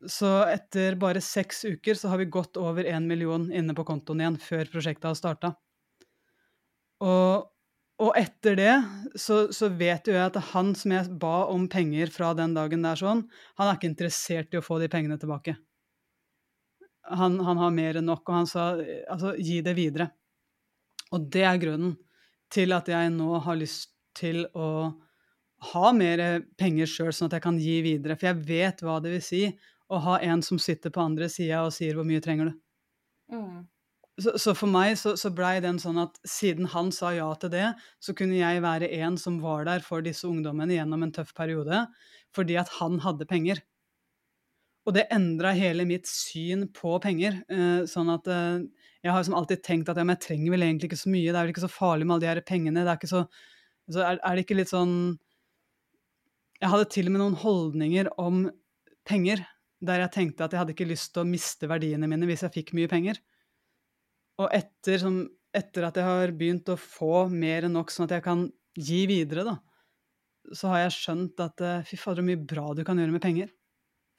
Så 0.07 0.27
etter 0.47 0.95
bare 0.95 1.21
seks 1.21 1.65
uker 1.65 1.97
så 1.97 2.11
har 2.11 2.21
vi 2.21 2.29
gått 2.31 2.57
over 2.57 2.87
én 2.87 3.07
million 3.07 3.49
inne 3.51 3.75
på 3.75 3.83
kontoen 3.87 4.21
igjen 4.21 4.37
før 4.39 4.69
prosjektet 4.71 5.09
har 5.09 5.17
starta. 5.19 5.53
Og, 7.03 7.49
og 7.99 8.19
etter 8.19 8.55
det 8.59 8.75
så, 9.19 9.41
så 9.55 9.67
vet 9.75 10.07
jo 10.07 10.15
jeg 10.15 10.31
at 10.31 10.39
han 10.53 10.71
som 10.75 10.93
jeg 10.95 11.17
ba 11.19 11.49
om 11.51 11.67
penger 11.71 12.11
fra 12.15 12.31
den 12.37 12.55
dagen 12.55 12.85
der 12.87 12.99
sånn, 12.99 13.25
han 13.59 13.67
er 13.67 13.75
ikke 13.75 13.91
interessert 13.91 14.55
i 14.55 14.61
å 14.61 14.63
få 14.63 14.79
de 14.79 14.87
pengene 14.91 15.19
tilbake. 15.19 15.57
Han, 17.09 17.39
han 17.43 17.59
har 17.59 17.75
mer 17.75 17.99
enn 17.99 18.07
nok, 18.07 18.23
og 18.29 18.35
han 18.37 18.47
sa 18.47 18.71
altså 18.79 19.33
gi 19.35 19.59
det 19.65 19.75
videre. 19.75 20.11
Og 21.11 21.27
det 21.33 21.43
er 21.47 21.59
grunnen 21.59 21.95
til 22.53 22.71
at 22.75 22.87
jeg 22.91 23.11
nå 23.15 23.39
har 23.43 23.57
lyst 23.59 23.91
til 24.17 24.45
å 24.57 24.91
ha 25.73 25.89
mer 25.91 26.21
penger 26.59 26.87
sjøl, 26.87 27.11
sånn 27.11 27.27
at 27.27 27.39
jeg 27.39 27.45
kan 27.45 27.59
gi 27.59 27.79
videre. 27.83 28.15
For 28.15 28.29
jeg 28.29 28.45
vet 28.47 28.83
hva 28.85 28.99
det 29.03 29.11
vil 29.17 29.25
si 29.25 29.41
å 29.89 29.99
ha 30.05 30.19
en 30.21 30.41
som 30.45 30.59
sitter 30.61 30.93
på 30.93 31.01
andre 31.01 31.29
sida 31.29 31.63
og 31.65 31.73
sier 31.73 31.95
'hvor 31.95 32.05
mye 32.07 32.21
trenger 32.21 32.51
du'? 32.51 32.57
Mm. 33.33 33.67
Så, 34.19 34.33
så 34.37 34.53
for 34.57 34.67
meg 34.67 34.97
så, 34.99 35.13
så 35.15 35.31
blei 35.31 35.61
den 35.63 35.79
sånn 35.79 35.99
at 36.01 36.17
siden 36.27 36.67
han 36.73 36.91
sa 36.91 37.13
ja 37.15 37.27
til 37.39 37.53
det, 37.53 37.67
så 38.03 38.13
kunne 38.17 38.35
jeg 38.35 38.63
være 38.65 38.89
en 38.99 39.15
som 39.17 39.39
var 39.39 39.63
der 39.65 39.79
for 39.85 40.03
disse 40.03 40.27
ungdommene 40.27 40.75
gjennom 40.75 41.05
en 41.05 41.13
tøff 41.15 41.31
periode, 41.37 41.85
fordi 42.35 42.57
at 42.59 42.71
han 42.81 42.99
hadde 43.05 43.29
penger. 43.29 43.61
Og 44.87 44.95
det 44.97 45.07
endra 45.13 45.53
hele 45.55 45.85
mitt 45.87 46.09
syn 46.09 46.67
på 46.75 46.97
penger. 47.03 47.39
Eh, 47.47 47.85
sånn 47.87 48.09
at 48.11 48.27
eh, 48.27 48.65
jeg 49.05 49.13
har 49.15 49.23
som 49.23 49.37
alltid 49.39 49.63
tenkt 49.63 49.91
at 49.91 49.99
ja, 49.99 50.03
men 50.03 50.17
jeg 50.17 50.25
trenger 50.25 50.55
vel 50.55 50.65
egentlig 50.65 50.89
ikke 50.89 51.03
så 51.03 51.13
mye, 51.13 51.29
det 51.29 51.37
er 51.37 51.45
vel 51.45 51.53
ikke 51.53 51.67
så 51.67 51.71
farlig 51.71 52.07
med 52.07 52.17
alle 52.17 52.25
de 52.25 52.31
her 52.33 52.43
pengene. 52.47 52.83
Det 52.83 52.91
er 52.91 52.99
ikke 52.99 53.11
så, 53.11 53.23
så 53.93 54.03
er, 54.03 54.19
er 54.19 54.35
det 54.35 54.45
ikke 54.45 54.59
litt 54.59 54.73
sånn 54.73 54.95
Jeg 56.59 56.73
hadde 56.73 56.89
til 56.91 57.07
og 57.07 57.15
med 57.15 57.23
noen 57.23 57.39
holdninger 57.39 58.11
om 58.19 58.49
penger 59.07 59.45
der 59.79 60.03
jeg 60.03 60.13
tenkte 60.13 60.45
at 60.45 60.53
jeg 60.53 60.61
hadde 60.61 60.75
ikke 60.75 60.89
lyst 60.89 61.13
til 61.13 61.23
å 61.23 61.29
miste 61.29 61.69
verdiene 61.71 62.07
mine 62.11 62.27
hvis 62.27 62.43
jeg 62.45 62.55
fikk 62.55 62.73
mye 62.77 62.89
penger. 62.91 63.19
Og 64.39 64.47
etter, 64.55 64.99
som, 65.01 65.21
etter 65.55 65.87
at 65.87 65.99
jeg 65.99 66.07
har 66.07 66.35
begynt 66.35 66.71
å 66.71 66.79
få 66.79 67.27
mer 67.31 67.67
enn 67.67 67.75
nok 67.75 67.91
sånn 67.91 68.07
at 68.07 68.17
jeg 68.17 68.25
kan 68.27 68.45
gi 68.79 69.03
videre, 69.09 69.45
da, 69.47 69.55
så 70.55 70.71
har 70.71 70.85
jeg 70.85 70.95
skjønt 70.95 71.43
at 71.43 71.63
eh, 71.65 71.85
fy 71.87 71.99
fader, 71.99 72.23
så 72.23 72.27
mye 72.29 72.41
bra 72.51 72.71
du 72.75 72.83
kan 72.87 72.99
gjøre 72.99 73.15
med 73.15 73.23
penger. 73.23 73.51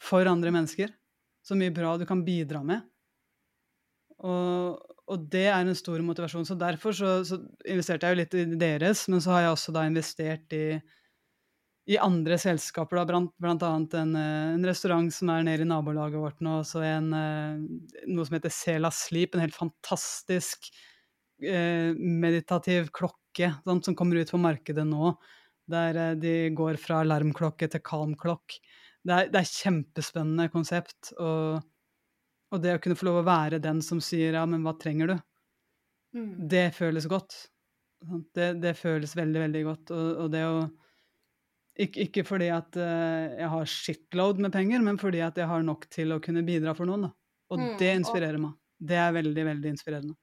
For 0.00 0.28
andre 0.28 0.52
mennesker. 0.54 0.92
Så 1.44 1.56
mye 1.58 1.72
bra 1.74 1.96
du 2.00 2.06
kan 2.08 2.22
bidra 2.24 2.62
med. 2.64 2.84
Og, 4.20 4.80
og 5.08 5.26
det 5.32 5.46
er 5.48 5.60
en 5.60 5.76
stor 5.76 6.00
motivasjon. 6.04 6.46
Så 6.48 6.56
derfor 6.60 6.96
så, 6.96 7.18
så 7.24 7.40
investerte 7.64 8.08
jeg 8.08 8.16
jo 8.16 8.20
litt 8.20 8.36
i 8.36 8.60
deres, 8.60 9.06
men 9.12 9.24
så 9.24 9.34
har 9.34 9.46
jeg 9.46 9.54
også 9.56 9.74
da 9.76 9.84
investert 9.88 10.56
i 10.56 10.64
i 11.88 11.96
andre 11.98 12.36
selskaper, 12.38 13.00
da, 13.00 13.04
blant, 13.08 13.32
blant 13.40 13.62
annet 13.64 13.94
en, 13.98 14.14
eh, 14.16 14.54
en, 14.54 14.66
restaurant 14.66 15.08
som 15.14 15.32
er 15.32 15.44
nede 15.46 15.64
i 15.64 15.68
nabolaget 15.68 16.20
vårt 16.20 16.42
nå, 16.44 16.60
så 16.66 16.82
en, 16.84 17.12
eh, 17.16 18.04
noe 18.10 18.26
som 18.26 18.36
heter 18.36 18.52
Sela 18.52 18.90
Sleep, 18.94 19.34
en 19.34 19.44
helt 19.46 19.56
fantastisk 19.56 20.68
eh, 21.42 21.96
meditativ 21.96 22.92
klokke 22.96 23.54
sånn, 23.64 23.82
som 23.86 23.96
kommer 23.98 24.20
ut 24.20 24.30
på 24.30 24.40
markedet 24.40 24.84
nå, 24.86 25.14
der 25.70 26.16
de 26.20 26.50
går 26.56 26.78
fra 26.82 27.00
alarmklokke 27.04 27.70
til 27.70 27.82
kalmklokk. 27.86 28.58
Det 29.06 29.30
det 29.32 29.40
er 29.40 29.48
kjempespennende 29.48 30.50
konsept, 30.52 31.14
og, 31.16 31.62
og, 32.50 32.60
det 32.60 32.76
å 32.76 32.82
kunne 32.82 32.98
få 32.98 33.08
lov 33.08 33.22
å 33.22 33.28
være 33.28 33.62
den 33.62 33.80
som 33.82 34.02
sier 34.04 34.36
ja, 34.36 34.44
men 34.46 34.66
hva 34.66 34.74
trenger 34.76 35.14
du? 35.14 35.16
Mm. 36.18 36.32
Det 36.50 36.66
føles 36.76 37.06
godt. 37.08 37.38
Det, 38.34 38.54
det, 38.60 38.74
føles 38.76 39.14
veldig, 39.16 39.40
veldig 39.46 39.64
godt. 39.64 39.92
Og, 39.94 40.06
og 40.24 40.30
det 40.34 40.44
å 40.48 40.60
ikke, 41.86 42.06
ikke, 42.06 42.24
fordi 42.28 42.48
at 42.54 42.76
uh, 42.78 43.36
jeg 43.38 43.50
har 43.52 43.70
shitload 43.74 44.40
med 44.44 44.52
penger, 44.54 44.82
men 44.84 44.98
fordi 45.00 45.22
at 45.24 45.38
jeg 45.40 45.48
har 45.50 45.62
nok 45.66 45.86
til 45.92 46.14
å 46.14 46.20
kunne 46.22 46.44
bidra 46.46 46.74
for 46.76 46.88
noen. 46.88 47.08
Da. 47.08 47.12
Og 47.50 47.60
mm, 47.60 47.70
det 47.80 47.92
inspirerer 48.00 48.38
og... 48.38 48.48
meg. 48.48 48.58
Det 48.80 48.96
er 48.96 49.12
veldig, 49.12 49.44
veldig 49.50 49.72
inspirerende. 49.74 50.16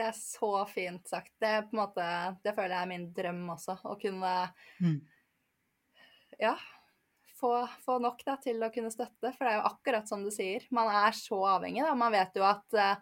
Det 0.00 0.06
er 0.08 0.16
så 0.16 0.50
fint 0.70 1.08
sagt. 1.10 1.32
Det, 1.42 1.52
måte, 1.76 2.04
det 2.42 2.54
føler 2.56 2.74
jeg 2.74 2.86
er 2.86 2.90
min 2.90 3.08
drøm 3.14 3.42
også. 3.52 3.76
Å 3.84 3.96
kunne 4.00 4.34
mm. 4.80 4.98
Ja. 6.40 6.54
Få, 7.40 7.52
få 7.84 7.98
nok 8.02 8.22
da, 8.26 8.36
til 8.42 8.60
å 8.64 8.70
kunne 8.72 8.92
støtte. 8.92 9.32
For 9.36 9.44
det 9.44 9.52
er 9.52 9.58
jo 9.60 9.68
akkurat 9.70 10.08
som 10.10 10.24
du 10.24 10.30
sier. 10.34 10.64
Man 10.74 10.90
er 10.92 11.16
så 11.16 11.38
avhengig. 11.54 11.84
Da. 11.86 11.94
Man 11.98 12.14
vet 12.14 12.36
jo 12.36 12.46
at 12.48 12.78
uh, 12.80 12.96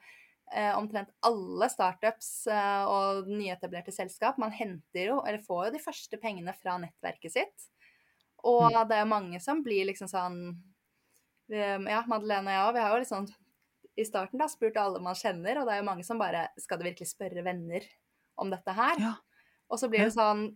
omtrent 0.79 1.11
alle 1.27 1.71
startups 1.73 2.33
uh, 2.51 2.85
og 2.90 3.31
nyetablerte 3.31 3.94
selskap, 3.94 4.38
man 4.42 4.55
henter 4.55 5.12
jo, 5.12 5.18
eller 5.23 5.42
får 5.44 5.68
jo 5.68 5.75
de 5.77 5.83
første 5.83 6.21
pengene 6.23 6.55
fra 6.59 6.77
nettverket 6.83 7.35
sitt. 7.35 7.68
Og 8.46 8.70
mm. 8.70 8.81
det 8.90 8.98
er 8.98 9.11
mange 9.11 9.40
som 9.42 9.62
blir 9.64 9.88
liksom 9.88 10.11
sånn 10.11 10.38
Ja, 11.48 12.03
Madeleine 12.07 12.44
og 12.44 12.53
jeg 12.53 12.64
òg, 12.64 12.74
vi 12.77 12.85
har 12.85 12.92
jo 12.92 13.03
liksom 13.03 13.29
i 13.98 14.05
starten 14.07 14.38
da 14.38 14.46
spurt 14.51 14.77
alle 14.79 15.01
man 15.03 15.16
kjenner, 15.18 15.59
og 15.59 15.66
det 15.66 15.74
er 15.74 15.81
jo 15.81 15.88
mange 15.88 16.05
som 16.07 16.20
bare 16.20 16.46
Skal 16.61 16.79
du 16.79 16.87
virkelig 16.87 17.11
spørre 17.11 17.42
venner 17.46 17.87
om 18.38 18.53
dette 18.53 18.74
her? 18.77 19.01
Ja. 19.03 19.14
Og 19.68 19.81
så 19.81 19.88
blir 19.90 20.07
det 20.07 20.14
sånn 20.14 20.53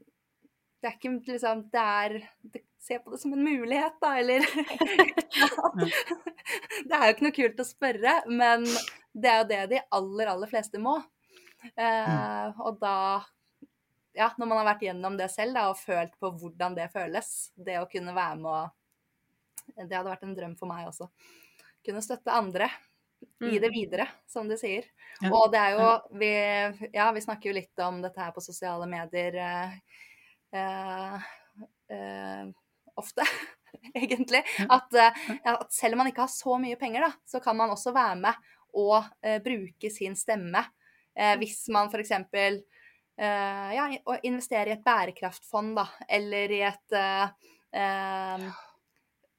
Det 0.83 0.91
er 0.91 0.99
ikke 0.99 1.33
liksom 1.33 1.65
Det 1.73 1.83
er 1.83 2.19
det, 2.55 2.65
Se 2.83 2.99
på 2.99 3.13
det 3.13 3.21
som 3.23 3.35
en 3.35 3.45
mulighet, 3.47 3.95
da, 4.03 4.17
eller 4.19 4.43
Det 6.89 6.97
er 6.97 7.05
jo 7.05 7.13
ikke 7.15 7.27
noe 7.29 7.37
kult 7.37 7.61
å 7.63 7.67
spørre, 7.67 8.15
men 8.27 8.65
det 9.15 9.31
er 9.31 9.39
jo 9.39 9.45
det 9.53 9.61
de 9.71 9.79
aller, 9.95 10.31
aller 10.33 10.51
fleste 10.51 10.81
må. 10.83 10.97
Eh, 11.77 12.11
mm. 12.11 12.59
Og 12.67 12.81
da 12.83 13.23
ja, 14.17 14.29
når 14.39 14.49
man 14.49 14.61
har 14.61 14.71
vært 14.73 14.87
gjennom 14.87 15.17
det 15.19 15.29
selv 15.33 15.57
da, 15.57 15.67
og 15.71 15.81
følt 15.81 16.15
på 16.21 16.33
hvordan 16.41 16.77
det 16.77 16.91
føles, 16.93 17.51
det 17.57 17.79
å 17.81 17.89
kunne 17.91 18.15
være 18.17 18.39
med 18.41 18.53
og 18.53 18.79
Det 19.77 19.95
hadde 19.95 20.11
vært 20.11 20.25
en 20.27 20.35
drøm 20.37 20.57
for 20.59 20.69
meg 20.69 20.89
også. 20.89 21.07
Kunne 21.87 22.03
støtte 22.05 22.35
andre 22.35 22.67
i 23.47 23.59
det 23.63 23.71
videre, 23.71 24.09
som 24.27 24.49
de 24.51 24.57
sier. 24.59 24.89
Ja. 25.23 25.31
Og 25.31 25.53
det 25.53 25.61
er 25.61 25.77
jo 25.77 26.19
vi, 26.19 26.33
Ja, 26.95 27.07
vi 27.15 27.23
snakker 27.23 27.51
jo 27.51 27.57
litt 27.57 27.83
om 27.85 28.01
dette 28.03 28.21
her 28.21 28.35
på 28.35 28.43
sosiale 28.43 28.89
medier 28.91 29.39
eh, 29.39 29.77
eh, 30.59 31.29
eh, 31.95 32.51
ofte, 32.99 33.27
egentlig. 34.03 34.43
At, 34.67 34.91
at, 34.99 35.71
selv 35.73 35.97
om 35.97 36.03
man 36.03 36.11
ikke 36.11 36.27
har 36.27 36.35
så 36.35 36.59
mye 36.61 36.79
penger, 36.81 37.07
da, 37.07 37.13
så 37.27 37.41
kan 37.45 37.57
man 37.59 37.73
også 37.75 37.95
være 37.95 38.19
med 38.27 38.53
og 38.79 38.99
eh, 39.23 39.39
bruke 39.45 39.91
sin 39.93 40.17
stemme. 40.19 40.65
Eh, 41.15 41.35
hvis 41.41 41.67
man 41.73 41.91
f.eks. 41.93 42.15
Uh, 42.33 42.63
ja, 43.21 43.87
å 44.09 44.17
investere 44.25 44.73
i 44.73 44.75
et 44.77 44.85
bærekraftfond, 44.85 45.77
da, 45.77 45.87
eller 46.09 46.53
i 46.55 46.61
et 46.65 46.95
uh, 46.97 47.51
uh, 47.77 48.47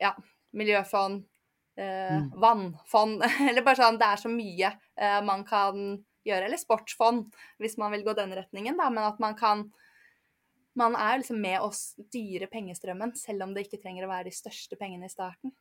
ja, 0.01 0.11
miljøfond, 0.53 1.23
mm. 1.79 2.27
vannfond, 2.37 3.23
eller 3.49 3.65
bare 3.65 3.81
sånn 3.81 3.97
Det 3.97 4.09
er 4.09 4.21
så 4.21 4.29
mye 4.29 4.69
man 5.25 5.41
kan 5.47 5.79
gjøre. 6.21 6.45
Eller 6.45 6.61
sportsfond, 6.61 7.31
hvis 7.61 7.79
man 7.81 7.95
vil 7.95 8.05
gå 8.05 8.13
den 8.17 8.35
retningen, 8.37 8.77
da, 8.77 8.91
men 8.93 9.07
at 9.07 9.23
man 9.23 9.39
kan 9.39 9.71
Man 10.73 10.95
er 10.97 11.19
liksom 11.21 11.37
med 11.37 11.61
å 11.61 11.67
styre 11.69 12.47
pengestrømmen, 12.49 13.11
selv 13.13 13.45
om 13.45 13.51
det 13.53 13.67
ikke 13.67 13.77
trenger 13.83 14.07
å 14.07 14.09
være 14.09 14.31
de 14.31 14.33
største 14.33 14.73
pengene 14.73 15.05
i 15.05 15.11
starten. 15.11 15.51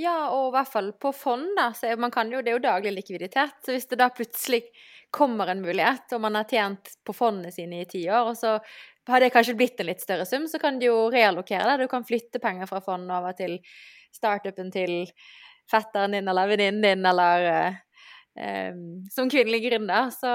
Ja, 0.00 0.30
og 0.32 0.50
i 0.50 0.54
hvert 0.54 0.70
fall 0.70 0.92
på 1.02 1.12
fond, 1.16 1.50
da. 1.58 1.70
Så 1.76 1.90
man 2.00 2.12
kan 2.14 2.30
jo, 2.32 2.40
det 2.44 2.52
er 2.52 2.58
jo 2.58 2.64
daglig 2.64 2.94
likviditet. 2.94 3.58
Så 3.64 3.74
hvis 3.74 3.88
det 3.90 3.98
da 4.00 4.08
plutselig 4.14 4.62
kommer 5.12 5.50
en 5.50 5.62
mulighet, 5.64 6.06
og 6.14 6.22
man 6.24 6.38
har 6.38 6.46
tjent 6.48 6.94
på 7.04 7.14
fondene 7.16 7.50
sine 7.52 7.82
i 7.82 7.88
ti 7.90 8.04
år, 8.08 8.30
og 8.30 8.38
så 8.38 8.56
har 9.10 9.22
det 9.22 9.32
kanskje 9.34 9.56
blitt 9.58 9.80
en 9.82 9.90
litt 9.90 10.02
større 10.02 10.26
sum, 10.28 10.46
så 10.48 10.60
kan 10.62 10.78
du 10.78 10.86
jo 10.86 10.96
reallokere 11.12 11.66
det. 11.72 11.84
Du 11.84 11.90
kan 11.90 12.06
flytte 12.06 12.40
penger 12.42 12.70
fra 12.70 12.80
fondet 12.84 13.16
over 13.16 13.34
til 13.36 13.58
startupen 14.14 14.70
til 14.74 15.10
fetteren 15.70 16.14
din 16.16 16.30
eller 16.30 16.50
venninnen 16.50 16.82
din, 16.84 17.06
eller 17.06 17.46
um, 18.38 18.80
som 19.10 19.30
kvinnelig 19.30 19.60
gründer 19.66 20.08
så 20.14 20.30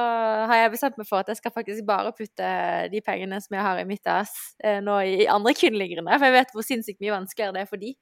har 0.51 0.61
jeg 0.61 0.73
bestemt 0.75 0.99
meg 0.99 1.07
for 1.09 1.23
at 1.23 1.31
jeg 1.31 1.39
skal 1.41 1.55
faktisk 1.55 1.87
bare 1.87 2.13
putte 2.15 2.51
de 2.91 3.03
pengene 3.03 3.39
som 3.43 3.57
jeg 3.57 3.67
har 3.67 3.81
i 3.81 3.87
mitt 3.87 4.07
AS, 4.11 4.35
eh, 4.63 4.79
nå 4.83 4.99
i 5.07 5.27
andre 5.31 5.55
kvinnelige 5.57 5.95
gründere. 5.95 6.19
For 6.19 6.29
jeg 6.29 6.37
vet 6.37 6.55
hvor 6.55 6.67
sinnssykt 6.67 7.03
mye 7.03 7.15
vanskeligere 7.17 7.57
det 7.57 7.65
er 7.65 7.71
for 7.71 7.83
de 7.83 7.95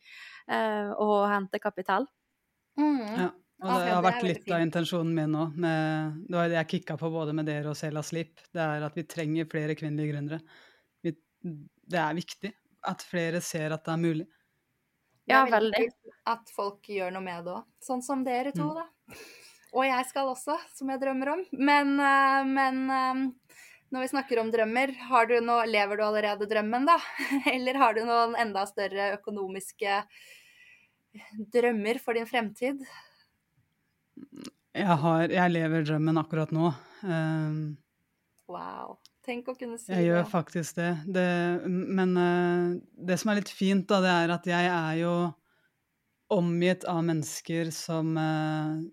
eh, 0.47 0.91
å 0.91 1.23
hente 1.31 1.61
kapital. 1.63 2.07
Mm. 2.79 3.01
Ja. 3.21 3.29
Og 3.63 3.79
det 3.79 3.93
har 3.93 4.03
vært 4.03 4.25
litt 4.25 4.49
av 4.51 4.59
intensjonen 4.59 5.13
min 5.15 5.35
òg. 5.39 5.53
det 5.55 6.35
var 6.35 6.49
det 6.51 6.57
jeg 6.57 6.69
kicka 6.73 6.97
på 6.99 7.07
både 7.13 7.31
med 7.37 7.47
dere 7.47 7.71
og 7.71 7.77
Sela 7.79 8.01
Slip. 8.03 8.41
Det 8.51 8.59
er 8.59 8.83
at 8.83 8.97
vi 8.97 9.05
trenger 9.07 9.47
flere 9.47 9.77
kvinnelige 9.79 10.11
gründere. 10.11 10.41
det 11.03 11.99
er 11.99 12.17
viktig 12.17 12.51
at 12.89 13.03
flere 13.07 13.39
ser 13.43 13.75
at 13.75 13.85
det 13.85 13.93
er 13.93 14.01
mulig. 14.01 14.27
Ja, 15.29 15.45
veldig. 15.47 15.87
At 16.27 16.51
folk 16.51 16.87
gjør 16.91 17.13
noe 17.15 17.23
med 17.23 17.45
det 17.47 17.55
òg. 17.55 17.67
Sånn 17.83 18.03
som 18.03 18.23
dere 18.25 18.51
to, 18.55 18.67
mm. 18.67 18.81
da. 18.81 19.17
Og 19.73 19.87
jeg 19.87 20.07
skal 20.09 20.29
også, 20.29 20.57
som 20.75 20.91
jeg 20.93 21.01
drømmer 21.01 21.33
om. 21.33 21.43
Men, 21.57 21.95
eh, 22.03 22.41
men 22.49 22.81
eh, 22.93 23.21
når 23.93 24.01
vi 24.01 24.09
snakker 24.09 24.41
om 24.41 24.49
drømmer, 24.53 24.93
du 25.29 25.35
noe, 25.45 25.67
lever 25.69 25.99
du 25.99 26.03
allerede 26.05 26.47
drømmen, 26.49 26.87
da? 26.89 26.97
Eller 27.53 27.77
har 27.77 27.93
du 27.93 28.01
noen 28.07 28.33
enda 28.41 28.65
større 28.69 29.11
økonomiske 29.19 30.01
drømmer 31.53 31.99
for 32.01 32.17
din 32.17 32.25
fremtid? 32.25 32.81
Jeg, 34.73 34.97
har, 35.03 35.27
jeg 35.29 35.53
lever 35.53 35.85
drømmen 35.85 36.21
akkurat 36.23 36.53
nå. 36.55 36.73
Um, 37.05 37.63
Wow. 38.51 38.97
Tenk 39.23 39.47
å 39.47 39.53
kunne 39.55 39.77
si 39.79 39.93
jeg 39.93 40.09
gjør 40.09 40.25
faktisk 40.27 40.75
det. 40.75 40.89
det 41.15 41.29
men 41.63 42.11
uh, 42.19 42.73
det 43.07 43.15
som 43.21 43.31
er 43.31 43.39
litt 43.39 43.53
fint, 43.53 43.85
da, 43.87 44.01
det 44.03 44.11
er 44.11 44.33
at 44.35 44.49
jeg 44.49 44.67
er 44.67 44.97
jo 44.99 45.13
omgitt 46.33 46.83
av 46.89 46.99
mennesker 47.07 47.71
som 47.71 48.17
uh, 48.19 48.83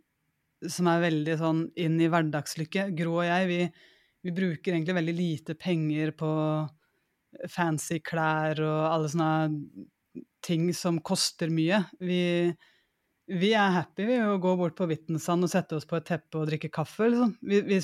som 0.69 0.91
er 0.93 1.05
veldig 1.07 1.37
sånn 1.41 1.61
inn 1.81 1.97
i 2.03 2.09
hverdagslykke. 2.13 2.91
Gro 2.97 3.21
og 3.23 3.27
jeg, 3.27 3.49
vi, 3.49 3.61
vi 4.23 4.35
bruker 4.37 4.75
egentlig 4.75 4.97
veldig 4.99 5.15
lite 5.17 5.57
penger 5.59 6.13
på 6.19 6.31
fancy 7.49 8.01
klær 8.05 8.61
og 8.65 8.81
alle 8.91 9.11
sånne 9.13 10.25
ting 10.45 10.71
som 10.77 10.99
koster 11.05 11.53
mye. 11.53 11.83
Vi, 12.03 12.23
vi 13.31 13.53
er 13.55 13.77
happy 13.77 14.09
ved 14.09 14.27
å 14.27 14.41
gå 14.43 14.57
bort 14.59 14.77
på 14.79 14.89
Vittensand 14.91 15.47
og 15.47 15.53
sette 15.53 15.79
oss 15.79 15.89
på 15.89 15.99
et 15.99 16.09
teppe 16.11 16.41
og 16.41 16.51
drikke 16.51 16.73
kaffe. 16.75 17.11
Liksom. 17.13 17.37
Vi, 17.41 17.63
vi, 17.69 17.79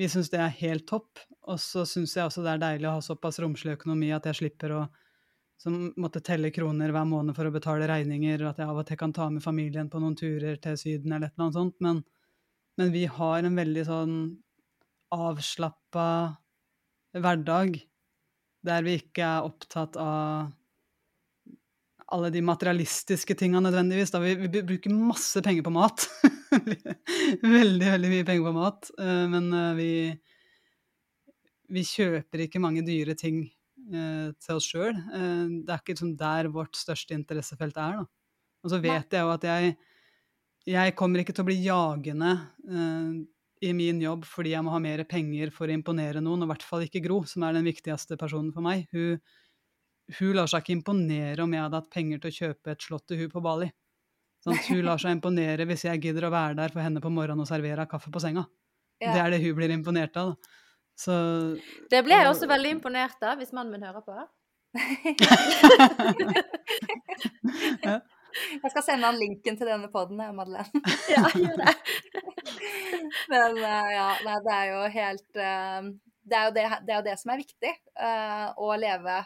vi 0.00 0.10
syns 0.10 0.32
det 0.32 0.40
er 0.42 0.58
helt 0.62 0.88
topp. 0.90 1.22
Og 1.48 1.60
så 1.62 1.86
syns 1.88 2.16
jeg 2.16 2.26
også 2.26 2.44
det 2.44 2.56
er 2.56 2.64
deilig 2.66 2.90
å 2.90 2.96
ha 2.98 3.04
såpass 3.04 3.40
romslig 3.42 3.78
økonomi 3.78 4.12
at 4.14 4.28
jeg 4.30 4.42
slipper 4.42 4.76
å 4.80 4.82
som 5.62 5.92
måtte 6.00 6.18
telle 6.26 6.50
kroner 6.50 6.90
hver 6.90 7.04
måned 7.06 7.36
for 7.36 7.46
å 7.46 7.52
betale 7.54 7.86
regninger, 7.86 8.40
og 8.42 8.48
at 8.50 8.58
jeg 8.58 8.66
av 8.66 8.80
og 8.80 8.86
til 8.88 8.98
kan 8.98 9.12
ta 9.14 9.28
med 9.30 9.44
familien 9.44 9.86
på 9.92 10.00
noen 10.02 10.16
turer 10.18 10.56
til 10.58 10.74
Syden 10.80 11.12
eller 11.12 11.28
et 11.28 11.36
eller 11.36 11.44
annet 11.46 11.58
sånt. 11.58 11.76
Men, 11.84 12.00
men 12.80 12.90
vi 12.90 13.04
har 13.06 13.46
en 13.46 13.60
veldig 13.60 13.84
sånn 13.86 14.16
avslappa 15.12 16.08
hverdag 17.12 17.78
der 18.62 18.84
vi 18.86 18.98
ikke 19.00 19.24
er 19.26 19.46
opptatt 19.46 19.98
av 20.00 20.52
alle 22.12 22.28
de 22.32 22.42
materialistiske 22.44 23.34
tinga 23.40 23.62
nødvendigvis. 23.64 24.12
Da 24.12 24.20
vi, 24.22 24.34
vi 24.36 24.62
bruker 24.66 24.92
masse 24.94 25.42
penger 25.44 25.64
på 25.66 25.72
mat. 25.74 26.04
veldig, 27.42 27.88
veldig 27.88 28.12
mye 28.12 28.26
penger 28.28 28.46
på 28.48 28.54
mat. 28.56 28.90
eh, 29.00 29.24
Men 29.32 29.48
eh, 29.56 29.70
vi, 29.78 29.90
vi 31.72 31.84
kjøper 31.88 32.46
ikke 32.46 32.62
mange 32.62 32.84
dyre 32.86 33.16
ting 33.18 33.46
eh, 33.46 34.28
til 34.44 34.58
oss 34.58 34.68
sjøl. 34.68 34.92
Det 34.92 35.72
er 35.72 35.80
ikke 35.80 35.96
liksom 35.96 36.16
der 36.20 36.52
vårt 36.52 36.76
største 36.78 37.16
interessefelt 37.16 37.80
er. 37.80 38.02
Da. 38.02 38.44
Og 38.62 38.74
så 38.74 38.82
vet 38.82 39.16
jeg 39.16 39.24
jo 39.24 39.32
at 39.32 39.48
jeg, 39.48 39.72
jeg 40.68 40.96
kommer 40.98 41.22
ikke 41.22 41.34
til 41.34 41.46
å 41.46 41.48
bli 41.48 41.62
jagende 41.64 42.36
i 43.62 43.70
min 43.76 44.00
jobb 44.02 44.24
fordi 44.28 44.54
jeg 44.54 44.64
må 44.66 44.72
ha 44.74 44.80
mer 44.82 45.04
penger 45.08 45.52
for 45.54 45.70
å 45.70 45.76
imponere 45.76 46.22
noen, 46.24 46.42
og 46.42 46.48
i 46.48 46.52
hvert 46.52 46.66
fall 46.66 46.86
ikke 46.86 47.04
Gro, 47.04 47.22
som 47.28 47.44
er 47.46 47.56
den 47.56 47.68
viktigste 47.68 48.18
personen 48.20 48.50
for 48.54 48.64
meg. 48.64 48.78
Hun, 48.94 49.20
hun 50.18 50.34
lar 50.36 50.50
seg 50.50 50.64
ikke 50.64 50.76
imponere 50.78 51.44
om 51.44 51.54
jeg 51.54 51.64
hadde 51.64 51.80
hatt 51.80 51.92
penger 51.92 52.22
til 52.22 52.32
å 52.32 52.38
kjøpe 52.38 52.74
et 52.74 52.88
slott 52.88 53.06
til 53.10 53.22
hun 53.22 53.32
på 53.32 53.44
Bali. 53.44 53.68
Sånn, 54.42 54.58
hun 54.72 54.86
lar 54.88 54.98
seg 54.98 55.14
imponere 55.14 55.68
hvis 55.70 55.84
jeg 55.86 56.02
gidder 56.02 56.26
å 56.26 56.34
være 56.34 56.58
der 56.58 56.74
for 56.74 56.82
henne 56.82 57.02
på 57.02 57.14
morgenen 57.14 57.44
og 57.44 57.50
servere 57.50 57.90
kaffe 57.90 58.10
på 58.14 58.22
senga. 58.22 58.44
Ja. 59.02 59.14
Det 59.14 59.20
er 59.22 59.34
det 59.34 59.42
hun 59.44 59.56
blir 59.58 59.74
imponert 59.74 60.14
av. 60.18 60.28
Så 60.98 61.12
Det 61.90 62.00
ble 62.04 62.14
jeg 62.18 62.28
også 62.28 62.46
veldig 62.50 62.70
imponert 62.76 63.20
av, 63.24 63.38
hvis 63.40 63.54
mannen 63.54 63.72
min 63.74 63.86
hører 63.86 64.02
på. 64.02 64.14
Jeg 68.62 68.70
skal 68.72 68.84
sende 68.86 69.08
han 69.08 69.18
linken 69.20 69.58
til 69.58 69.68
denne 69.68 69.90
poden, 69.92 70.20
Madeleine. 70.36 70.82
Ja, 71.12 71.26
gjør 71.34 71.58
det. 71.60 71.74
Men 73.32 73.58
eh, 73.58 73.90
ja, 73.96 74.08
nei, 74.26 74.38
det 74.46 74.56
er 74.56 74.70
jo 74.70 74.80
helt 74.96 75.40
eh, 75.44 75.90
det, 76.22 76.38
er 76.38 76.48
jo 76.48 76.54
det, 76.56 76.64
det 76.86 76.94
er 76.94 76.98
jo 77.00 77.06
det 77.10 77.18
som 77.20 77.34
er 77.34 77.42
viktig. 77.42 77.74
eh, 78.08 78.48
å 78.56 78.74
leve 78.80 79.22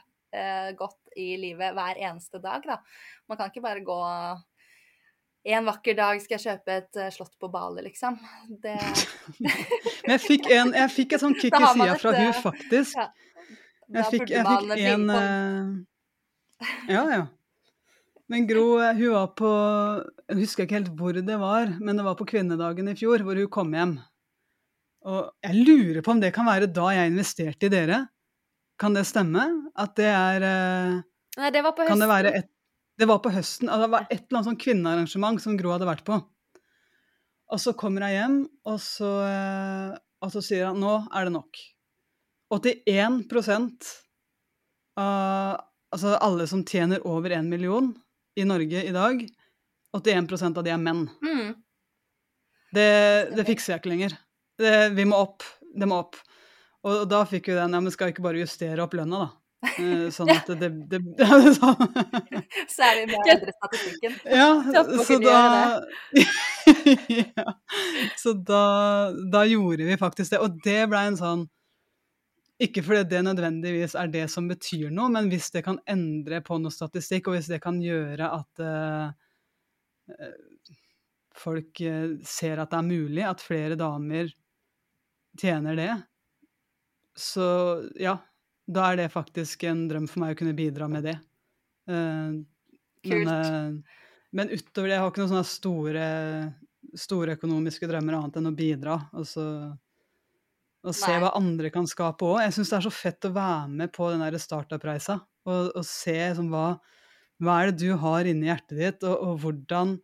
godt 0.77 1.15
i 1.17 1.31
livet 1.41 1.73
hver 1.73 1.97
eneste 1.97 2.37
dag, 2.45 2.61
da. 2.67 2.75
Man 3.31 3.39
kan 3.39 3.49
ikke 3.49 3.63
bare 3.65 3.81
gå 3.87 3.95
en 5.47 5.69
vakker 5.71 5.95
dag 5.97 6.19
skal 6.21 6.35
jeg 6.37 6.43
kjøpe 6.43 6.75
et 6.83 6.99
slott 7.15 7.33
på 7.41 7.49
Bali, 7.49 7.87
liksom. 7.87 8.19
Det 8.61 8.75
Men 9.41 10.13
jeg 10.17 10.23
fikk, 10.27 10.51
en, 10.53 10.75
jeg 10.77 10.93
fikk 10.93 11.17
et 11.17 11.25
sånn 11.25 11.39
kick 11.39 11.57
i 11.57 11.71
sida 11.79 11.97
fra 12.03 12.13
hun 12.19 12.37
faktisk. 12.43 12.99
ja. 12.99 13.09
Jeg 13.95 14.09
fikk, 14.11 14.31
jeg 14.35 14.47
fikk 14.47 14.73
en 14.91 15.11
eh, 15.15 15.67
Ja, 16.91 17.03
ja. 17.13 17.25
Men 18.33 18.47
Gro, 18.49 18.81
hun 18.83 19.13
var 19.15 19.29
på 19.39 19.51
Jeg 20.27 20.39
husker 20.41 20.67
ikke 20.67 20.81
helt 20.81 20.93
hvor 20.99 21.15
det 21.15 21.39
var, 21.39 21.71
men 21.79 21.99
det 21.99 22.05
var 22.07 22.17
på 22.19 22.27
kvinnedagen 22.27 22.91
i 22.91 22.97
fjor, 22.99 23.23
hvor 23.23 23.39
hun 23.39 23.51
kom 23.53 23.75
hjem. 23.77 23.97
Og 25.07 25.29
jeg 25.47 25.63
lurer 25.63 26.03
på 26.03 26.15
om 26.17 26.23
det 26.23 26.33
kan 26.35 26.49
være 26.49 26.67
da 26.75 26.89
jeg 26.97 27.13
investerte 27.13 27.69
i 27.69 27.73
dere. 27.73 28.01
Kan 28.81 28.97
det 28.97 29.07
stemme? 29.09 29.45
At 29.79 29.95
det 29.99 30.09
er 30.11 30.47
eh, 30.47 30.97
Nei, 31.37 31.51
det 31.55 31.63
var 31.63 31.77
på 31.77 31.85
høsten. 31.85 31.95
Kan 31.95 32.03
det 32.03 32.11
være 32.11 32.33
et 32.41 32.51
Det 32.97 33.07
var 33.09 33.21
på 33.21 33.31
høsten. 33.31 33.69
og 33.69 33.85
Det 33.85 33.91
var 33.93 34.09
et 34.09 34.19
eller 34.19 34.39
annet 34.39 34.49
sånn 34.49 34.59
kvinnearrangement 34.65 35.43
som 35.45 35.57
Gro 35.61 35.75
hadde 35.75 35.89
vært 35.89 36.05
på. 36.07 36.19
Og 37.53 37.63
så 37.63 37.77
kommer 37.79 38.03
hun 38.03 38.11
hjem, 38.15 38.39
og 38.67 38.81
så, 38.83 39.11
eh, 39.29 39.95
og 40.25 40.33
så 40.35 40.43
sier 40.43 40.73
han 40.73 40.81
nå 40.83 40.97
er 41.15 41.29
det 41.29 41.35
nok. 41.37 41.63
81 42.51 43.93
av 44.97 45.63
altså 45.93 46.17
alle 46.23 46.47
som 46.51 46.65
tjener 46.67 47.05
over 47.07 47.31
én 47.31 47.47
million 47.51 47.93
i 48.37 48.45
Norge 48.45 48.83
i 48.85 48.93
dag, 48.95 49.23
81% 49.97 50.61
av 50.61 50.67
de 50.67 50.73
er 50.75 50.81
menn. 50.81 51.07
Mm. 51.25 51.55
Det, 52.77 52.91
det 53.37 53.47
fikser 53.49 53.75
jeg 53.75 53.83
ikke 53.83 53.93
lenger. 53.95 54.17
Det, 54.61 54.77
vi 54.97 55.07
må 55.09 55.19
opp. 55.25 55.45
Det 55.77 55.89
må 55.89 56.03
opp. 56.05 56.19
Og 56.87 57.07
da 57.11 57.25
fikk 57.29 57.51
vi 57.51 57.57
den 57.57 57.75
Ja, 57.75 57.83
men 57.83 57.93
skal 57.93 58.11
vi 58.11 58.17
ikke 58.17 58.27
bare 58.27 58.43
justere 58.43 58.85
opp 58.85 58.95
lønna, 58.97 59.27
da? 59.27 59.33
Eh, 59.81 60.07
Sånn 60.17 60.31
at 60.35 60.49
det, 60.61 60.71
det, 60.91 61.01
det, 61.19 61.27
det 61.27 61.55
sånn. 61.57 61.89
Så 62.71 62.87
er 62.87 63.01
det 63.01 63.07
med 63.11 63.19
å 63.19 63.57
statistikken. 63.57 64.17
Ja, 64.29 64.49
så 65.07 65.19
da 65.23 65.41
ja, 67.19 67.57
Så 68.21 68.37
da, 68.47 68.65
da 69.33 69.45
gjorde 69.49 69.89
vi 69.89 69.99
faktisk 70.01 70.35
det. 70.35 70.43
Og 70.45 70.61
det 70.65 70.81
blei 70.93 71.07
en 71.11 71.21
sånn 71.21 71.47
Ikke 72.63 72.81
fordi 72.81 73.03
det 73.11 73.21
nødvendigvis 73.27 73.95
er 74.01 74.09
det 74.09 74.25
som 74.33 74.47
betyr 74.49 74.89
noe, 74.95 75.11
men 75.13 75.29
hvis 75.29 75.51
det 75.53 75.65
kan 75.67 75.77
endre 75.93 76.41
på 76.45 76.57
noe 76.61 76.73
statistikk, 76.73 77.29
og 77.29 77.37
hvis 77.37 77.51
det 77.53 77.61
kan 77.65 77.83
gjøre 77.85 78.31
at 78.33 78.63
eh, 78.65 80.27
folk 81.37 81.83
eh, 81.85 82.17
ser 82.25 82.63
at 82.63 82.73
det 82.73 82.81
er 82.81 82.89
mulig, 82.89 83.25
at 83.29 83.45
flere 83.45 83.77
damer 83.77 84.33
tjener 85.37 85.77
det, 85.77 85.93
så 87.17 87.49
ja, 88.01 88.17
da 88.67 88.91
er 88.91 89.03
det 89.03 89.13
faktisk 89.13 89.65
en 89.69 89.87
drøm 89.91 90.09
for 90.09 90.25
meg 90.25 90.35
å 90.35 90.41
kunne 90.41 90.57
bidra 90.57 90.89
med 90.91 91.07
det. 91.07 91.17
Uh, 91.89 92.43
Kult. 93.07 93.29
Men, 93.29 93.29
uh, 93.31 94.07
men 94.37 94.51
utover 94.53 94.89
det, 94.89 94.97
jeg 94.97 95.03
har 95.03 95.13
ikke 95.13 95.23
noen 95.23 95.33
sånne 95.33 95.49
store, 95.49 96.07
store 96.99 97.37
økonomiske 97.39 97.89
drømmer 97.89 98.19
annet 98.19 98.41
enn 98.41 98.51
å 98.51 98.57
bidra. 98.57 98.99
Og, 99.17 99.25
så, 99.29 99.47
og 100.85 100.95
se 100.95 101.11
Nei. 101.11 101.21
hva 101.23 101.33
andre 101.39 101.71
kan 101.75 101.87
skape 101.89 102.27
òg. 102.27 102.43
Jeg 102.45 102.55
syns 102.57 102.73
det 102.73 102.77
er 102.79 102.87
så 102.87 102.93
fett 102.95 103.29
å 103.29 103.33
være 103.35 103.71
med 103.73 103.93
på 103.95 104.11
den 104.13 104.39
startup-reisa. 104.43 105.19
Og, 105.47 105.73
og 105.79 105.85
se 105.87 106.15
liksom, 106.15 106.51
hva, 106.53 106.77
hva 107.43 107.57
er 107.63 107.73
det 107.73 107.87
du 107.87 107.97
har 108.03 108.29
inni 108.29 108.51
hjertet 108.51 108.79
ditt, 108.79 109.07
og, 109.07 109.17
og 109.17 109.43
hvordan, 109.43 109.97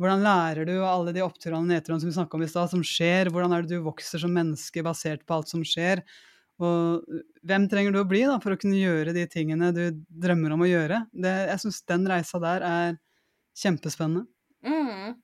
hvordan 0.00 0.24
lærer 0.24 0.68
du 0.68 0.74
av 0.78 0.88
alle 0.90 1.16
de 1.16 1.24
oppturene 1.24 1.62
og 1.62 1.70
nedturene 1.70 2.02
som 2.02 2.10
vi 2.10 2.16
snakka 2.18 2.38
om 2.38 2.46
i 2.46 2.50
stad, 2.52 2.72
som 2.72 2.84
skjer? 2.84 3.32
Hvordan 3.32 3.56
er 3.56 3.64
det 3.64 3.76
du 3.76 3.84
vokser 3.86 4.22
som 4.22 4.32
menneske 4.36 4.84
basert 4.86 5.26
på 5.28 5.38
alt 5.38 5.52
som 5.52 5.64
skjer? 5.66 6.04
Og 6.64 7.04
hvem 7.44 7.66
trenger 7.68 7.92
du 7.92 8.00
å 8.00 8.08
bli 8.08 8.22
da, 8.24 8.38
for 8.40 8.54
å 8.54 8.60
kunne 8.60 8.78
gjøre 8.80 9.12
de 9.16 9.26
tingene 9.28 9.74
du 9.76 9.84
drømmer 10.08 10.54
om 10.56 10.64
å 10.64 10.70
gjøre? 10.70 11.02
Det, 11.12 11.34
jeg 11.52 11.64
syns 11.66 11.82
den 11.92 12.08
reisa 12.08 12.40
der 12.40 12.64
er 12.64 12.96
kjempespennende. 13.60 14.24
Mm. 14.64 15.16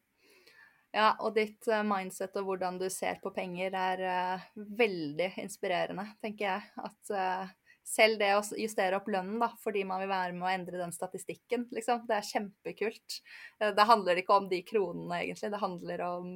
Ja, 0.92 1.14
og 1.24 1.32
ditt 1.38 1.64
eh, 1.72 1.84
mindset 1.88 2.34
og 2.36 2.50
hvordan 2.50 2.76
du 2.80 2.84
ser 2.92 3.16
på 3.22 3.32
penger 3.32 3.72
er 3.72 4.02
uh, 4.04 4.46
veldig 4.76 5.30
inspirerende, 5.40 6.04
tenker 6.20 6.50
jeg. 6.50 6.66
At 6.84 7.12
uh, 7.16 7.52
selv 7.88 8.18
det 8.20 8.28
å 8.36 8.42
justere 8.60 8.98
opp 8.98 9.06
lønnen 9.08 9.40
da, 9.40 9.48
fordi 9.62 9.86
man 9.88 10.02
vil 10.02 10.10
være 10.10 10.34
med 10.36 10.44
å 10.44 10.50
endre 10.52 10.82
den 10.82 10.92
statistikken, 10.92 11.64
liksom, 11.72 12.02
det 12.10 12.18
er 12.18 12.28
kjempekult. 12.28 13.16
Uh, 13.56 13.70
det 13.72 13.86
handler 13.88 14.20
ikke 14.20 14.36
om 14.36 14.48
de 14.50 14.58
kronene, 14.68 15.22
egentlig. 15.22 15.50
Det 15.54 15.60
handler 15.62 16.06
om 16.10 16.34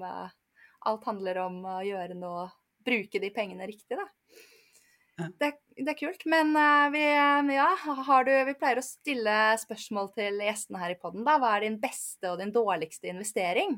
Alt 0.86 1.04
handler 1.08 1.40
om 1.42 1.56
å 1.66 1.80
gjøre 1.82 2.14
noe 2.14 2.46
Bruke 2.86 3.18
de 3.18 3.28
pengene 3.34 3.66
riktig, 3.66 3.96
da. 3.98 4.04
Ja. 5.18 5.26
Det, 5.40 5.48
det 5.74 5.90
er 5.90 5.98
kult. 5.98 6.22
Men 6.30 6.52
vi, 6.94 7.02
ja, 7.56 7.66
har 7.82 8.28
du, 8.28 8.30
vi 8.46 8.54
pleier 8.54 8.78
å 8.78 8.84
stille 8.84 9.34
spørsmål 9.58 10.12
til 10.14 10.38
gjestene 10.44 10.78
her 10.84 10.94
i 10.94 10.98
podden. 11.00 11.24
Da. 11.26 11.34
Hva 11.42 11.56
er 11.56 11.66
din 11.66 11.80
beste 11.82 12.30
og 12.30 12.38
din 12.38 12.54
dårligste 12.54 13.10
investering? 13.10 13.74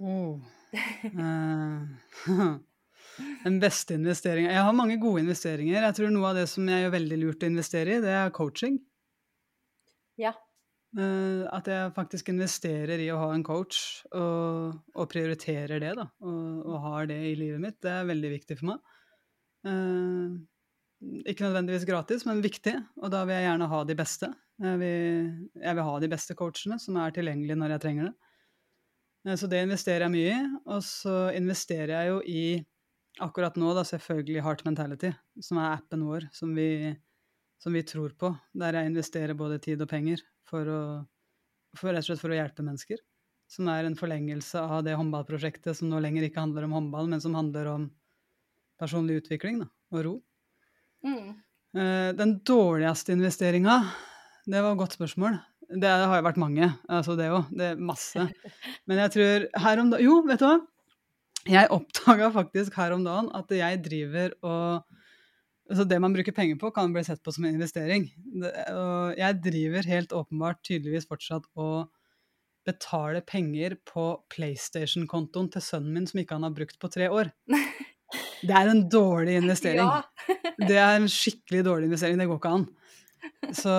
Oh. 0.00 0.40
Eh, 0.72 1.78
den 3.46 3.60
beste 3.62 3.96
investeringa 3.96 4.50
Jeg 4.52 4.64
har 4.66 4.74
mange 4.76 4.98
gode 5.00 5.22
investeringer. 5.24 5.78
Jeg 5.88 5.96
tror 5.98 6.10
noe 6.12 6.32
av 6.32 6.40
det 6.40 6.48
som 6.52 6.66
jeg 6.68 6.84
gjør 6.84 6.96
veldig 6.96 7.20
lurt 7.22 7.46
å 7.46 7.50
investere 7.50 7.96
i, 7.96 8.02
det 8.04 8.12
er 8.12 8.34
coaching. 8.36 8.80
Ja. 10.20 10.34
Eh, 10.96 11.44
at 11.52 11.68
jeg 11.68 11.94
faktisk 11.96 12.30
investerer 12.32 13.00
i 13.02 13.08
å 13.12 13.20
ha 13.20 13.30
en 13.34 13.44
coach, 13.46 14.02
og, 14.16 14.76
og 14.96 15.08
prioriterer 15.12 15.80
det, 15.82 15.94
da. 15.98 16.08
Og, 16.24 16.60
og 16.64 16.76
har 16.86 17.08
det 17.10 17.20
i 17.30 17.34
livet 17.38 17.62
mitt. 17.62 17.80
Det 17.84 17.92
er 17.92 18.10
veldig 18.12 18.34
viktig 18.36 18.58
for 18.60 18.72
meg. 18.72 18.92
Eh, 19.66 20.36
ikke 21.32 21.44
nødvendigvis 21.44 21.88
gratis, 21.88 22.24
men 22.28 22.44
viktig. 22.44 22.76
Og 23.02 23.12
da 23.12 23.24
vil 23.26 23.36
jeg 23.36 23.48
gjerne 23.50 23.72
ha 23.72 23.82
de 23.88 23.98
beste. 23.98 24.32
Jeg 24.62 24.80
vil, 24.80 25.26
jeg 25.60 25.76
vil 25.76 25.88
ha 25.90 25.98
de 26.00 26.08
beste 26.08 26.36
coachene 26.38 26.78
som 26.80 26.96
er 27.00 27.12
tilgjengelige 27.16 27.60
når 27.60 27.76
jeg 27.76 27.84
trenger 27.84 28.08
det. 28.08 28.25
Eh, 29.26 29.34
Så 29.36 29.48
det 29.50 29.64
investerer 29.64 30.06
jeg 30.06 30.14
mye 30.14 30.32
i. 30.32 30.60
Og 30.70 30.82
så 30.86 31.16
investerer 31.36 31.94
jeg 31.96 32.12
jo 32.12 32.22
i 32.22 32.46
akkurat 33.24 33.56
nå, 33.56 33.72
da, 33.74 33.82
selvfølgelig 33.86 34.44
Heart 34.44 34.64
Mentality, 34.66 35.10
som 35.40 35.58
er 35.58 35.72
appen 35.78 36.04
vår, 36.04 36.28
som 36.36 36.52
vi, 36.54 36.92
som 37.62 37.72
vi 37.72 37.82
tror 37.86 38.12
på. 38.18 38.32
Der 38.54 38.76
jeg 38.76 38.92
investerer 38.92 39.38
både 39.38 39.58
tid 39.64 39.82
og 39.82 39.90
penger 39.90 40.22
for 40.46 40.68
å, 40.68 40.80
for, 41.76 41.90
rett 41.90 42.04
og 42.04 42.10
slett 42.10 42.22
for 42.22 42.34
å 42.34 42.38
hjelpe 42.38 42.66
mennesker. 42.66 43.00
Som 43.50 43.70
er 43.70 43.86
en 43.86 43.96
forlengelse 43.98 44.58
av 44.58 44.82
det 44.84 44.96
håndballprosjektet 44.98 45.78
som 45.78 45.88
nå 45.88 46.00
lenger 46.02 46.26
ikke 46.26 46.42
handler 46.42 46.66
om 46.66 46.74
håndball, 46.76 47.08
men 47.08 47.22
som 47.22 47.36
handler 47.38 47.70
om 47.70 47.88
personlig 48.76 49.22
utvikling 49.22 49.62
da, 49.62 49.70
og 49.94 50.02
ro. 50.04 50.14
Mm. 51.06 51.28
Eh, 51.78 52.10
Den 52.18 52.38
dårligste 52.44 53.14
investeringa, 53.14 53.78
det 54.44 54.60
var 54.60 54.74
et 54.74 54.82
godt 54.82 54.98
spørsmål. 54.98 55.38
Det 55.66 55.90
har 55.90 56.20
jo 56.20 56.24
vært 56.26 56.38
mange, 56.38 56.68
altså 56.88 57.16
det 57.18 57.26
òg. 57.32 57.48
Det 57.50 57.72
er 57.72 57.80
masse. 57.80 58.26
Men 58.88 59.02
jeg 59.02 59.14
tror 59.16 59.46
her 59.64 59.82
om 59.82 59.92
dagen 59.92 60.06
Jo, 60.06 60.20
vet 60.26 60.42
du 60.42 60.46
hva? 60.46 60.58
Jeg 61.46 61.70
oppdaga 61.74 62.28
faktisk 62.34 62.74
her 62.78 62.94
om 62.96 63.04
dagen 63.06 63.30
at 63.34 63.50
jeg 63.54 63.82
driver 63.84 64.36
og 64.42 64.86
Altså 65.66 65.82
det 65.82 65.96
man 65.98 66.12
bruker 66.14 66.30
penger 66.30 66.58
på, 66.60 66.68
kan 66.70 66.92
bli 66.94 67.02
sett 67.02 67.18
på 67.26 67.32
som 67.34 67.42
en 67.42 67.56
investering. 67.56 68.04
Det, 68.38 68.52
og 68.70 69.16
jeg 69.18 69.38
driver 69.42 69.88
helt 69.90 70.12
åpenbart 70.14 70.60
tydeligvis 70.62 71.08
fortsatt 71.10 71.48
og 71.58 71.88
betaler 72.66 73.24
penger 73.26 73.74
på 73.86 74.04
PlayStation-kontoen 74.30 75.50
til 75.50 75.64
sønnen 75.66 75.96
min 75.96 76.06
som 76.06 76.20
ikke 76.22 76.38
han 76.38 76.46
har 76.46 76.54
brukt 76.54 76.78
på 76.78 76.90
tre 76.94 77.10
år. 77.10 77.32
Det 78.46 78.54
er 78.54 78.70
en 78.70 78.84
dårlig 78.86 79.40
investering. 79.40 79.82
Ja. 79.82 80.30
Det 80.70 80.78
er 80.78 81.00
en 81.00 81.10
skikkelig 81.10 81.64
dårlig 81.66 81.90
investering. 81.90 82.20
Det 82.20 82.28
går 82.30 82.38
ikke 82.38 82.54
an. 82.60 82.68
Så 83.54 83.72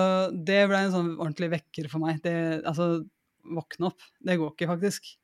det 0.44 0.62
ble 0.70 0.78
en 0.86 0.92
sånn 0.94 1.10
ordentlig 1.18 1.50
vekker 1.56 1.88
for 1.92 2.02
meg. 2.04 2.20
Det, 2.24 2.34
altså, 2.66 3.04
våkne 3.48 3.90
opp. 3.92 4.00
Det 4.24 4.36
går 4.40 4.52
ikke, 4.54 4.68
faktisk. 4.74 5.14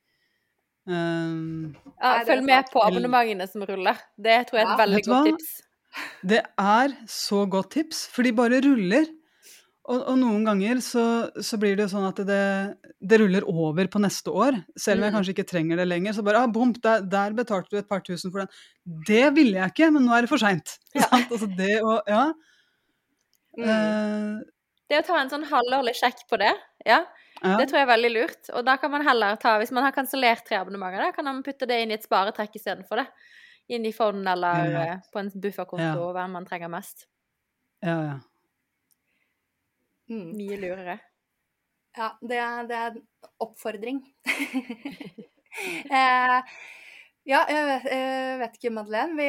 Um, 0.86 1.74
Ja, 1.96 2.18
følg 2.28 2.44
med 2.44 2.66
på 2.72 2.82
abonnementene 2.84 3.46
som 3.48 3.64
ruller. 3.64 3.96
Det 4.20 4.40
tror 4.50 4.58
jeg 4.60 4.66
er 4.66 4.72
et 4.72 4.78
Ja. 4.78 4.80
veldig 4.84 5.04
godt 5.06 5.14
hva? 5.14 5.24
tips. 5.32 5.62
det 6.26 6.40
er 6.58 6.88
så 7.08 7.44
godt 7.48 7.70
tips, 7.70 8.06
for 8.12 8.22
de 8.26 8.32
bare 8.32 8.60
ruller. 8.60 9.06
Og, 9.86 10.00
og 10.08 10.16
noen 10.18 10.44
ganger 10.48 10.78
så, 10.80 11.30
så 11.44 11.58
blir 11.60 11.76
det 11.76 11.84
jo 11.84 11.92
sånn 11.92 12.06
at 12.08 12.16
det, 12.24 12.76
det 13.04 13.18
ruller 13.20 13.44
over 13.44 13.84
på 13.92 14.00
neste 14.00 14.32
år. 14.32 14.56
Selv 14.80 15.00
om 15.00 15.04
jeg 15.04 15.12
Mm. 15.12 15.18
kanskje 15.18 15.34
ikke 15.34 15.48
trenger 15.50 15.76
det 15.76 15.88
lenger. 15.88 16.12
Så 16.16 16.24
bare 16.24 16.40
ah, 16.40 16.46
bom, 16.48 16.72
der, 16.72 17.02
der 17.02 17.32
betalte 17.36 17.68
du 17.70 17.76
et 17.78 17.88
par 17.88 18.00
tusen 18.00 18.32
for 18.32 18.40
den. 18.40 18.48
Det 19.06 19.34
ville 19.36 19.58
jeg 19.60 19.72
ikke, 19.74 19.90
men 19.92 20.06
nå 20.06 20.12
er 20.16 20.22
det 20.22 20.30
for 20.32 20.38
seint. 20.40 20.78
Ja. 20.94 21.04
Altså 21.30 21.48
det 21.56 21.80
å 21.84 22.00
Ja. 22.08 22.32
Mm. 23.58 23.68
eh, 23.68 24.40
Det 24.90 24.98
å 25.00 25.06
ta 25.06 25.20
en 25.20 25.30
sånn 25.30 25.44
halvårlig 25.48 25.94
sjekk 25.96 26.26
på 26.28 26.36
det, 26.38 26.52
ja, 26.84 26.98
ja. 27.42 27.54
det 27.56 27.66
tror 27.70 27.78
jeg 27.80 27.86
er 27.86 27.92
veldig 27.96 28.10
lurt. 28.12 28.50
Og 28.52 28.64
da 28.66 28.76
kan 28.76 28.90
man 28.92 29.04
heller 29.06 29.36
ta, 29.40 29.54
hvis 29.58 29.72
man 29.72 29.82
har 29.86 29.92
kansellert 29.96 30.44
tre 30.46 30.58
abonnementer, 30.60 31.00
da 31.06 31.12
kan 31.16 31.24
man 31.24 31.42
putte 31.42 31.66
det 31.66 31.78
inn 31.82 31.90
i 31.90 31.94
et 31.96 32.04
sparetrekk 32.04 32.56
istedenfor 32.60 33.00
det. 33.00 33.06
Inn 33.72 33.86
i 33.88 33.92
fond 33.96 34.28
eller 34.28 34.66
Ja. 34.70 34.82
eh, 34.92 34.96
på 35.12 35.18
en 35.22 35.30
bufferkonto, 35.30 35.84
Ja. 36.04 36.12
hva 36.12 36.26
man 36.30 36.44
trenger 36.44 36.68
mest. 36.68 37.06
ja, 37.82 37.96
ja. 38.02 38.18
Mm. 40.10 40.36
Mye 40.36 40.56
lurere. 40.60 40.98
Ja, 41.96 42.10
det 42.20 42.36
er, 42.36 42.66
det 42.68 42.76
er 42.76 42.90
en 42.90 43.30
oppfordring. 43.40 44.02
eh, 45.90 46.42
ja, 47.24 47.38
jeg 47.48 48.40
vet, 48.40 48.56
ikke, 48.58 48.70
Madeleine. 48.76 49.16
Vi, 49.16 49.28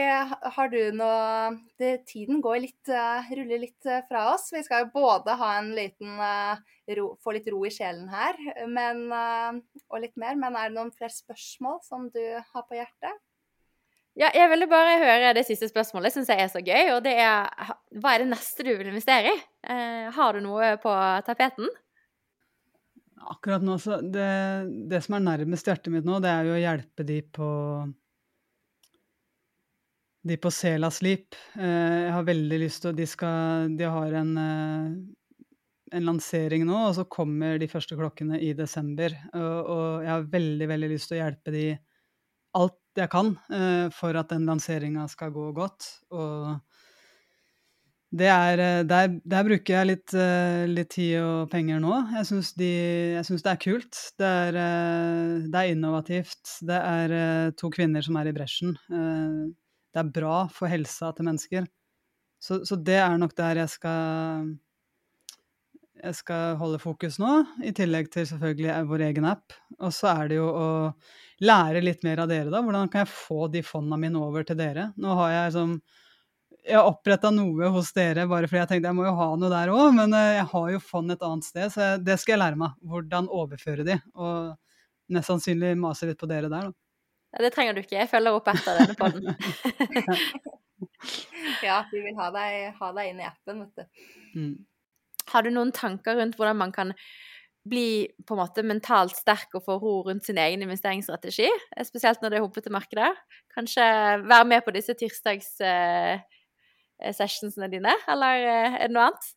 har 0.56 0.72
du 0.72 0.80
noe 1.00 1.54
det, 1.80 2.02
Tiden 2.10 2.42
går 2.44 2.58
litt, 2.66 2.90
eh, 2.92 3.30
ruller 3.40 3.62
litt 3.62 3.88
eh, 3.88 4.02
fra 4.10 4.26
oss. 4.34 4.50
Vi 4.52 4.64
skal 4.66 4.84
jo 4.84 4.90
både 4.98 5.38
ha 5.40 5.52
en 5.62 5.70
liten 5.78 6.18
eh, 6.20 6.60
ro, 7.00 7.14
få 7.24 7.38
litt 7.38 7.48
ro 7.54 7.62
i 7.64 7.72
sjelen 7.72 8.10
her, 8.12 8.36
men, 8.68 9.06
og 9.14 10.04
litt 10.04 10.20
mer. 10.20 10.36
Men 10.42 10.60
er 10.60 10.68
det 10.68 10.76
noen 10.76 10.92
flere 10.92 11.16
spørsmål 11.16 11.80
som 11.88 12.10
du 12.12 12.20
har 12.36 12.68
på 12.68 12.76
hjertet? 12.76 13.24
Ja, 14.16 14.28
jeg 14.32 14.52
ville 14.52 14.68
bare 14.72 15.00
høre 15.00 15.32
det 15.36 15.46
siste 15.48 15.68
spørsmålet, 15.72 16.16
syns 16.16 16.32
jeg 16.32 16.44
er 16.44 16.52
så 16.52 16.60
gøy. 16.64 16.92
Og 16.98 17.02
det 17.08 17.16
er 17.20 17.48
hva 17.96 18.14
er 18.14 18.24
det 18.24 18.30
neste 18.32 18.64
du 18.64 18.74
vil 18.76 18.92
investere 18.92 19.32
i? 19.32 19.42
Har 20.16 20.36
du 20.36 20.44
noe 20.44 20.76
på 20.84 20.94
tapeten? 21.28 21.72
Akkurat 23.16 23.64
nå, 23.64 23.78
så 23.80 24.02
det, 24.04 24.30
det 24.92 25.00
som 25.06 25.16
er 25.18 25.24
nærmest 25.24 25.68
hjertet 25.70 25.94
mitt 25.94 26.08
nå, 26.08 26.20
det 26.24 26.32
er 26.32 26.50
jo 26.50 26.56
å 26.58 26.62
hjelpe 26.62 27.06
de 27.08 27.22
på 27.36 27.50
De 30.26 30.36
på 30.42 30.50
Sela 30.52 30.90
Sleep. 30.92 31.38
Eh, 31.56 32.08
jeg 32.08 32.16
har 32.16 32.26
veldig 32.28 32.60
lyst 32.60 32.82
til 32.84 32.96
De 32.98 33.06
skal 33.08 33.70
De 33.78 33.88
har 33.88 34.18
en 34.22 34.34
eh, 34.42 34.90
en 35.96 36.08
lansering 36.10 36.66
nå, 36.68 36.78
og 36.90 36.96
så 36.98 37.06
kommer 37.12 37.60
de 37.62 37.70
første 37.72 37.98
klokkene 37.98 38.40
i 38.44 38.54
desember. 38.58 39.14
Og, 39.38 39.70
og 39.72 40.06
jeg 40.06 40.12
har 40.12 40.32
veldig, 40.34 40.70
veldig 40.72 40.90
lyst 40.92 41.12
til 41.12 41.20
å 41.20 41.22
hjelpe 41.22 41.54
de 41.54 41.66
alt 42.56 42.80
jeg 42.96 43.12
kan 43.12 43.34
eh, 43.52 43.88
for 43.94 44.16
at 44.18 44.32
den 44.32 44.48
lanseringa 44.48 45.06
skal 45.12 45.34
gå 45.36 45.50
godt. 45.56 45.88
Og 46.16 46.56
er, 48.24 48.60
eh, 48.64 48.84
der, 48.88 49.10
der 49.28 49.44
bruker 49.44 49.74
jeg 49.74 49.88
litt, 49.90 50.14
eh, 50.16 50.64
litt 50.72 50.94
tid 50.96 51.18
og 51.20 51.50
penger 51.52 51.82
nå. 51.84 51.98
Jeg 52.16 52.28
syns, 52.30 52.54
de, 52.56 52.72
det 53.20 53.52
er 53.52 53.60
kult. 53.60 54.00
Det 54.16 54.30
er, 54.30 54.60
eh, 54.62 55.48
det 55.52 55.62
er 55.62 55.72
innovativt. 55.74 56.54
Det 56.64 56.78
er 56.80 57.52
to 57.60 57.70
kvinner 57.74 58.06
som 58.06 58.16
er 58.16 58.30
i 58.32 58.36
bresjen. 58.36 58.72
Det 58.88 60.00
er 60.00 60.14
bra 60.16 60.46
for 60.48 60.72
helsa 60.72 61.12
til 61.16 61.28
mennesker. 61.28 61.68
Så, 62.40 62.62
så 62.68 62.78
det 62.80 63.02
er 63.02 63.18
nok 63.20 63.36
der 63.36 63.64
jeg 63.64 63.74
skal 63.74 64.54
jeg 66.06 66.18
skal 66.20 66.58
holde 66.60 66.78
fokus 66.78 67.16
nå, 67.18 67.32
i 67.66 67.72
tillegg 67.74 68.12
til 68.14 68.28
selvfølgelig 68.30 68.74
vår 68.90 69.04
egen 69.08 69.26
app. 69.26 69.56
Og 69.80 69.94
så 69.96 70.12
er 70.12 70.30
det 70.30 70.38
jo 70.38 70.48
å 70.52 70.68
lære 71.42 71.82
litt 71.82 72.04
mer 72.06 72.22
av 72.24 72.30
dere, 72.30 72.52
da. 72.54 72.62
Hvordan 72.62 72.92
kan 72.94 73.04
jeg 73.04 73.16
få 73.16 73.48
de 73.52 73.64
fondene 73.66 74.00
mine 74.04 74.22
over 74.22 74.46
til 74.46 74.60
dere? 74.60 74.92
Nå 75.02 75.16
har 75.18 75.32
jeg 75.34 75.48
liksom 75.50 75.80
Jeg 76.66 76.82
oppretta 76.82 77.30
noe 77.30 77.70
hos 77.76 77.92
dere 77.94 78.26
bare 78.30 78.50
fordi 78.50 78.62
jeg 78.64 78.70
tenkte 78.72 78.90
jeg 78.90 78.98
må 78.98 79.06
jo 79.06 79.16
ha 79.20 79.28
noe 79.38 79.52
der 79.52 79.74
òg, 79.74 79.92
men 79.98 80.16
eh, 80.18 80.32
jeg 80.40 80.48
har 80.54 80.72
jo 80.74 80.82
fond 80.82 81.14
et 81.14 81.26
annet 81.26 81.46
sted, 81.46 81.70
så 81.74 81.84
jeg, 81.84 82.04
det 82.08 82.18
skal 82.22 82.36
jeg 82.36 82.42
lære 82.42 82.62
meg. 82.62 82.80
Hvordan 82.82 83.30
overføre 83.30 83.86
de. 83.86 84.00
Og 84.18 85.14
mest 85.14 85.30
sannsynlig 85.30 85.76
mase 85.78 86.10
litt 86.10 86.20
på 86.22 86.30
dere 86.30 86.50
der, 86.50 86.72
da. 86.72 86.78
Ja, 87.36 87.44
det 87.44 87.52
trenger 87.54 87.76
du 87.76 87.84
ikke. 87.84 88.00
Jeg 88.00 88.10
følger 88.10 88.38
opp 88.38 88.48
etter 88.50 88.80
denne 88.82 88.96
fonden. 88.98 89.36
Ja, 91.64 91.86
vi 91.92 92.02
vil 92.04 92.18
ha 92.18 92.30
deg, 92.34 92.74
ha 92.80 92.90
deg 92.98 93.12
inn 93.12 93.22
i 93.22 93.28
appen, 93.28 93.64
vet 93.64 93.80
du. 93.80 94.10
Mm. 94.36 94.56
Har 95.32 95.46
du 95.46 95.52
noen 95.54 95.72
tanker 95.76 96.18
rundt 96.20 96.38
hvordan 96.38 96.60
man 96.60 96.74
kan 96.76 96.94
bli 97.66 98.06
på 98.28 98.36
en 98.36 98.42
måte 98.44 98.62
mentalt 98.66 99.16
sterk 99.18 99.56
og 99.58 99.64
få 99.66 99.78
ro 99.82 99.96
rundt 100.06 100.28
sin 100.28 100.38
egen 100.42 100.66
investeringsstrategi? 100.66 101.48
Eh, 101.50 101.88
Spesielt 101.88 102.22
når 102.22 102.34
det 102.34 102.40
er 102.40 102.46
humpete 102.46 102.74
markeder. 102.74 103.18
Kanskje 103.56 103.86
være 104.26 104.50
med 104.52 104.66
på 104.66 104.76
disse 104.76 104.98
tirsdags-sessionsene 107.02 107.70
dine, 107.72 107.94
eller 108.12 108.46
eh, 108.46 108.78
er 108.80 108.88
det 108.88 108.96
noe 108.96 109.10
annet? 109.10 109.32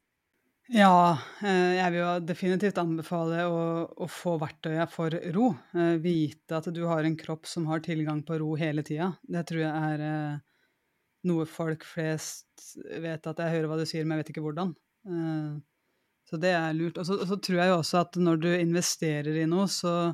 Ja, 0.69 1.17
eh, 1.41 1.79
jeg 1.79 1.93
vil 1.95 2.03
jo 2.03 2.09
definitivt 2.29 2.79
anbefale 2.81 3.47
å, 3.49 3.61
å 3.89 4.09
få 4.13 4.35
verktøyet 4.43 4.93
for 4.93 5.15
ro. 5.33 5.55
Eh, 5.73 5.95
Vite 6.05 6.59
at 6.59 6.69
du 6.77 6.83
har 6.91 7.07
en 7.09 7.17
kropp 7.17 7.49
som 7.49 7.67
har 7.71 7.81
tilgang 7.87 8.21
på 8.29 8.37
ro 8.43 8.53
hele 8.61 8.85
tida. 8.85 9.15
Det 9.25 9.47
tror 9.49 9.63
jeg 9.65 9.73
er 9.95 10.05
eh, 10.05 10.37
noe 11.31 11.49
folk 11.49 11.87
flest 11.89 12.69
vet 13.01 13.27
at 13.27 13.41
jeg 13.41 13.55
hører 13.57 13.71
hva 13.73 13.81
du 13.81 13.87
sier, 13.89 14.05
men 14.05 14.19
jeg 14.19 14.27
vet 14.27 14.33
ikke 14.35 14.45
hvordan. 14.45 14.77
Eh, 15.09 15.57
Så 16.29 16.37
det 16.37 16.53
er 16.53 16.75
lurt. 16.77 16.99
Og 17.01 17.07
så, 17.09 17.37
tror 17.41 17.63
jeg 17.63 17.71
jo 17.73 17.79
også 17.81 18.03
at 18.05 18.17
når 18.21 18.41
du 18.43 18.49
investerer 18.53 19.41
i 19.41 19.47
noe, 19.49 19.65
så, 19.73 20.13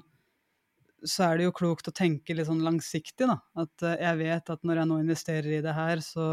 så 1.03 1.25
er 1.27 1.41
det 1.41 1.49
jo 1.49 1.57
klokt 1.59 1.91
å 1.91 1.95
tenke 1.99 2.37
litt 2.39 2.47
sånn 2.47 2.63
langsiktig, 2.63 3.27
da. 3.27 3.41
At 3.59 3.83
eh, 3.83 3.99
jeg 4.07 4.21
vet 4.23 4.55
at 4.55 4.63
når 4.63 4.85
jeg 4.85 4.91
nå 4.93 5.01
investerer 5.03 5.57
i 5.59 5.65
det 5.67 5.75
her, 5.75 5.99
så, 6.07 6.29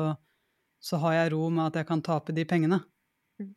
så 0.81 0.97
har 1.03 1.17
jeg 1.17 1.33
ro 1.35 1.47
med 1.53 1.69
at 1.69 1.81
jeg 1.81 1.89
kan 1.89 2.01
tape 2.05 2.33
de 2.33 2.45
pengene. 2.49 2.81
Mm. 3.41 3.51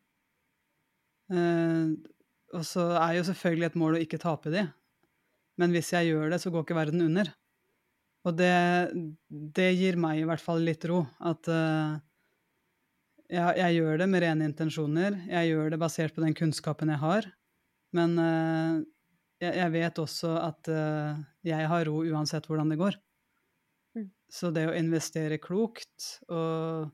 Eh, 1.32 1.94
og 2.54 2.66
så 2.68 2.90
er 3.00 3.16
jo 3.18 3.28
selvfølgelig 3.30 3.70
et 3.70 3.78
mål 3.80 3.96
å 3.96 4.02
ikke 4.04 4.20
tape 4.22 4.52
de. 4.52 4.66
Men 5.60 5.74
hvis 5.74 5.92
jeg 5.94 6.10
gjør 6.10 6.34
det, 6.34 6.40
så 6.42 6.52
går 6.52 6.66
ikke 6.66 6.76
verden 6.76 7.04
under. 7.06 7.30
Og 8.24 8.36
det, 8.38 8.54
det 9.28 9.70
gir 9.76 9.98
meg 10.00 10.20
i 10.20 10.26
hvert 10.28 10.42
fall 10.42 10.62
litt 10.64 10.84
ro. 10.88 11.02
At 11.20 11.48
uh, 11.50 11.96
jeg, 13.28 13.56
jeg 13.60 13.76
gjør 13.78 14.00
det 14.00 14.08
med 14.10 14.24
rene 14.24 14.48
intensjoner. 14.48 15.18
Jeg 15.28 15.52
gjør 15.52 15.74
det 15.74 15.80
basert 15.82 16.16
på 16.16 16.24
den 16.24 16.36
kunnskapen 16.36 16.92
jeg 16.94 17.02
har. 17.02 17.28
Men 17.94 18.16
uh, 18.18 18.80
jeg, 19.42 19.52
jeg 19.60 19.74
vet 19.76 20.00
også 20.02 20.32
at 20.40 20.72
uh, 20.72 21.20
jeg 21.46 21.70
har 21.70 21.86
ro 21.90 22.00
uansett 22.02 22.48
hvordan 22.48 22.72
det 22.72 22.80
går. 22.80 22.98
Mm. 23.98 24.08
Så 24.32 24.50
det 24.56 24.66
å 24.70 24.76
investere 24.78 25.42
klokt 25.42 26.16
og 26.32 26.90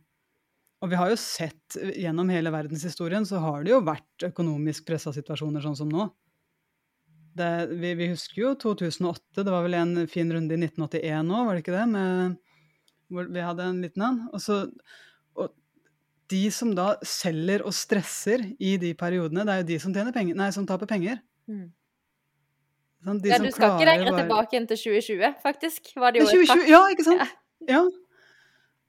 og 0.81 0.89
vi 0.89 0.97
har 0.97 1.11
jo 1.13 1.17
sett 1.21 1.77
gjennom 2.01 2.31
hele 2.33 2.51
verdenshistorien 2.55 3.27
så 3.29 3.41
har 3.45 3.65
det 3.67 3.75
jo 3.75 3.83
vært 3.85 4.25
økonomisk 4.31 4.87
pressa 4.89 5.13
situasjoner 5.13 5.61
sånn 5.65 5.77
som 5.77 5.91
nå. 5.93 6.07
Det, 7.37 7.49
vi, 7.79 7.93
vi 7.99 8.09
husker 8.11 8.41
jo 8.43 8.55
2008, 8.59 9.45
det 9.45 9.53
var 9.53 9.63
vel 9.67 9.77
en 9.79 9.93
fin 10.11 10.31
runde 10.35 10.57
i 10.57 10.61
1981 10.65 11.29
nå, 11.29 11.43
var 11.47 11.55
det 11.57 11.63
ikke 11.63 11.77
det? 11.77 11.85
Med, 11.93 12.39
hvor 13.13 13.29
vi 13.31 13.45
hadde 13.45 13.67
en 13.71 13.83
liten 13.85 14.07
en. 14.07 14.19
Og, 14.33 14.41
så, 14.43 14.63
og 15.39 15.53
de 16.33 16.41
som 16.55 16.73
da 16.75 16.95
selger 17.07 17.63
og 17.67 17.77
stresser 17.77 18.49
i 18.59 18.75
de 18.83 18.95
periodene, 18.99 19.45
det 19.47 19.55
er 19.55 19.63
jo 19.63 19.69
de 19.71 19.79
som, 19.85 19.95
penger, 19.95 20.35
nei, 20.39 20.51
som 20.57 20.67
taper 20.67 20.91
penger. 20.91 21.21
Mm. 21.51 21.69
Sånn, 23.05 23.21
De 23.25 23.31
Ja, 23.31 23.39
som 23.39 23.47
du 23.47 23.55
skal 23.55 23.77
ikke 23.77 23.89
lenger 23.89 24.11
bare- 24.13 24.25
tilbake 24.27 24.59
enn 24.59 24.67
til 24.69 24.81
2020, 24.81 25.37
faktisk. 25.45 25.93
Var 25.97 26.13
det 26.13 26.21
jo 26.21 26.27
et 26.27 26.35
2020, 26.49 26.69
ja, 26.73 26.83
ikke 26.93 27.07
sant? 27.07 27.23
Ja. 27.69 27.79
Ja. 27.79 27.85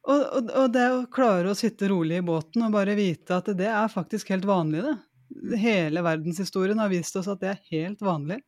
Og, 0.01 0.21
og, 0.21 0.51
og 0.57 0.71
det 0.73 0.85
å 0.89 1.01
klare 1.13 1.51
å 1.51 1.57
sitte 1.57 1.89
rolig 1.91 2.17
i 2.21 2.25
båten 2.25 2.63
og 2.65 2.73
bare 2.73 2.97
vite 2.97 3.37
at 3.37 3.51
det 3.57 3.69
er 3.69 3.91
faktisk 3.91 4.31
helt 4.33 4.47
vanlig, 4.49 4.85
det. 4.87 4.95
Hele 5.61 6.01
verdenshistorien 6.03 6.79
har 6.81 6.89
vist 6.91 7.15
oss 7.15 7.29
at 7.31 7.39
det 7.43 7.51
er 7.53 7.61
helt 7.71 8.01
vanlig. 8.03 8.41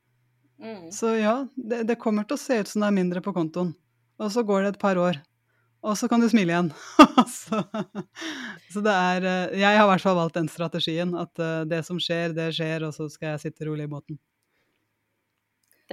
Mm. 0.64 0.90
Så 0.92 1.14
ja, 1.20 1.36
det, 1.56 1.84
det 1.90 2.00
kommer 2.02 2.26
til 2.28 2.38
å 2.38 2.42
se 2.42 2.58
ut 2.62 2.72
som 2.72 2.84
det 2.84 2.90
er 2.90 2.98
mindre 2.98 3.22
på 3.24 3.34
kontoen. 3.36 3.72
Og 4.22 4.34
så 4.34 4.44
går 4.46 4.64
det 4.64 4.74
et 4.74 4.82
par 4.82 5.00
år, 5.02 5.20
og 5.84 5.98
så 6.00 6.08
kan 6.08 6.22
du 6.24 6.30
smile 6.32 6.54
igjen. 6.54 6.70
så, 7.38 7.62
så 8.72 8.84
det 8.84 8.94
er 8.94 9.26
eh, 9.28 9.56
Jeg 9.60 9.78
har 9.78 9.84
i 9.84 9.90
hvert 9.92 10.06
fall 10.06 10.16
valgt 10.16 10.38
den 10.40 10.48
strategien. 10.52 11.12
At 11.20 11.40
eh, 11.44 11.64
det 11.68 11.82
som 11.88 12.00
skjer, 12.02 12.36
det 12.38 12.54
skjer, 12.56 12.88
og 12.88 12.96
så 12.96 13.10
skal 13.12 13.34
jeg 13.34 13.48
sitte 13.48 13.68
rolig 13.68 13.90
i 13.90 13.92
båten. 13.92 14.20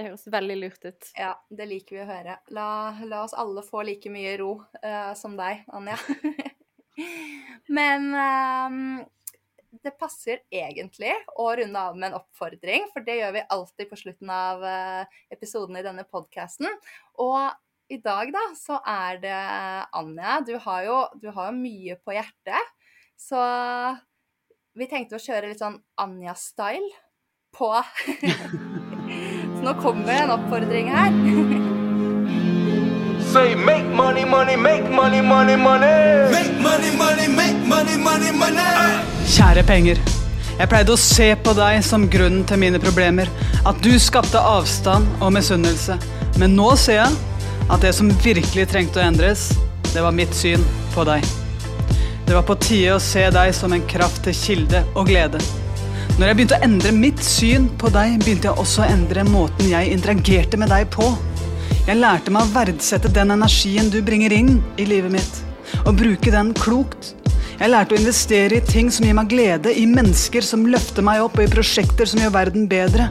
Det 0.00 0.06
høres 0.06 0.22
veldig 0.32 0.54
lurt 0.56 0.84
ut. 0.88 1.06
Ja, 1.20 1.34
det 1.52 1.66
liker 1.68 1.98
vi 1.98 2.00
å 2.00 2.08
høre. 2.08 2.38
La, 2.56 2.68
la 3.04 3.18
oss 3.26 3.34
alle 3.36 3.60
få 3.60 3.82
like 3.84 4.08
mye 4.08 4.32
ro 4.40 4.54
uh, 4.80 5.10
som 5.18 5.34
deg, 5.36 5.66
Anja. 5.76 5.98
Men 7.76 8.06
um, 8.16 8.78
det 9.84 9.92
passer 10.00 10.40
egentlig 10.48 11.12
å 11.36 11.50
runde 11.60 11.84
av 11.84 12.00
med 12.00 12.08
en 12.08 12.16
oppfordring, 12.22 12.88
for 12.94 13.04
det 13.04 13.18
gjør 13.18 13.36
vi 13.36 13.44
alltid 13.58 13.92
på 13.92 14.00
slutten 14.00 14.32
av 14.32 14.64
uh, 14.64 15.20
episoden 15.36 15.76
i 15.76 15.84
denne 15.84 16.06
podkasten. 16.08 16.72
Og 17.20 17.92
i 17.92 18.00
dag, 18.00 18.32
da, 18.32 18.48
så 18.56 18.80
er 18.80 19.20
det 19.20 19.36
Anja. 20.00 20.40
Du 20.48 20.54
har 20.64 20.88
jo, 20.88 20.98
du 21.20 21.28
har 21.28 21.52
jo 21.52 21.60
mye 21.60 22.00
på 22.00 22.16
hjertet. 22.16 22.72
Så 23.20 23.44
vi 24.80 24.88
tenkte 24.88 25.20
å 25.20 25.24
kjøre 25.28 25.52
litt 25.52 25.60
sånn 25.60 25.76
Anja-style 26.00 26.88
på 27.52 27.74
Så 29.60 29.66
nå 29.66 29.74
kommer 29.82 30.12
en 30.12 30.30
oppfordring 30.30 30.90
her. 30.90 31.10
Say 33.32 33.56
make 33.56 33.84
money, 33.84 34.24
money, 34.24 34.56
make 34.56 34.90
money, 34.90 35.22
money, 35.22 35.56
money. 35.56 36.30
Make 36.32 36.62
money, 36.62 36.96
money, 36.96 37.28
make 37.28 37.68
money, 37.68 37.96
money, 37.98 38.32
money. 38.32 39.02
Kjære 39.28 39.62
penger. 39.68 40.00
Jeg 40.56 40.68
pleide 40.72 40.96
å 40.96 40.98
se 41.02 41.36
på 41.44 41.52
deg 41.58 41.84
som 41.84 42.08
grunnen 42.08 42.48
til 42.48 42.56
mine 42.62 42.80
problemer. 42.80 43.28
At 43.68 43.76
du 43.84 43.98
skapte 44.00 44.40
avstand 44.40 45.04
og 45.20 45.36
misunnelse. 45.36 46.00
Men 46.40 46.56
nå 46.56 46.72
ser 46.80 47.02
jeg 47.02 47.12
at 47.68 47.84
det 47.84 47.92
som 48.00 48.08
virkelig 48.24 48.64
trengte 48.72 48.96
å 49.02 49.04
endres, 49.10 49.50
det 49.92 50.00
var 50.00 50.16
mitt 50.16 50.32
syn 50.32 50.64
på 50.96 51.04
deg. 51.04 51.20
Det 52.24 52.32
var 52.32 52.48
på 52.48 52.56
tide 52.64 52.96
å 52.96 53.06
se 53.12 53.28
deg 53.28 53.52
som 53.52 53.76
en 53.76 53.84
kraft 53.92 54.24
til 54.24 54.32
kilde 54.40 54.86
og 54.94 55.12
glede. 55.12 55.36
Når 56.18 56.26
jeg 56.26 56.36
begynte 56.36 56.56
å 56.58 56.64
endre 56.66 56.90
mitt 56.94 57.22
syn 57.24 57.68
på 57.80 57.90
deg, 57.94 58.18
begynte 58.24 58.50
jeg 58.50 58.60
også 58.60 58.82
å 58.84 58.90
endre 58.90 59.24
måten 59.28 59.70
jeg 59.70 59.92
interagerte 59.94 60.58
med 60.60 60.72
deg 60.72 60.90
på. 60.92 61.06
Jeg 61.86 62.00
lærte 62.00 62.32
meg 62.34 62.44
å 62.44 62.52
verdsette 62.54 63.12
den 63.14 63.32
energien 63.34 63.88
du 63.92 64.00
bringer 64.04 64.34
inn 64.34 64.58
i 64.80 64.86
livet 64.88 65.14
mitt, 65.14 65.40
og 65.84 65.96
bruke 66.00 66.34
den 66.34 66.52
klokt. 66.58 67.14
Jeg 67.60 67.72
lærte 67.72 67.96
å 67.96 68.00
investere 68.00 68.58
i 68.58 68.66
ting 68.66 68.92
som 68.92 69.06
gir 69.06 69.16
meg 69.16 69.32
glede, 69.32 69.72
i 69.72 69.86
mennesker 69.88 70.44
som 70.44 70.66
løfter 70.68 71.04
meg 71.06 71.24
opp, 71.24 71.38
og 71.38 71.46
i 71.46 71.52
prosjekter 71.52 72.08
som 72.08 72.22
gjør 72.22 72.36
verden 72.36 72.68
bedre. 72.70 73.10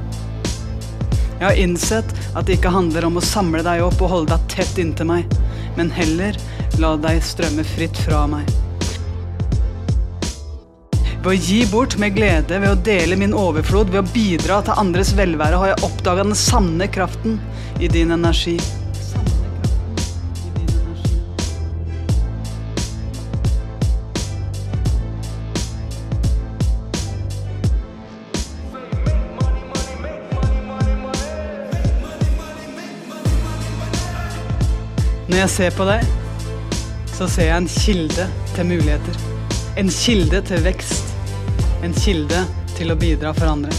Jeg 1.40 1.46
har 1.48 1.60
innsett 1.60 2.16
at 2.36 2.46
det 2.46 2.58
ikke 2.60 2.74
handler 2.74 3.08
om 3.08 3.20
å 3.20 3.26
samle 3.26 3.64
deg 3.66 3.84
opp 3.86 4.02
og 4.04 4.12
holde 4.12 4.36
deg 4.36 4.50
tett 4.58 4.82
inntil 4.82 5.08
meg, 5.14 5.38
men 5.78 5.94
heller 5.94 6.38
la 6.82 6.98
deg 7.00 7.24
strømme 7.24 7.66
fritt 7.76 7.96
fra 8.06 8.26
meg. 8.30 8.50
Ved 11.20 11.34
å 11.34 11.36
gi 11.36 11.66
bort 11.68 11.98
med 12.00 12.14
glede, 12.16 12.62
ved 12.64 12.72
å 12.72 12.80
dele 12.80 13.18
min 13.20 13.34
overflod, 13.36 13.90
ved 13.92 14.06
å 14.06 14.12
bidra 14.14 14.62
til 14.64 14.80
andres 14.80 15.10
velvære, 15.18 15.58
har 15.60 15.74
jeg 15.74 15.84
oppdaga 15.84 16.24
den 16.24 16.38
sanne 16.40 16.88
kraften 16.88 17.36
i 17.76 17.90
din 17.92 18.16
energi. 18.16 18.56
Når 35.28 35.44
jeg 35.44 35.52
ser 35.58 35.76
på 35.76 35.92
deg, 35.92 36.08
så 37.12 37.28
ser 37.28 37.52
jeg 37.52 37.60
en 37.60 37.70
kilde 37.76 38.32
til 38.56 38.72
muligheter. 38.72 39.22
En 39.78 39.92
kilde 39.92 40.40
til 40.48 40.64
vekst. 40.64 41.09
En 41.86 41.94
kilde 41.96 42.44
til 42.76 42.92
å 42.92 42.98
bidra 43.00 43.32
for 43.36 43.48
andre. 43.52 43.72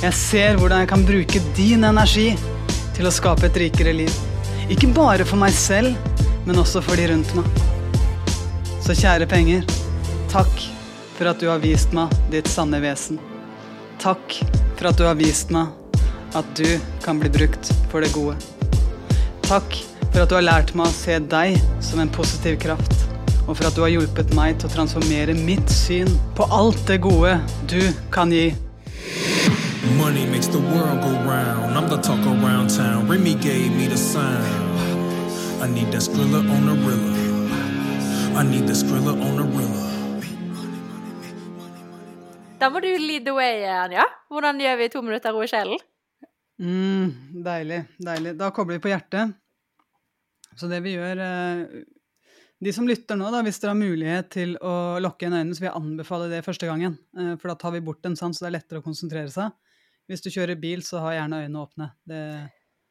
Jeg 0.00 0.16
ser 0.16 0.58
hvordan 0.60 0.82
jeg 0.82 0.90
kan 0.92 1.04
bruke 1.08 1.40
din 1.56 1.84
energi 1.88 2.28
til 2.96 3.08
å 3.08 3.12
skape 3.12 3.48
et 3.48 3.58
rikere 3.62 3.94
liv. 3.96 4.12
Ikke 4.72 4.88
bare 4.92 5.24
for 5.28 5.40
meg 5.40 5.56
selv, 5.56 5.96
men 6.46 6.60
også 6.60 6.82
for 6.84 7.00
de 7.00 7.08
rundt 7.10 7.32
meg. 7.36 7.48
Så 8.84 8.96
kjære 8.96 9.28
penger, 9.30 9.64
takk 10.32 10.52
for 11.16 11.32
at 11.32 11.40
du 11.40 11.50
har 11.50 11.60
vist 11.64 11.92
meg 11.96 12.12
ditt 12.32 12.48
sanne 12.48 12.80
vesen. 12.84 13.20
Takk 14.00 14.38
for 14.78 14.92
at 14.92 15.00
du 15.00 15.04
har 15.08 15.18
vist 15.20 15.52
meg 15.52 15.68
at 16.36 16.54
du 16.56 16.78
kan 17.04 17.20
bli 17.20 17.32
brukt 17.32 17.72
for 17.90 18.04
det 18.04 18.12
gode. 18.14 18.38
Takk 19.48 19.80
for 20.10 20.22
at 20.22 20.30
du 20.30 20.36
har 20.38 20.46
lært 20.46 20.74
meg 20.76 20.88
å 20.88 20.96
se 20.96 21.18
deg 21.20 21.60
som 21.84 22.00
en 22.00 22.12
positiv 22.12 22.60
kraft. 22.62 22.99
Og 23.48 23.56
for 23.56 23.66
at 23.68 23.76
du 23.76 23.82
har 23.82 23.92
hjulpet 23.92 24.34
meg 24.36 24.58
til 24.60 24.68
å 24.68 24.74
transformere 24.74 25.34
mitt 25.34 25.70
syn 25.72 26.10
på 26.38 26.46
alt 26.54 26.80
det 26.88 27.00
gode 27.04 27.36
du 27.70 27.80
kan 28.14 28.32
gi. 28.32 28.50
Money 29.96 30.26
makes 30.26 30.46
the 30.48 30.60
world 30.60 31.00
go 31.02 31.12
round. 31.28 31.76
I'm 31.76 31.88
the 31.88 31.96
talk 31.96 32.20
around 32.26 32.68
town. 32.70 33.08
Remy 33.08 33.34
gave 33.34 33.70
me 33.76 33.88
the 33.88 33.96
sound. 33.96 34.68
I 35.62 35.66
need 35.68 35.92
that 35.92 36.02
skrilla 36.02 36.40
on 36.40 36.66
the 36.68 36.76
rilla. 36.84 38.40
I 38.40 38.44
need 38.44 38.66
that 38.68 38.76
skrilla 38.76 39.12
on 39.12 39.36
the 39.36 39.46
rilla. 39.56 39.86
Da 42.60 42.68
må 42.70 42.80
du 42.80 42.88
lead 42.98 43.24
the 43.24 43.32
way, 43.32 43.64
Anja. 43.64 44.04
Hvordan 44.28 44.60
gjør 44.60 44.76
vi 44.76 44.88
to 44.92 45.00
minutter 45.02 45.32
ro 45.32 45.42
i 45.42 45.48
sjelen? 45.48 45.80
Mm, 46.60 47.40
deilig, 47.44 47.84
deilig. 48.04 48.34
Da 48.36 48.50
kobler 48.52 48.76
vi 48.76 48.84
på 48.84 48.90
hjertet. 48.92 49.32
Så 50.60 50.68
det 50.68 50.82
vi 50.84 50.92
gjør 50.98 51.22
eh, 51.24 51.62
De 52.60 52.72
som 52.76 52.84
lytter 52.88 53.16
nå, 53.16 53.30
da, 53.32 53.40
hvis 53.44 53.56
dere 53.62 53.72
har 53.72 53.78
mulighet 53.80 54.30
til 54.34 54.50
å 54.60 55.00
lukke 55.00 55.24
igjen 55.24 55.36
øynene, 55.38 55.54
så 55.56 55.62
vil 55.62 55.70
jeg 55.70 55.78
anbefale 55.80 56.28
det 56.28 56.42
første 56.44 56.68
gangen. 56.68 56.98
eh, 57.16 57.32
For 57.40 57.48
da 57.48 57.56
tar 57.56 57.72
vi 57.72 57.80
bort 57.80 58.04
en 58.04 58.16
sans, 58.20 58.36
så 58.36 58.44
det 58.44 58.50
er 58.50 58.56
lettere 58.58 58.82
å 58.82 58.84
konsentrere 58.84 59.32
seg. 59.32 59.54
Hvis 60.10 60.24
du 60.24 60.28
kjører 60.34 60.60
bil, 60.60 60.82
så 60.84 61.00
ha 61.00 61.14
gjerne 61.14 61.38
øynene 61.40 61.62
åpne. 61.62 61.86
Det, 62.04 62.20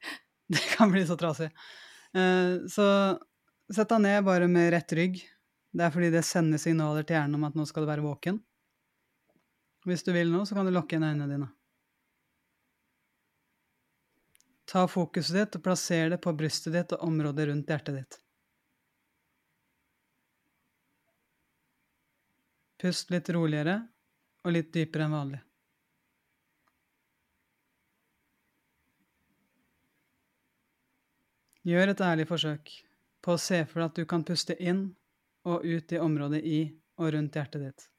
det 0.56 0.64
kan 0.74 0.90
bli 0.90 1.04
så 1.06 1.18
trasig. 1.20 1.52
Eh, 2.18 2.66
Så 2.72 2.86
sett 3.70 3.92
deg 3.94 4.02
ned 4.02 4.24
bare 4.26 4.48
med 4.50 4.72
rett 4.74 4.96
rygg. 4.98 5.20
Det 5.70 5.86
er 5.86 5.94
fordi 5.94 6.10
det 6.16 6.26
sender 6.26 6.58
signaler 6.58 7.06
til 7.06 7.20
hjernen 7.20 7.38
om 7.38 7.46
at 7.46 7.58
nå 7.58 7.66
skal 7.70 7.86
du 7.86 7.92
være 7.92 8.06
våken. 8.06 8.40
Hvis 9.86 10.02
du 10.04 10.10
vil 10.16 10.34
nå, 10.34 10.42
så 10.50 10.58
kan 10.58 10.66
du 10.66 10.74
lukke 10.74 10.96
igjen 10.98 11.06
øynene 11.12 11.30
dine. 11.30 11.52
Ta 14.70 14.88
fokuset 14.90 15.38
ditt 15.38 15.60
og 15.60 15.64
plasser 15.66 16.10
det 16.14 16.20
på 16.26 16.34
brystet 16.38 16.74
ditt 16.74 16.98
og 16.98 17.06
området 17.06 17.48
rundt 17.50 17.70
hjertet 17.70 18.02
ditt. 18.02 18.20
Pust 22.80 23.12
litt 23.12 23.30
roligere 23.36 23.76
og 24.46 24.54
litt 24.56 24.72
dypere 24.72 25.06
enn 25.06 25.16
vanlig. 25.16 25.42
Gjør 31.68 31.92
et 31.92 32.02
ærlig 32.02 32.26
forsøk 32.30 32.72
på 33.20 33.36
å 33.36 33.42
se 33.42 33.60
for 33.68 33.82
deg 33.82 33.90
at 33.90 34.00
du 34.00 34.08
kan 34.10 34.24
puste 34.26 34.56
inn 34.64 34.86
og 35.50 35.66
ut 35.68 35.92
i 35.92 36.00
området 36.00 36.40
i 36.48 36.60
og 37.00 37.12
rundt 37.16 37.36
hjertet 37.36 37.66
ditt. 37.66 37.90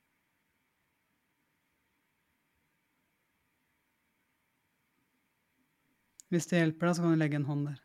Hvis 6.30 6.46
det 6.48 6.60
hjelper 6.62 6.88
deg, 6.88 6.96
så 6.96 7.04
kan 7.04 7.14
du 7.14 7.20
legge 7.20 7.40
en 7.40 7.48
hånd 7.48 7.68
der. 7.68 7.78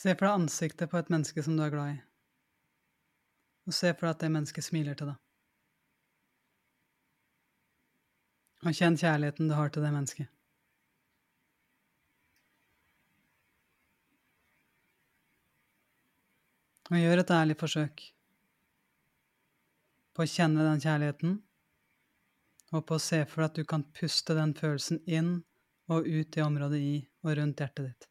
Se 0.00 0.14
for 0.14 0.24
deg 0.24 0.38
ansiktet 0.38 0.88
på 0.88 0.96
et 0.96 1.10
menneske 1.12 1.42
som 1.44 1.58
du 1.58 1.62
er 1.64 1.72
glad 1.74 1.92
i. 1.92 1.96
Og 3.68 3.74
se 3.76 3.90
for 3.92 4.06
deg 4.06 4.14
at 4.14 4.22
det 4.24 4.30
mennesket 4.32 4.64
smiler 4.64 4.96
til 4.96 5.10
deg. 5.10 5.18
Og 8.64 8.76
kjenn 8.76 8.96
kjærligheten 9.00 9.50
du 9.50 9.56
har 9.58 9.72
til 9.72 9.84
det 9.84 9.92
mennesket. 9.92 10.30
Og 16.90 16.98
gjør 16.98 17.22
et 17.22 17.36
ærlig 17.36 17.56
forsøk 17.60 18.02
på 20.16 20.24
å 20.24 20.32
kjenne 20.32 20.64
den 20.66 20.82
kjærligheten, 20.82 21.38
Og 22.70 22.84
på 22.86 22.94
å 22.94 23.02
se 23.02 23.24
for 23.26 23.42
deg 23.42 23.48
at 23.50 23.56
du 23.58 23.64
kan 23.66 23.82
puste 23.98 24.34
den 24.38 24.52
følelsen 24.54 25.00
inn 25.06 25.32
og 25.90 26.06
ut 26.06 26.36
i 26.38 26.44
området 26.44 26.78
i 26.78 26.94
og 27.24 27.34
rundt 27.34 27.58
hjertet 27.58 27.88
ditt. 27.88 28.09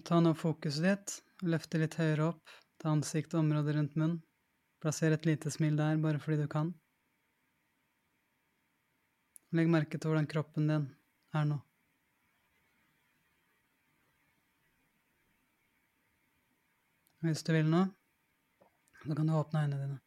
Og 0.00 0.04
ta 0.08 0.16
nå 0.24 0.30
fokuset 0.32 0.84
ditt 0.86 1.12
løfte 1.44 1.76
litt 1.76 1.98
høyere 2.00 2.30
opp 2.30 2.52
til 2.80 2.88
ansiktet 2.88 3.34
og 3.34 3.42
området 3.42 3.74
rundt 3.76 3.98
munnen. 4.00 4.22
Plasser 4.80 5.12
et 5.12 5.26
lite 5.28 5.52
smil 5.52 5.76
der, 5.76 5.98
bare 6.00 6.16
fordi 6.22 6.38
du 6.40 6.46
kan. 6.48 6.70
Legg 9.52 9.68
merke 9.68 10.00
til 10.00 10.08
hvordan 10.08 10.30
kroppen 10.30 10.72
din 10.72 10.86
er 11.36 11.44
nå. 11.52 11.60
Hvis 17.20 17.44
du 17.44 17.52
vil 17.52 17.68
nå, 17.68 17.84
så 19.04 19.18
kan 19.18 19.28
du 19.28 19.36
åpne 19.36 19.66
øynene 19.66 19.82
dine. 19.84 20.00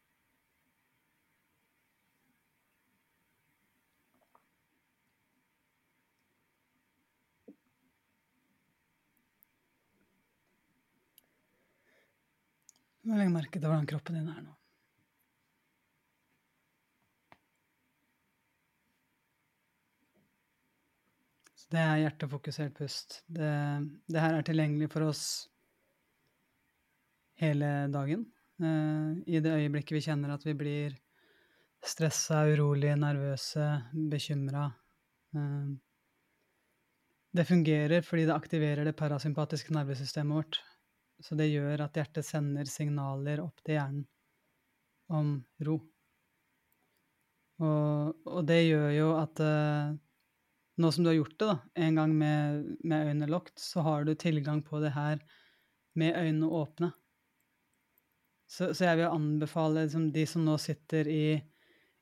Og 13.04 13.16
legg 13.18 13.32
merke 13.32 13.60
til 13.60 13.68
hvordan 13.68 13.88
kroppen 13.88 14.16
din 14.16 14.28
er 14.32 14.44
nå. 14.44 14.52
Så 21.58 21.68
det 21.72 21.82
er 21.82 22.00
hjertefokusert 22.04 22.76
pust. 22.76 23.20
Det, 23.28 23.50
det 24.08 24.24
her 24.24 24.38
er 24.38 24.46
tilgjengelig 24.46 24.90
for 24.92 25.08
oss 25.08 25.24
hele 27.40 27.70
dagen. 27.92 28.26
Eh, 28.62 29.22
I 29.36 29.40
det 29.44 29.52
øyeblikket 29.52 29.96
vi 29.96 30.04
kjenner 30.04 30.34
at 30.34 30.44
vi 30.46 30.56
blir 30.56 30.96
stressa, 31.84 32.46
urolige, 32.48 32.96
nervøse, 32.96 33.68
bekymra. 34.12 34.70
Eh, 35.36 35.74
det 37.34 37.48
fungerer 37.48 38.04
fordi 38.06 38.28
det 38.28 38.36
aktiverer 38.36 38.86
det 38.86 38.96
parasympatiske 38.96 39.74
nervesystemet 39.74 40.40
vårt. 40.40 40.60
Så 41.22 41.36
det 41.38 41.50
gjør 41.52 41.86
at 41.86 41.98
hjertet 41.98 42.26
sender 42.26 42.68
signaler 42.68 43.42
opp 43.44 43.62
til 43.62 43.78
hjernen 43.78 44.06
om 45.14 45.36
ro. 45.66 45.78
Og, 47.62 48.26
og 48.26 48.42
det 48.48 48.64
gjør 48.64 48.90
jo 48.96 49.08
at 49.20 49.40
uh, 49.44 49.94
nå 50.82 50.90
som 50.90 51.04
du 51.04 51.12
har 51.12 51.18
gjort 51.20 51.38
det 51.38 51.48
da, 51.52 51.56
en 51.86 52.00
gang 52.00 52.14
med, 52.18 52.66
med 52.82 53.08
øynene 53.10 53.30
lukket, 53.30 53.58
så 53.62 53.84
har 53.86 54.06
du 54.06 54.14
tilgang 54.18 54.62
på 54.66 54.80
det 54.82 54.94
her 54.96 55.20
med 55.94 56.18
øynene 56.18 56.50
åpne. 56.50 56.90
Så, 58.50 58.72
så 58.74 58.88
jeg 58.88 59.00
vil 59.00 59.10
anbefale 59.10 59.86
liksom, 59.86 60.08
de 60.14 60.24
som 60.28 60.44
nå 60.46 60.56
sitter 60.60 61.08
i, 61.10 61.26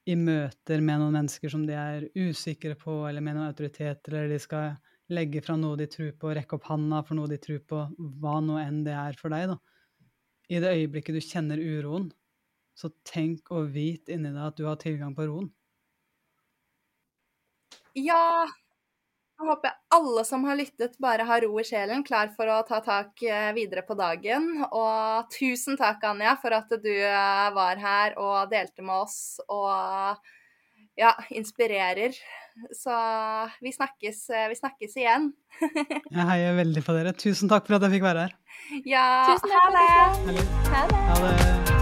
i 0.09 0.17
møter 0.19 0.81
med 0.81 1.03
noen 1.03 1.19
mennesker 1.21 1.53
som 1.53 1.67
de 1.69 1.77
er 1.77 2.09
usikre 2.17 2.75
på, 2.81 3.03
eller 3.09 3.25
med 3.25 3.37
noen 3.37 3.53
autoritet, 3.53 4.09
eller 4.09 4.33
de 4.33 4.41
skal 4.43 4.73
legge 5.13 5.43
fra 5.45 5.57
noe 5.61 5.79
de 5.81 5.87
tror 5.91 6.13
på, 6.19 6.33
rekke 6.37 6.57
opp 6.59 6.69
handa 6.71 7.03
for 7.07 7.19
noe 7.19 7.31
de 7.31 7.39
tror 7.43 7.61
på, 7.69 7.85
hva 8.23 8.39
nå 8.45 8.59
enn 8.63 8.83
det 8.87 8.97
er 8.97 9.19
for 9.21 9.35
deg, 9.35 9.53
da. 9.53 9.59
I 10.53 10.61
det 10.63 10.75
øyeblikket 10.77 11.17
du 11.17 11.23
kjenner 11.25 11.61
uroen, 11.61 12.11
så 12.77 12.91
tenk 13.09 13.53
og 13.55 13.71
vit 13.75 14.11
inni 14.13 14.33
deg 14.33 14.43
at 14.49 14.59
du 14.59 14.67
har 14.69 14.81
tilgang 14.81 15.15
på 15.17 15.29
roen. 15.29 15.53
Ja, 17.99 18.49
jeg 19.43 19.49
håper 19.49 19.73
alle 19.91 20.23
som 20.25 20.45
har 20.47 20.57
lyttet, 20.57 20.95
bare 21.03 21.25
har 21.27 21.43
ro 21.43 21.57
i 21.59 21.65
sjelen, 21.67 22.05
klar 22.07 22.31
for 22.37 22.47
å 22.47 22.61
ta 22.67 22.79
tak 22.85 23.25
eh, 23.27 23.51
videre 23.57 23.83
på 23.83 23.97
dagen. 23.99 24.47
Og 24.69 25.33
tusen 25.35 25.77
takk, 25.81 26.05
Anja, 26.07 26.37
for 26.41 26.55
at 26.55 26.71
du 26.71 26.93
eh, 26.93 27.49
var 27.57 27.81
her 27.83 28.15
og 28.23 28.53
delte 28.53 28.87
med 28.87 29.03
oss 29.03 29.41
og 29.49 30.23
ja, 31.01 31.11
inspirerer. 31.35 32.15
Så 32.77 32.97
vi 33.65 33.73
snakkes, 33.73 34.25
eh, 34.31 34.49
vi 34.53 34.59
snakkes 34.59 34.97
igjen. 35.01 35.31
jeg 36.17 36.29
heier 36.33 36.59
veldig 36.61 36.85
på 36.85 36.97
dere. 36.97 37.15
Tusen 37.17 37.53
takk 37.53 37.69
for 37.69 37.79
at 37.79 37.89
jeg 37.89 37.97
fikk 37.99 38.09
være 38.09 38.27
her. 38.29 38.37
Ja, 38.89 39.07
Tusen 39.33 39.53
takk 39.53 39.61
ha 39.61 39.71
det. 39.79 40.49
Ha 40.73 40.89
det. 40.89 41.07
Ha 41.13 41.23
det. 41.27 41.82